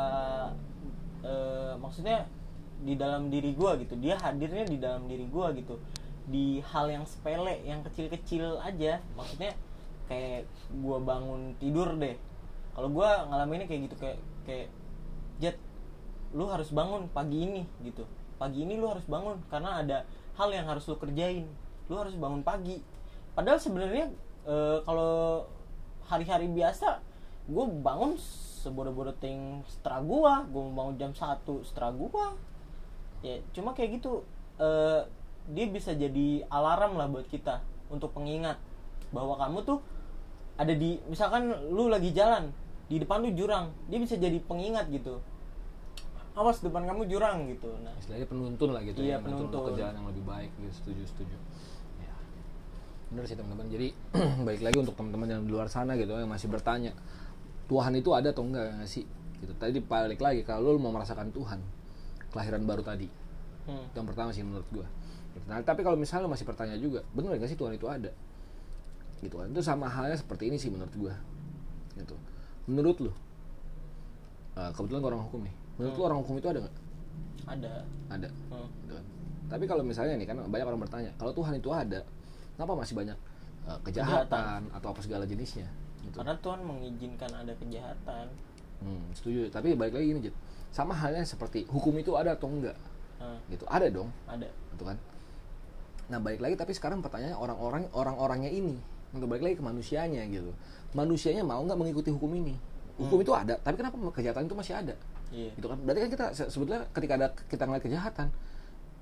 eh, 1.22 1.74
maksudnya 1.78 2.26
di 2.84 2.94
dalam 3.00 3.32
diri 3.32 3.56
gua 3.56 3.80
gitu, 3.80 3.96
dia 3.96 4.20
hadirnya 4.20 4.68
di 4.68 4.76
dalam 4.76 5.08
diri 5.08 5.24
gua 5.32 5.50
gitu, 5.56 5.80
di 6.28 6.60
hal 6.60 6.92
yang 6.92 7.04
sepele, 7.08 7.64
yang 7.64 7.80
kecil-kecil 7.80 8.60
aja, 8.60 9.00
maksudnya 9.16 9.56
kayak 10.06 10.44
gua 10.84 11.00
bangun 11.00 11.56
tidur 11.56 11.96
deh. 11.96 12.14
Kalau 12.76 12.92
gua 12.92 13.24
ngalaminnya 13.32 13.64
kayak 13.64 13.82
gitu 13.88 13.96
kayak 13.96 14.18
kayak 14.44 14.68
jet 15.40 15.56
lu 16.36 16.44
harus 16.50 16.68
bangun 16.68 17.08
pagi 17.08 17.48
ini 17.48 17.62
gitu. 17.80 18.04
Pagi 18.36 18.68
ini 18.68 18.76
lu 18.76 18.90
harus 18.90 19.06
bangun 19.08 19.40
karena 19.48 19.80
ada 19.80 19.98
hal 20.36 20.50
yang 20.52 20.68
harus 20.68 20.84
lu 20.84 21.00
kerjain. 21.00 21.46
Lu 21.88 21.94
harus 21.96 22.12
bangun 22.18 22.42
pagi. 22.42 22.82
Padahal 23.32 23.62
sebenarnya 23.62 24.10
eh, 24.44 24.78
kalau 24.82 25.46
hari-hari 26.04 26.50
biasa 26.52 27.00
gue 27.44 27.64
bangun 27.84 28.16
sebodoh-bodoh 28.64 29.16
ting 29.20 29.60
setelah 29.68 30.00
gue 30.00 30.32
mau 30.52 30.72
bangun 30.72 30.96
jam 30.96 31.12
1 31.12 31.44
setelah 31.68 31.92
gua 31.92 32.32
ya 33.24 33.40
cuma 33.56 33.72
kayak 33.72 33.98
gitu 33.98 34.20
eh, 34.60 35.00
dia 35.50 35.66
bisa 35.72 35.96
jadi 35.96 36.44
alarm 36.52 37.00
lah 37.00 37.08
buat 37.08 37.24
kita 37.24 37.64
untuk 37.88 38.12
pengingat 38.12 38.60
bahwa 39.10 39.40
kamu 39.40 39.64
tuh 39.64 39.78
ada 40.60 40.76
di 40.76 41.00
misalkan 41.08 41.48
lu 41.72 41.88
lagi 41.88 42.12
jalan 42.12 42.52
di 42.86 43.00
depan 43.00 43.24
lu 43.24 43.32
jurang 43.32 43.72
dia 43.88 43.96
bisa 43.96 44.14
jadi 44.20 44.36
pengingat 44.44 44.92
gitu 44.92 45.18
awas 46.34 46.58
depan 46.60 46.82
kamu 46.84 47.06
jurang 47.06 47.46
gitu 47.48 47.70
nah 47.80 47.94
Istilahnya 47.96 48.26
penuntun 48.26 48.74
lah 48.74 48.82
gitu 48.82 49.00
Iya, 49.00 49.16
ya, 49.16 49.22
menuntun 49.22 49.48
lu 49.48 49.50
penuntun. 49.54 49.70
ke 49.70 49.80
jalan 49.80 49.94
yang 49.96 50.06
lebih 50.10 50.24
baik 50.26 50.50
gitu. 50.58 50.72
Setuju, 50.82 51.02
setuju. 51.06 51.36
Ya. 52.02 52.14
Bener 53.14 53.24
sih 53.30 53.36
teman-teman. 53.38 53.70
Jadi 53.70 53.88
balik 54.46 54.62
lagi 54.66 54.76
untuk 54.82 54.94
teman-teman 54.98 55.28
yang 55.30 55.42
di 55.46 55.50
luar 55.54 55.70
sana 55.70 55.94
gitu 55.94 56.10
yang 56.10 56.26
masih 56.26 56.50
bertanya, 56.50 56.90
Tuhan 57.70 57.94
itu 57.94 58.10
ada 58.10 58.34
atau 58.34 58.42
enggak 58.42 58.66
nggak 58.82 58.90
sih? 58.90 59.06
Gitu. 59.38 59.54
Tadi 59.54 59.78
balik 59.78 60.18
lagi 60.18 60.42
kalau 60.42 60.74
lu 60.74 60.82
mau 60.82 60.90
merasakan 60.90 61.30
Tuhan, 61.30 61.62
kelahiran 62.34 62.66
baru 62.66 62.82
tadi. 62.82 63.06
hmm. 63.70 63.94
Itu 63.94 63.96
yang 64.02 64.08
pertama 64.10 64.34
sih 64.34 64.42
menurut 64.42 64.66
gua. 64.74 64.86
Gitu. 65.38 65.46
Nah, 65.46 65.62
tapi 65.62 65.86
kalau 65.86 65.94
misalnya 65.94 66.26
lu 66.26 66.30
masih 66.34 66.42
bertanya 66.42 66.74
juga, 66.74 67.06
bener 67.14 67.38
nggak 67.38 67.46
sih 67.46 67.58
Tuhan 67.58 67.78
itu 67.78 67.86
ada? 67.86 68.10
Gitu 69.22 69.34
kan. 69.38 69.46
Itu 69.54 69.62
sama 69.62 69.86
halnya 69.86 70.18
seperti 70.18 70.50
ini 70.50 70.58
sih 70.58 70.74
menurut 70.74 70.90
gua. 70.98 71.14
Gitu. 71.94 72.18
Menurut 72.66 72.96
lu, 72.98 73.12
eh, 74.58 74.70
kebetulan 74.74 74.98
gua 74.98 75.10
orang 75.14 75.22
hukum 75.30 75.40
nih. 75.46 75.54
Menurut 75.78 75.94
lu 75.94 76.02
orang 76.02 76.18
hukum 76.26 76.34
itu 76.42 76.48
ada 76.50 76.58
nggak? 76.66 76.76
ada 77.44 77.72
Ada. 78.10 78.28
Hmm. 78.50 78.68
Gitu 78.82 78.92
kan. 78.98 79.04
Tapi 79.44 79.64
kalau 79.70 79.82
misalnya 79.86 80.18
nih 80.18 80.26
kan 80.26 80.36
banyak 80.42 80.66
orang 80.66 80.80
bertanya, 80.82 81.10
kalau 81.20 81.30
Tuhan 81.30 81.54
itu 81.60 81.70
ada, 81.70 82.00
kenapa 82.58 82.72
masih 82.74 82.94
banyak 82.96 83.18
uh, 83.68 83.78
kejahatan, 83.84 84.26
Kejahatan. 84.26 84.60
atau 84.74 84.88
apa 84.90 85.00
segala 85.04 85.24
jenisnya? 85.28 85.68
Gitu. 86.04 86.20
karena 86.20 86.36
Tuhan 86.36 86.60
mengizinkan 86.68 87.32
ada 87.32 87.52
kejahatan 87.56 88.28
Hmm, 88.84 89.00
setuju. 89.16 89.48
Tapi 89.48 89.72
balik 89.72 89.96
lagi 89.96 90.12
gini, 90.12 90.20
Jet. 90.28 90.36
Sama 90.74 90.90
halnya 90.98 91.22
seperti 91.22 91.62
hukum 91.70 91.94
itu 91.94 92.18
ada 92.18 92.34
atau 92.34 92.50
enggak? 92.50 92.74
Nah, 93.22 93.38
Gitu. 93.46 93.62
Ada 93.70 93.86
dong, 93.94 94.10
ada 94.26 94.50
gitu 94.74 94.82
kan? 94.82 94.98
Nah, 96.10 96.18
balik 96.18 96.42
lagi 96.42 96.58
tapi 96.58 96.74
sekarang 96.74 96.98
pertanyaannya 96.98 97.38
orang-orang 97.38 97.82
orang-orangnya 97.94 98.50
ini, 98.50 98.74
untuk 99.14 99.30
balik 99.30 99.46
lagi 99.46 99.56
ke 99.56 99.64
manusianya 99.64 100.26
gitu. 100.26 100.50
Manusianya 100.92 101.46
mau 101.46 101.62
nggak 101.62 101.78
mengikuti 101.78 102.10
hukum 102.10 102.34
ini? 102.34 102.58
Hukum 102.98 103.22
itu 103.22 103.30
ada, 103.30 103.54
tapi 103.62 103.78
kenapa 103.78 103.94
kejahatan 104.10 104.50
itu 104.50 104.54
masih 104.58 104.74
ada? 104.74 104.94
iya 105.34 105.50
gitu 105.58 105.66
kan 105.66 105.78
berarti 105.82 106.00
kan 106.06 106.10
kita 106.14 106.26
se- 106.30 106.46
sebetulnya 106.46 106.86
ketika 106.94 107.12
ada 107.18 107.26
kita 107.50 107.66
ngeliat 107.66 107.82
kejahatan 107.82 108.30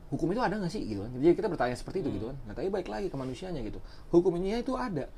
hukum 0.08 0.32
itu 0.32 0.40
ada 0.40 0.56
nggak 0.56 0.72
sih 0.72 0.80
gitu 0.80 1.04
kan 1.04 1.10
jadi 1.20 1.34
kita 1.36 1.48
bertanya 1.52 1.76
seperti 1.76 2.00
itu 2.00 2.08
gitu 2.08 2.32
kan 2.32 2.36
nah 2.48 2.56
tapi 2.56 2.72
baik 2.72 2.88
lagi 2.88 3.12
ke 3.12 3.16
manusianya 3.20 3.60
gitu 3.60 3.84
hukum 4.08 4.40
ini 4.40 4.64
itu 4.64 4.72
ada 4.72 5.12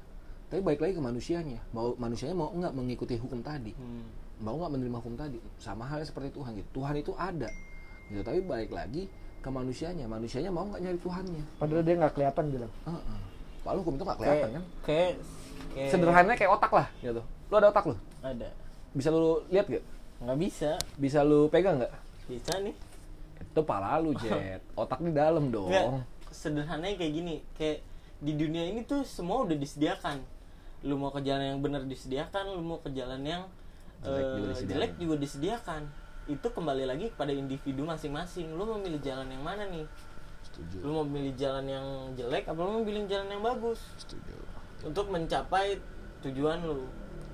tapi 0.51 0.59
baik 0.59 0.83
lagi 0.83 0.99
ke 0.99 1.03
manusianya 1.05 1.63
mau 1.71 1.95
manusianya 1.95 2.35
mau 2.35 2.51
nggak 2.51 2.75
mengikuti 2.75 3.15
hukum 3.15 3.47
tadi 3.47 3.79
hmm. 3.79 4.24
Mau 4.43 4.59
nggak 4.59 4.73
menerima 4.75 4.97
hukum 4.99 5.15
tadi? 5.15 5.39
Sama 5.61 5.87
halnya 5.87 6.07
seperti 6.07 6.35
Tuhan 6.35 6.59
gitu. 6.59 6.69
Tuhan 6.83 6.95
itu 6.99 7.13
ada. 7.15 7.51
Gitu. 8.11 8.23
Tapi 8.25 8.41
balik 8.43 8.71
lagi 8.75 9.07
ke 9.45 9.49
manusianya. 9.53 10.09
Manusianya 10.09 10.51
mau 10.51 10.67
nggak 10.67 10.83
nyari 10.83 10.99
Tuhannya? 10.99 11.43
Padahal 11.61 11.83
dia 11.85 11.95
nggak 12.01 12.13
kelihatan 12.17 12.45
bilang. 12.51 12.73
Heeh. 12.89 13.21
Padahal 13.65 13.79
hukum 13.81 13.95
itu 13.97 14.05
nggak 14.05 14.19
kayak 14.19 14.29
kelihatan 14.29 14.51
kan? 14.53 14.65
kayak 14.85 15.13
kayak 15.73 15.91
sederhananya 15.91 16.37
kayak 16.37 16.53
otak 16.53 16.73
lah 16.73 16.87
gitu. 17.01 17.23
Lu 17.49 17.55
ada 17.57 17.69
otak 17.73 17.85
lu? 17.89 17.97
Ada. 18.21 18.49
Bisa 18.95 19.09
lu 19.11 19.43
lihat 19.49 19.67
gak 19.69 19.85
nggak 20.25 20.39
bisa. 20.41 20.71
Bisa 20.97 21.19
lu 21.25 21.49
pegang 21.49 21.81
nggak? 21.81 21.93
Bisa 22.29 22.53
nih. 22.61 22.75
Itu 23.41 23.61
pala 23.65 24.01
lu 24.01 24.13
jet 24.17 24.61
otak 24.83 25.01
di 25.01 25.13
dalam 25.13 25.49
dong. 25.49 25.69
Nggak, 25.73 26.05
sederhananya 26.33 26.97
kayak 26.97 27.13
gini. 27.13 27.35
Kayak 27.57 27.85
di 28.25 28.33
dunia 28.37 28.65
ini 28.69 28.85
tuh 28.85 29.05
semua 29.05 29.45
udah 29.45 29.57
disediakan. 29.57 30.21
Lu 30.85 31.01
mau 31.01 31.09
ke 31.09 31.25
jalan 31.25 31.57
yang 31.57 31.61
benar 31.65 31.85
disediakan 31.89 32.57
lu 32.57 32.61
mau 32.61 32.79
ke 32.81 32.93
jalan 32.93 33.25
yang 33.25 33.49
Jelek 34.05 34.25
eh, 34.25 34.33
juga 34.37 34.47
disediakan. 34.53 34.71
jelek 34.71 34.93
juga 35.01 35.15
disediakan. 35.17 35.83
Itu 36.25 36.47
kembali 36.53 36.85
lagi 36.85 37.07
kepada 37.13 37.33
individu 37.33 37.83
masing-masing. 37.89 38.53
Lu 38.53 38.69
mau 38.69 38.77
milih 38.77 39.01
jalan 39.01 39.29
yang 39.33 39.41
mana 39.41 39.65
nih? 39.69 39.85
Setuju. 40.45 40.77
Lu 40.85 40.91
mau 40.93 41.05
jalan 41.35 41.65
yang 41.67 41.87
jelek 42.15 42.45
apa 42.47 42.61
lu 42.61 42.71
mau 42.81 42.85
pilih 42.85 43.09
jalan 43.09 43.29
yang 43.33 43.43
bagus? 43.43 43.81
Setuju. 43.97 44.37
Untuk 44.85 45.09
mencapai 45.09 45.81
tujuan 46.21 46.61
lu. 46.63 46.85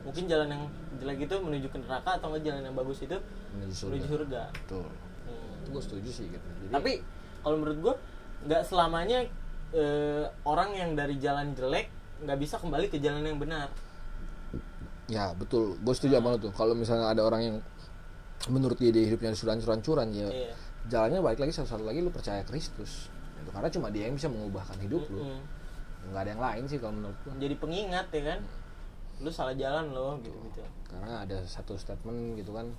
Mungkin 0.07 0.25
jalan 0.31 0.49
yang 0.49 0.63
jelek 0.97 1.29
itu 1.29 1.37
menuju 1.37 1.69
ke 1.69 1.79
neraka 1.83 2.17
atau 2.17 2.33
enggak 2.33 2.49
jalan 2.49 2.63
yang 2.65 2.77
bagus 2.79 3.05
itu 3.05 3.19
menuju 3.53 3.75
surga, 3.75 3.91
menuju 3.93 4.07
surga. 4.09 4.43
Betul. 4.55 4.87
Hmm. 5.29 5.61
itu 5.61 5.69
gue 5.69 5.83
setuju 5.85 6.11
sih 6.11 6.27
gitu. 6.33 6.49
Jadi, 6.65 6.73
tapi 6.73 6.93
kalau 7.45 7.57
menurut 7.61 7.79
gue 7.85 7.95
nggak 8.49 8.63
selamanya 8.65 9.29
eh, 9.77 10.25
orang 10.49 10.73
yang 10.73 10.97
dari 10.97 11.21
jalan 11.21 11.53
jelek 11.53 11.93
nggak 12.25 12.39
bisa 12.41 12.57
kembali 12.57 12.89
ke 12.89 12.97
jalan 12.97 13.21
yang 13.25 13.37
benar 13.37 13.69
ya 15.11 15.35
betul. 15.35 15.75
Gue 15.83 15.93
setuju 15.93 16.23
sama 16.23 16.33
lo 16.33 16.39
tuh. 16.39 16.55
Kalau 16.55 16.73
misalnya 16.79 17.11
ada 17.11 17.27
orang 17.27 17.43
yang 17.43 17.57
menurut 18.49 18.79
dia 18.79 18.95
dia 18.95 19.05
hidupnya 19.05 19.37
curan-curan-curan 19.37 20.09
ya 20.17 20.29
Iya. 20.33 20.55
jalannya 20.89 21.21
balik 21.21 21.45
lagi 21.45 21.53
satu-satu 21.53 21.85
lagi 21.85 22.01
lu 22.01 22.09
percaya 22.15 22.41
Kristus. 22.47 23.11
Itu 23.43 23.51
karena 23.53 23.69
cuma 23.69 23.93
dia 23.93 24.09
yang 24.09 24.17
bisa 24.17 24.31
mengubahkan 24.31 24.79
hidup 24.81 25.05
lu. 25.11 25.27
Mm. 25.27 25.43
nggak 26.01 26.23
ada 26.25 26.31
yang 26.33 26.41
lain 26.41 26.63
sih 26.65 26.81
kalau 26.81 26.97
menurut 26.97 27.19
gue 27.21 27.33
jadi 27.37 27.55
pengingat 27.61 28.07
ya 28.09 28.23
kan? 28.33 28.41
Lu 29.21 29.29
salah 29.29 29.53
jalan 29.53 29.93
loh 29.93 30.17
gitu 30.25 30.33
gitu. 30.49 30.65
Karena 30.89 31.29
ada 31.29 31.45
satu 31.45 31.77
statement 31.77 32.41
gitu 32.41 32.57
kan 32.57 32.73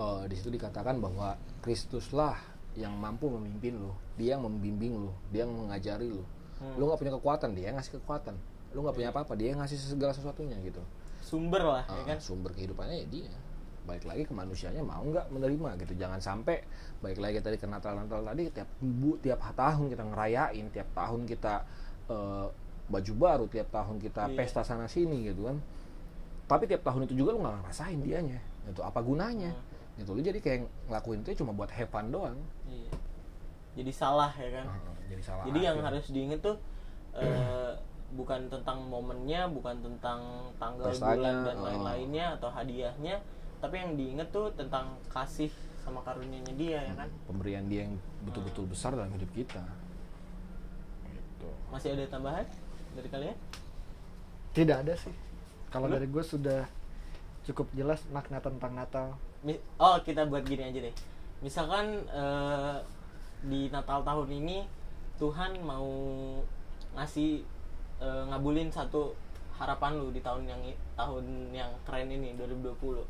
eh, 0.00 0.22
di 0.30 0.34
situ 0.40 0.48
dikatakan 0.48 0.96
bahwa 1.04 1.36
Kristuslah 1.60 2.40
yang 2.78 2.96
mampu 2.96 3.28
memimpin 3.28 3.76
lu. 3.76 3.92
Dia 4.16 4.38
yang 4.38 4.48
membimbing 4.48 4.96
lu. 4.96 5.12
Dia 5.28 5.44
yang 5.44 5.52
mengajari 5.52 6.08
lu. 6.08 6.24
Hmm. 6.60 6.76
lu 6.76 6.92
nggak 6.92 7.00
punya 7.00 7.12
kekuatan 7.16 7.56
dia 7.56 7.72
yang 7.72 7.76
ngasih 7.76 8.00
kekuatan. 8.00 8.36
Lu 8.76 8.84
nggak 8.84 8.96
punya 8.96 9.08
apa-apa 9.12 9.32
dia 9.36 9.52
yang 9.52 9.60
ngasih 9.64 9.76
segala 9.80 10.12
sesuatunya 10.16 10.56
gitu 10.64 10.80
sumber 11.30 11.62
lah 11.62 11.84
Ah, 11.86 11.94
ya 11.96 12.04
kan? 12.04 12.18
sumber 12.18 12.50
kehidupannya 12.50 12.96
ya 12.96 13.06
dia. 13.06 13.30
Baik 13.80 14.04
lagi 14.04 14.22
ke 14.22 14.34
manusianya 14.34 14.82
mau 14.82 15.00
nggak 15.00 15.30
menerima 15.30 15.78
gitu. 15.78 15.94
Jangan 15.94 16.18
sampai 16.18 16.66
baik 16.98 17.16
lagi 17.16 17.38
tadi 17.38 17.56
ke 17.56 17.64
Natal 17.64 17.94
Natal 17.94 18.20
tadi 18.20 18.50
tiap 18.50 18.66
bu 18.78 19.14
tiap 19.18 19.38
tahun 19.54 19.86
kita 19.88 20.04
ngerayain 20.04 20.66
tiap 20.68 20.88
tahun 20.92 21.24
kita 21.24 21.54
eh, 22.10 22.46
baju 22.90 23.12
baru 23.14 23.44
tiap 23.46 23.70
tahun 23.70 23.96
kita 23.96 24.26
Iya. 24.26 24.36
pesta 24.36 24.60
sana 24.60 24.84
sini 24.84 25.24
gitu 25.24 25.46
kan. 25.46 25.62
Tapi 26.44 26.66
tiap 26.66 26.82
tahun 26.82 27.06
itu 27.06 27.14
juga 27.14 27.30
lu 27.32 27.40
nggak 27.40 27.62
ngerasain 27.62 27.98
dianya. 28.00 28.42
Itu 28.66 28.82
apa 28.82 28.98
gunanya? 28.98 29.54
Gitu. 29.94 30.10
Lu 30.10 30.20
jadi 30.20 30.38
kayak 30.38 30.60
ngelakuin 30.90 31.22
itu 31.22 31.38
cuma 31.38 31.54
buat 31.54 31.70
have 31.70 31.86
fun 31.88 32.10
doang. 32.10 32.38
Iya. 32.66 32.90
jadi 33.70 33.92
salah 33.94 34.34
ya 34.34 34.50
kan? 34.50 34.66
Ah, 34.66 34.98
jadi 35.06 35.22
salah 35.22 35.42
jadi 35.46 35.58
yang 35.62 35.78
harus 35.78 36.10
diinget 36.10 36.42
tuh 36.42 36.58
eh, 37.14 37.70
bukan 38.14 38.50
tentang 38.50 38.82
momennya 38.90 39.46
bukan 39.50 39.78
tentang 39.78 40.20
tanggal 40.58 40.90
Pestanya, 40.90 41.14
bulan 41.14 41.34
dan 41.46 41.56
oh. 41.56 41.64
lain-lainnya 41.66 42.26
atau 42.38 42.48
hadiahnya 42.50 43.16
tapi 43.60 43.74
yang 43.76 43.92
diinget 43.94 44.28
tuh 44.32 44.50
tentang 44.56 44.96
kasih 45.12 45.52
sama 45.80 46.00
karunia-nya 46.04 46.54
dia 46.56 46.80
ya 46.80 46.94
kan? 46.96 47.08
pemberian 47.28 47.64
dia 47.68 47.88
yang 47.88 47.94
betul-betul 48.24 48.68
besar 48.68 48.92
dalam 48.92 49.12
hidup 49.16 49.30
kita. 49.32 49.64
Gitu. 51.08 51.48
Masih 51.72 51.96
ada 51.96 52.04
tambahan 52.08 52.46
dari 52.96 53.08
kalian? 53.08 53.36
Tidak 54.52 54.76
ada 54.84 54.94
sih. 54.96 55.14
Kalau 55.70 55.86
dari 55.86 56.04
gue 56.10 56.24
sudah 56.24 56.66
cukup 57.46 57.70
jelas 57.72 58.02
makna 58.12 58.42
tentang 58.42 58.76
Natal. 58.76 59.16
Oh 59.80 59.96
kita 60.04 60.28
buat 60.28 60.44
gini 60.44 60.68
aja 60.68 60.78
deh. 60.84 60.94
Misalkan 61.40 62.04
eh, 62.12 62.76
di 63.40 63.72
Natal 63.72 64.04
tahun 64.04 64.28
ini 64.28 64.68
Tuhan 65.16 65.64
mau 65.64 65.88
ngasih 66.96 67.44
eh, 68.00 68.22
ngabulin 68.32 68.68
satu 68.72 69.14
harapan 69.60 70.00
lu 70.00 70.08
di 70.08 70.24
tahun 70.24 70.48
yang 70.48 70.62
tahun 70.96 71.24
yang 71.52 71.70
keren 71.84 72.08
ini 72.08 72.32
2020 72.36 73.04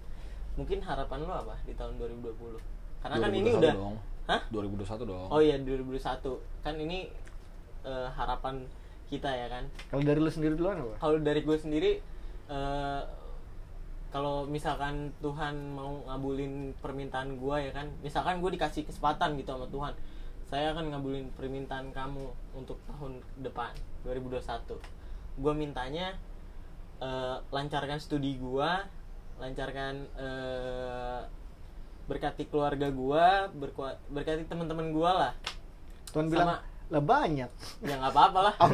mungkin 0.59 0.79
harapan 0.83 1.19
lu 1.23 1.31
apa 1.31 1.55
di 1.63 1.75
tahun 1.79 1.95
2020 1.97 2.59
karena 3.01 3.17
kan 3.23 3.31
ini 3.33 3.51
2021 3.55 3.63
udah 3.63 3.75
dong. 3.79 3.97
hah? 4.27 4.41
2021 4.51 5.11
dong. 5.11 5.29
oh 5.31 5.41
iya 5.41 5.57
2021 5.63 6.67
kan 6.67 6.75
ini 6.77 6.99
eh, 7.87 8.09
harapan 8.13 8.67
kita 9.11 9.27
ya 9.27 9.51
kan? 9.51 9.67
Kalau 9.91 10.07
dari 10.07 10.23
lu 10.23 10.31
sendiri 10.31 10.55
duluan 10.55 10.79
apa? 10.87 10.95
Kalau 11.03 11.19
dari 11.19 11.43
gue 11.43 11.57
sendiri 11.59 11.99
eh, 12.51 13.03
kalau 14.11 14.43
misalkan 14.47 15.15
Tuhan 15.23 15.75
mau 15.75 16.03
ngabulin 16.07 16.75
permintaan 16.79 17.39
gue 17.39 17.57
ya 17.59 17.73
kan? 17.75 17.91
Misalkan 18.03 18.39
gue 18.43 18.51
dikasih 18.55 18.87
kesempatan 18.87 19.39
gitu 19.39 19.55
sama 19.55 19.67
Tuhan 19.71 19.95
saya 20.51 20.75
akan 20.75 20.91
ngabulin 20.91 21.31
permintaan 21.39 21.95
kamu 21.95 22.27
untuk 22.59 22.83
tahun 22.91 23.23
depan 23.39 23.71
2021 24.03 24.79
gue 25.37 25.53
mintanya 25.55 26.17
eh, 26.99 27.37
lancarkan 27.49 27.99
studi 27.99 28.37
gue 28.37 28.71
lancarkan 29.41 29.95
eh, 30.17 31.21
berkati 32.05 32.45
keluarga 32.47 32.91
gue 32.91 33.27
berkati 34.11 34.43
teman-teman 34.45 34.91
gue 34.91 35.07
lah. 35.07 35.31
Tuhan 36.11 36.27
Sama- 36.27 36.33
bilang 36.35 36.49
lah 36.91 37.03
banyak. 37.07 37.51
Ya 37.87 37.95
nggak 38.03 38.11
apa-apa 38.11 38.39
lah. 38.51 38.55
Oh 38.59 38.67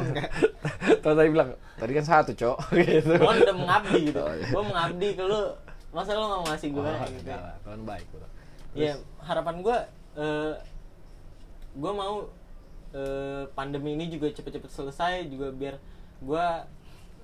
Tuhan 1.04 1.14
tadi 1.14 1.28
bilang, 1.28 1.52
tadi 1.76 1.92
kan 1.92 2.00
satu, 2.02 2.32
Cok. 2.32 2.56
gitu. 2.80 3.12
gue 3.12 3.32
udah 3.44 3.52
mengabdi 3.52 4.08
gitu. 4.08 4.24
Oh, 4.24 4.32
iya. 4.32 4.48
gue 4.48 4.62
mengabdi 4.64 5.08
ke 5.12 5.22
lu. 5.22 5.52
Masa 5.92 6.16
lu 6.16 6.24
nggak 6.24 6.40
mau 6.40 6.48
ngasih 6.48 6.68
gue 6.72 6.80
Oh, 6.80 7.06
gitu 7.12 7.28
enggak 7.28 7.56
Tuhan 7.60 7.80
baik, 7.84 8.06
bro. 8.08 8.26
ya 8.72 8.92
harapan 9.20 9.54
gue 9.60 9.78
eh 10.16 10.54
gue 11.76 11.92
mau 11.92 12.24
eh, 12.96 13.44
pandemi 13.52 13.92
ini 13.92 14.08
juga 14.08 14.32
cepet-cepet 14.32 14.70
selesai 14.72 15.28
juga 15.28 15.52
biar 15.52 15.76
gue 16.24 16.46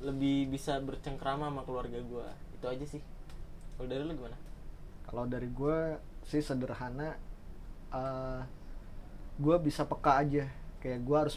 lebih 0.05 0.53
bisa 0.53 0.77
bercengkrama 0.83 1.49
sama 1.49 1.63
keluarga 1.65 1.97
gue 1.97 2.27
itu 2.61 2.67
aja 2.69 2.85
sih. 2.85 3.03
Kalau 3.79 3.89
dari 3.89 4.03
lu 4.05 4.13
gimana? 4.13 4.37
Kalau 5.09 5.25
dari 5.25 5.49
gue 5.49 5.79
sih 6.29 6.45
sederhana 6.45 7.17
eh 7.93 8.41
gue 9.41 9.57
bisa 9.65 9.89
peka 9.89 10.21
aja. 10.21 10.45
Kayak 10.83 11.01
gue 11.07 11.17
harus 11.17 11.35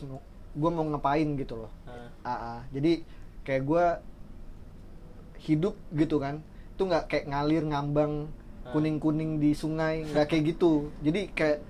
gue 0.56 0.70
mau 0.72 0.86
ngapain 0.86 1.30
gitu 1.40 1.66
loh. 1.66 1.72
Ah, 2.26 2.60
ah. 2.60 2.60
jadi 2.74 3.06
kayak 3.46 3.64
gue 3.64 3.86
hidup 5.46 5.78
gitu 5.94 6.18
kan 6.18 6.42
itu 6.74 6.82
nggak 6.90 7.06
kayak 7.06 7.26
ngalir 7.30 7.62
ngambang 7.70 8.26
kuning 8.74 8.98
kuning 8.98 9.38
di 9.38 9.54
sungai 9.54 10.04
nggak 10.10 10.26
kayak 10.28 10.58
gitu. 10.58 10.90
Jadi 11.06 11.30
kayak 11.32 11.62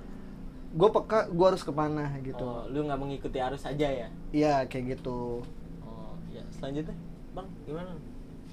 gue 0.75 0.89
peka 0.91 1.31
gue 1.31 1.45
harus 1.47 1.63
ke 1.63 1.71
mana 1.71 2.11
gitu 2.19 2.43
oh, 2.43 2.67
lu 2.67 2.83
nggak 2.83 2.99
mengikuti 2.99 3.39
arus 3.39 3.63
aja 3.63 3.87
ya 3.87 4.07
iya 4.29 4.67
kayak 4.67 4.99
gitu 4.99 5.39
oh 5.81 6.13
ya 6.29 6.43
selanjutnya 6.51 6.95
bang 7.31 7.47
gimana 7.63 7.91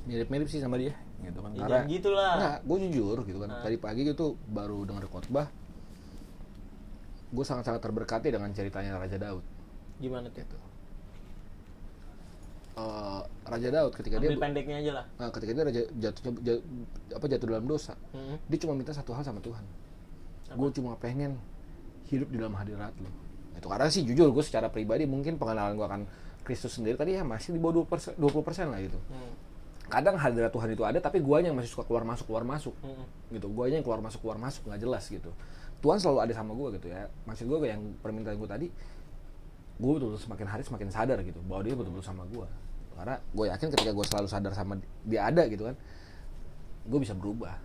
Mirip-mirip 0.03 0.51
sih 0.51 0.59
sama 0.59 0.83
dia, 0.83 0.99
gitu 1.23 1.39
kan. 1.39 1.55
Ya, 1.55 1.63
jangan 1.63 1.87
gitu 1.87 2.11
lah. 2.11 2.35
Nah, 2.35 2.55
gue 2.59 2.77
jujur 2.91 3.23
gitu 3.23 3.39
kan. 3.39 3.55
Nah. 3.55 3.63
Tadi 3.63 3.79
pagi 3.79 4.03
gitu 4.03 4.35
baru 4.51 4.83
dengar 4.83 5.07
khotbah. 5.07 5.47
Gue 7.31 7.45
sangat-sangat 7.47 7.79
terberkati 7.79 8.35
dengan 8.35 8.51
ceritanya 8.51 8.99
Raja 8.99 9.15
Daud. 9.15 9.47
gimana 10.03 10.27
tuh 10.27 10.43
Gitu. 10.43 10.59
Eh, 12.73 13.21
Raja 13.45 13.69
Daud 13.71 13.93
ketika 13.95 14.19
ambil 14.19 14.33
dia 14.33 14.41
pendeknya 14.41 14.77
aja 14.81 14.93
lah 14.99 15.05
Nah, 15.21 15.29
ketika 15.31 15.51
dia 15.53 15.63
raja, 15.63 15.83
jatuhnya 15.93 16.33
ja- 16.43 16.65
apa 17.15 17.25
jatuh 17.29 17.47
dalam 17.47 17.67
dosa, 17.69 17.95
Hmm. 18.11 18.43
dia 18.49 18.59
cuma 18.59 18.75
minta 18.75 18.91
satu 18.91 19.15
hal 19.15 19.23
sama 19.23 19.39
Tuhan. 19.39 19.63
Gue 20.51 20.69
cuma 20.73 20.99
pengen 20.99 21.39
hidup 22.13 22.29
di 22.29 22.37
dalam 22.37 22.55
hadirat 22.55 22.93
lo. 23.01 23.11
Itu 23.57 23.67
karena 23.73 23.89
sih 23.89 24.05
jujur 24.05 24.29
gue 24.31 24.45
secara 24.45 24.69
pribadi 24.69 25.09
mungkin 25.09 25.41
pengenalan 25.41 25.75
gue 25.75 25.87
akan 25.87 26.03
Kristus 26.45 26.77
sendiri 26.77 26.99
tadi 26.99 27.17
ya 27.17 27.23
masih 27.25 27.57
di 27.57 27.61
bawah 27.63 27.87
20%, 27.89 28.21
20% 28.21 28.73
lah 28.73 28.81
gitu. 28.85 28.99
Hmm. 29.09 29.33
Kadang 29.89 30.17
hadirat 30.21 30.53
Tuhan 30.53 30.69
itu 30.73 30.83
ada 30.85 30.99
tapi 31.01 31.21
guanya 31.25 31.51
yang 31.51 31.59
masih 31.59 31.73
suka 31.73 31.89
keluar 31.89 32.05
masuk 32.05 32.29
keluar 32.29 32.45
masuk. 32.45 32.75
Hmm. 32.85 33.07
Gitu. 33.33 33.47
Guanya 33.49 33.81
yang 33.81 33.87
keluar 33.87 34.05
masuk 34.05 34.21
keluar 34.21 34.39
masuk 34.39 34.69
nggak 34.69 34.81
jelas 34.83 35.05
gitu. 35.09 35.33
Tuhan 35.83 35.99
selalu 35.99 36.19
ada 36.23 36.33
sama 36.37 36.53
gue 36.55 36.69
gitu 36.79 36.87
ya. 36.93 37.09
Maksud 37.25 37.45
gue 37.49 37.59
yang 37.67 37.83
permintaan 38.05 38.37
gue 38.39 38.51
tadi 38.51 38.69
gue 39.83 39.93
betul 39.99 40.15
semakin 40.15 40.47
hari 40.47 40.63
semakin 40.63 40.89
sadar 40.95 41.19
gitu 41.27 41.43
bahwa 41.49 41.67
dia 41.67 41.75
betul-betul 41.75 42.07
sama 42.07 42.23
gue 42.31 42.47
karena 42.95 43.17
gue 43.19 43.47
yakin 43.51 43.69
ketika 43.75 43.91
gue 43.91 44.07
selalu 44.07 44.29
sadar 44.29 44.53
sama 44.53 44.79
dia 45.03 45.27
ada 45.27 45.43
gitu 45.51 45.67
kan 45.67 45.77
gue 46.87 46.99
bisa 47.03 47.17
berubah 47.17 47.57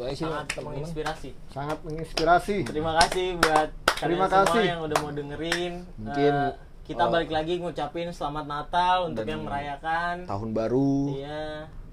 itu 0.00 0.02
aja 0.02 0.14
sih 0.14 0.24
sangat 0.24 0.46
teman-teman 0.48 0.64
menginspirasi 0.72 1.30
sangat 1.48 1.78
menginspirasi 1.82 2.56
Terima 2.64 2.92
kasih 2.98 3.26
buat 3.36 3.68
kalian 3.92 4.00
Terima 4.06 4.26
semua 4.26 4.40
kasih. 4.42 4.62
yang 4.64 4.80
udah 4.80 4.96
mau 4.98 5.12
dengerin. 5.12 5.72
Mungkin, 5.94 6.32
Eh, 6.32 6.52
kita 6.82 7.02
oh, 7.02 7.10
balik 7.10 7.30
lagi 7.30 7.54
ngucapin 7.54 8.08
selamat 8.08 8.44
Natal 8.46 8.96
untuk 9.06 9.22
dan 9.22 9.28
yang 9.30 9.42
merayakan. 9.44 10.14
tahun 10.24 10.50
baru 10.50 10.94
Iya. 11.12 11.44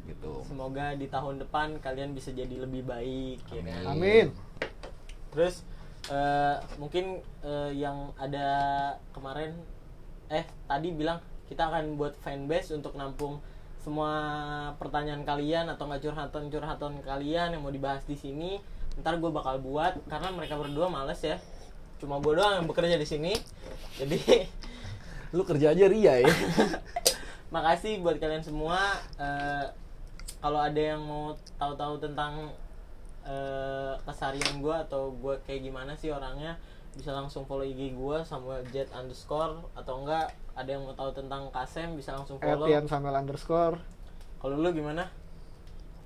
gitu 0.08 0.34
Semoga 0.42 0.96
di 0.96 1.06
tahun 1.06 1.36
depan 1.38 1.68
kalian 1.78 2.16
bisa 2.16 2.32
jadi 2.32 2.56
lebih 2.58 2.82
baik 2.82 3.44
ya 3.46 3.62
kan. 3.62 3.84
amin 3.92 4.32
Terus 5.30 5.68
eh, 6.08 6.56
mungkin 6.78 7.20
eh, 7.44 7.72
yang 7.76 8.16
ada 8.16 8.48
kemarin 9.12 9.52
eh 10.28 10.48
tadi 10.64 10.92
bilang 10.92 11.20
kita 11.44 11.64
akan 11.66 11.96
buat 11.96 12.16
fanbase 12.18 12.72
untuk 12.72 12.96
nampung 12.96 13.44
semua 13.82 14.12
pertanyaan 14.82 15.24
kalian 15.24 15.72
atau 15.72 15.88
nggak 15.88 16.04
curhatan-curhatan 16.04 17.02
kalian 17.06 17.56
yang 17.56 17.62
mau 17.64 17.72
dibahas 17.72 18.04
di 18.04 18.18
sini. 18.20 18.60
Ntar 19.00 19.22
gue 19.22 19.30
bakal 19.30 19.62
buat 19.62 19.98
karena 20.10 20.34
mereka 20.34 20.58
berdua 20.58 20.90
males 20.90 21.22
ya. 21.24 21.38
Cuma 21.98 22.22
gue 22.22 22.34
doang 22.38 22.62
yang 22.62 22.68
bekerja 22.68 22.98
di 22.98 23.08
sini. 23.08 23.34
Jadi 23.98 24.20
lu 25.36 25.44
kerja 25.44 25.76
aja 25.76 25.86
ria 25.92 26.24
ya 26.24 26.32
makasih 27.56 28.00
buat 28.00 28.16
kalian 28.16 28.44
semua 28.44 28.80
Eh, 29.18 29.66
kalau 30.38 30.62
ada 30.62 30.78
yang 30.78 31.02
mau 31.02 31.34
tahu-tahu 31.58 31.98
tentang 31.98 32.54
eh, 33.26 33.94
keseharian 34.06 34.62
gue 34.62 34.76
atau 34.88 35.10
gue 35.18 35.36
kayak 35.44 35.66
gimana 35.66 35.98
sih 35.98 36.14
orangnya 36.14 36.56
bisa 36.98 37.14
langsung 37.14 37.46
follow 37.46 37.62
IG 37.62 37.94
gue 37.94 38.18
Samuel 38.26 38.66
Jet 38.74 38.90
underscore 38.90 39.62
atau 39.78 40.02
enggak 40.02 40.34
ada 40.58 40.70
yang 40.70 40.82
mau 40.82 40.98
tahu 40.98 41.14
tentang 41.14 41.54
Kasem 41.54 41.94
bisa 41.94 42.18
langsung 42.18 42.42
follow. 42.42 42.66
Etian 42.66 42.90
Samuel 42.90 43.22
underscore. 43.22 43.78
Kalau 44.42 44.58
lu 44.58 44.70
gimana? 44.74 45.06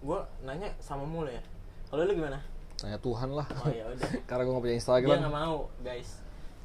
Gue 0.04 0.20
nanya 0.44 0.76
sama 0.84 1.08
mulu 1.08 1.32
ya. 1.32 1.40
Kalau 1.88 2.04
lu 2.04 2.12
gimana? 2.12 2.44
Tanya 2.76 3.00
Tuhan 3.00 3.32
lah. 3.32 3.48
Oh 3.64 3.72
ya 3.72 3.88
udah. 3.88 4.10
Karena 4.30 4.42
gue 4.44 4.52
gak 4.52 4.64
punya 4.68 4.74
dia 4.76 4.80
Instagram 4.84 5.18
nggak 5.24 5.36
mau 5.36 5.58
guys. 5.80 6.10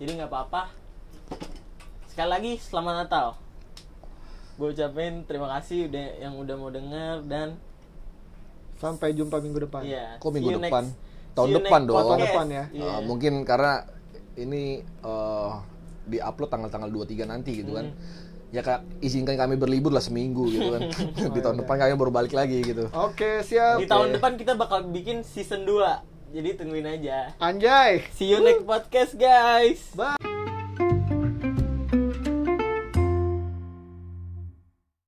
Jadi 0.02 0.10
nggak 0.18 0.30
apa-apa. 0.34 0.62
Sekali 2.10 2.28
lagi 2.28 2.52
selamat 2.58 2.94
Natal. 3.06 3.26
Gue 4.58 4.74
ucapin 4.74 5.22
terima 5.30 5.46
kasih 5.54 5.86
udah 5.86 6.06
yang 6.18 6.34
udah 6.34 6.54
mau 6.58 6.70
denger 6.74 7.22
dan 7.30 7.54
sampai 8.82 9.14
jumpa 9.14 9.38
minggu 9.38 9.70
depan. 9.70 9.86
Iya 9.86 10.18
Kok 10.18 10.30
minggu 10.34 10.58
depan? 10.58 10.84
next- 10.90 11.04
Tahun 11.36 11.52
depan 11.52 11.80
dong. 11.84 12.00
Tahun 12.00 12.20
depan 12.24 12.46
ya. 12.48 12.64
Iya. 12.72 12.84
Uh, 12.96 13.00
mungkin 13.04 13.44
karena 13.44 13.84
ini 14.36 14.84
uh, 15.02 15.60
di 16.06 16.22
upload 16.22 16.50
tanggal-tanggal 16.52 16.88
23 16.88 17.26
nanti 17.26 17.64
gitu 17.64 17.76
kan. 17.76 17.90
Hmm. 17.90 18.24
ya 18.54 18.62
kak 18.62 18.86
izinkan 19.02 19.34
kami 19.34 19.58
berlibur 19.58 19.90
lah 19.90 20.00
seminggu 20.00 20.46
gitu 20.54 20.70
kan. 20.70 20.86
Di 21.34 21.40
tahun 21.42 21.66
depan 21.66 21.82
kami 21.82 21.98
baru 21.98 22.14
balik 22.14 22.30
lagi 22.30 22.62
gitu. 22.62 22.86
Oke 22.94 23.42
siap. 23.42 23.82
Di 23.82 23.90
tahun 23.90 24.14
depan 24.16 24.38
kita 24.38 24.54
bakal 24.54 24.86
bikin 24.86 25.26
season 25.26 25.66
2 25.66 26.30
jadi 26.30 26.54
tungguin 26.54 26.86
aja. 26.86 27.34
Anjay. 27.42 28.06
See 28.14 28.30
you 28.30 28.38
next 28.38 28.62
podcast 28.62 29.18
guys. 29.18 29.82
Bye 29.98 30.35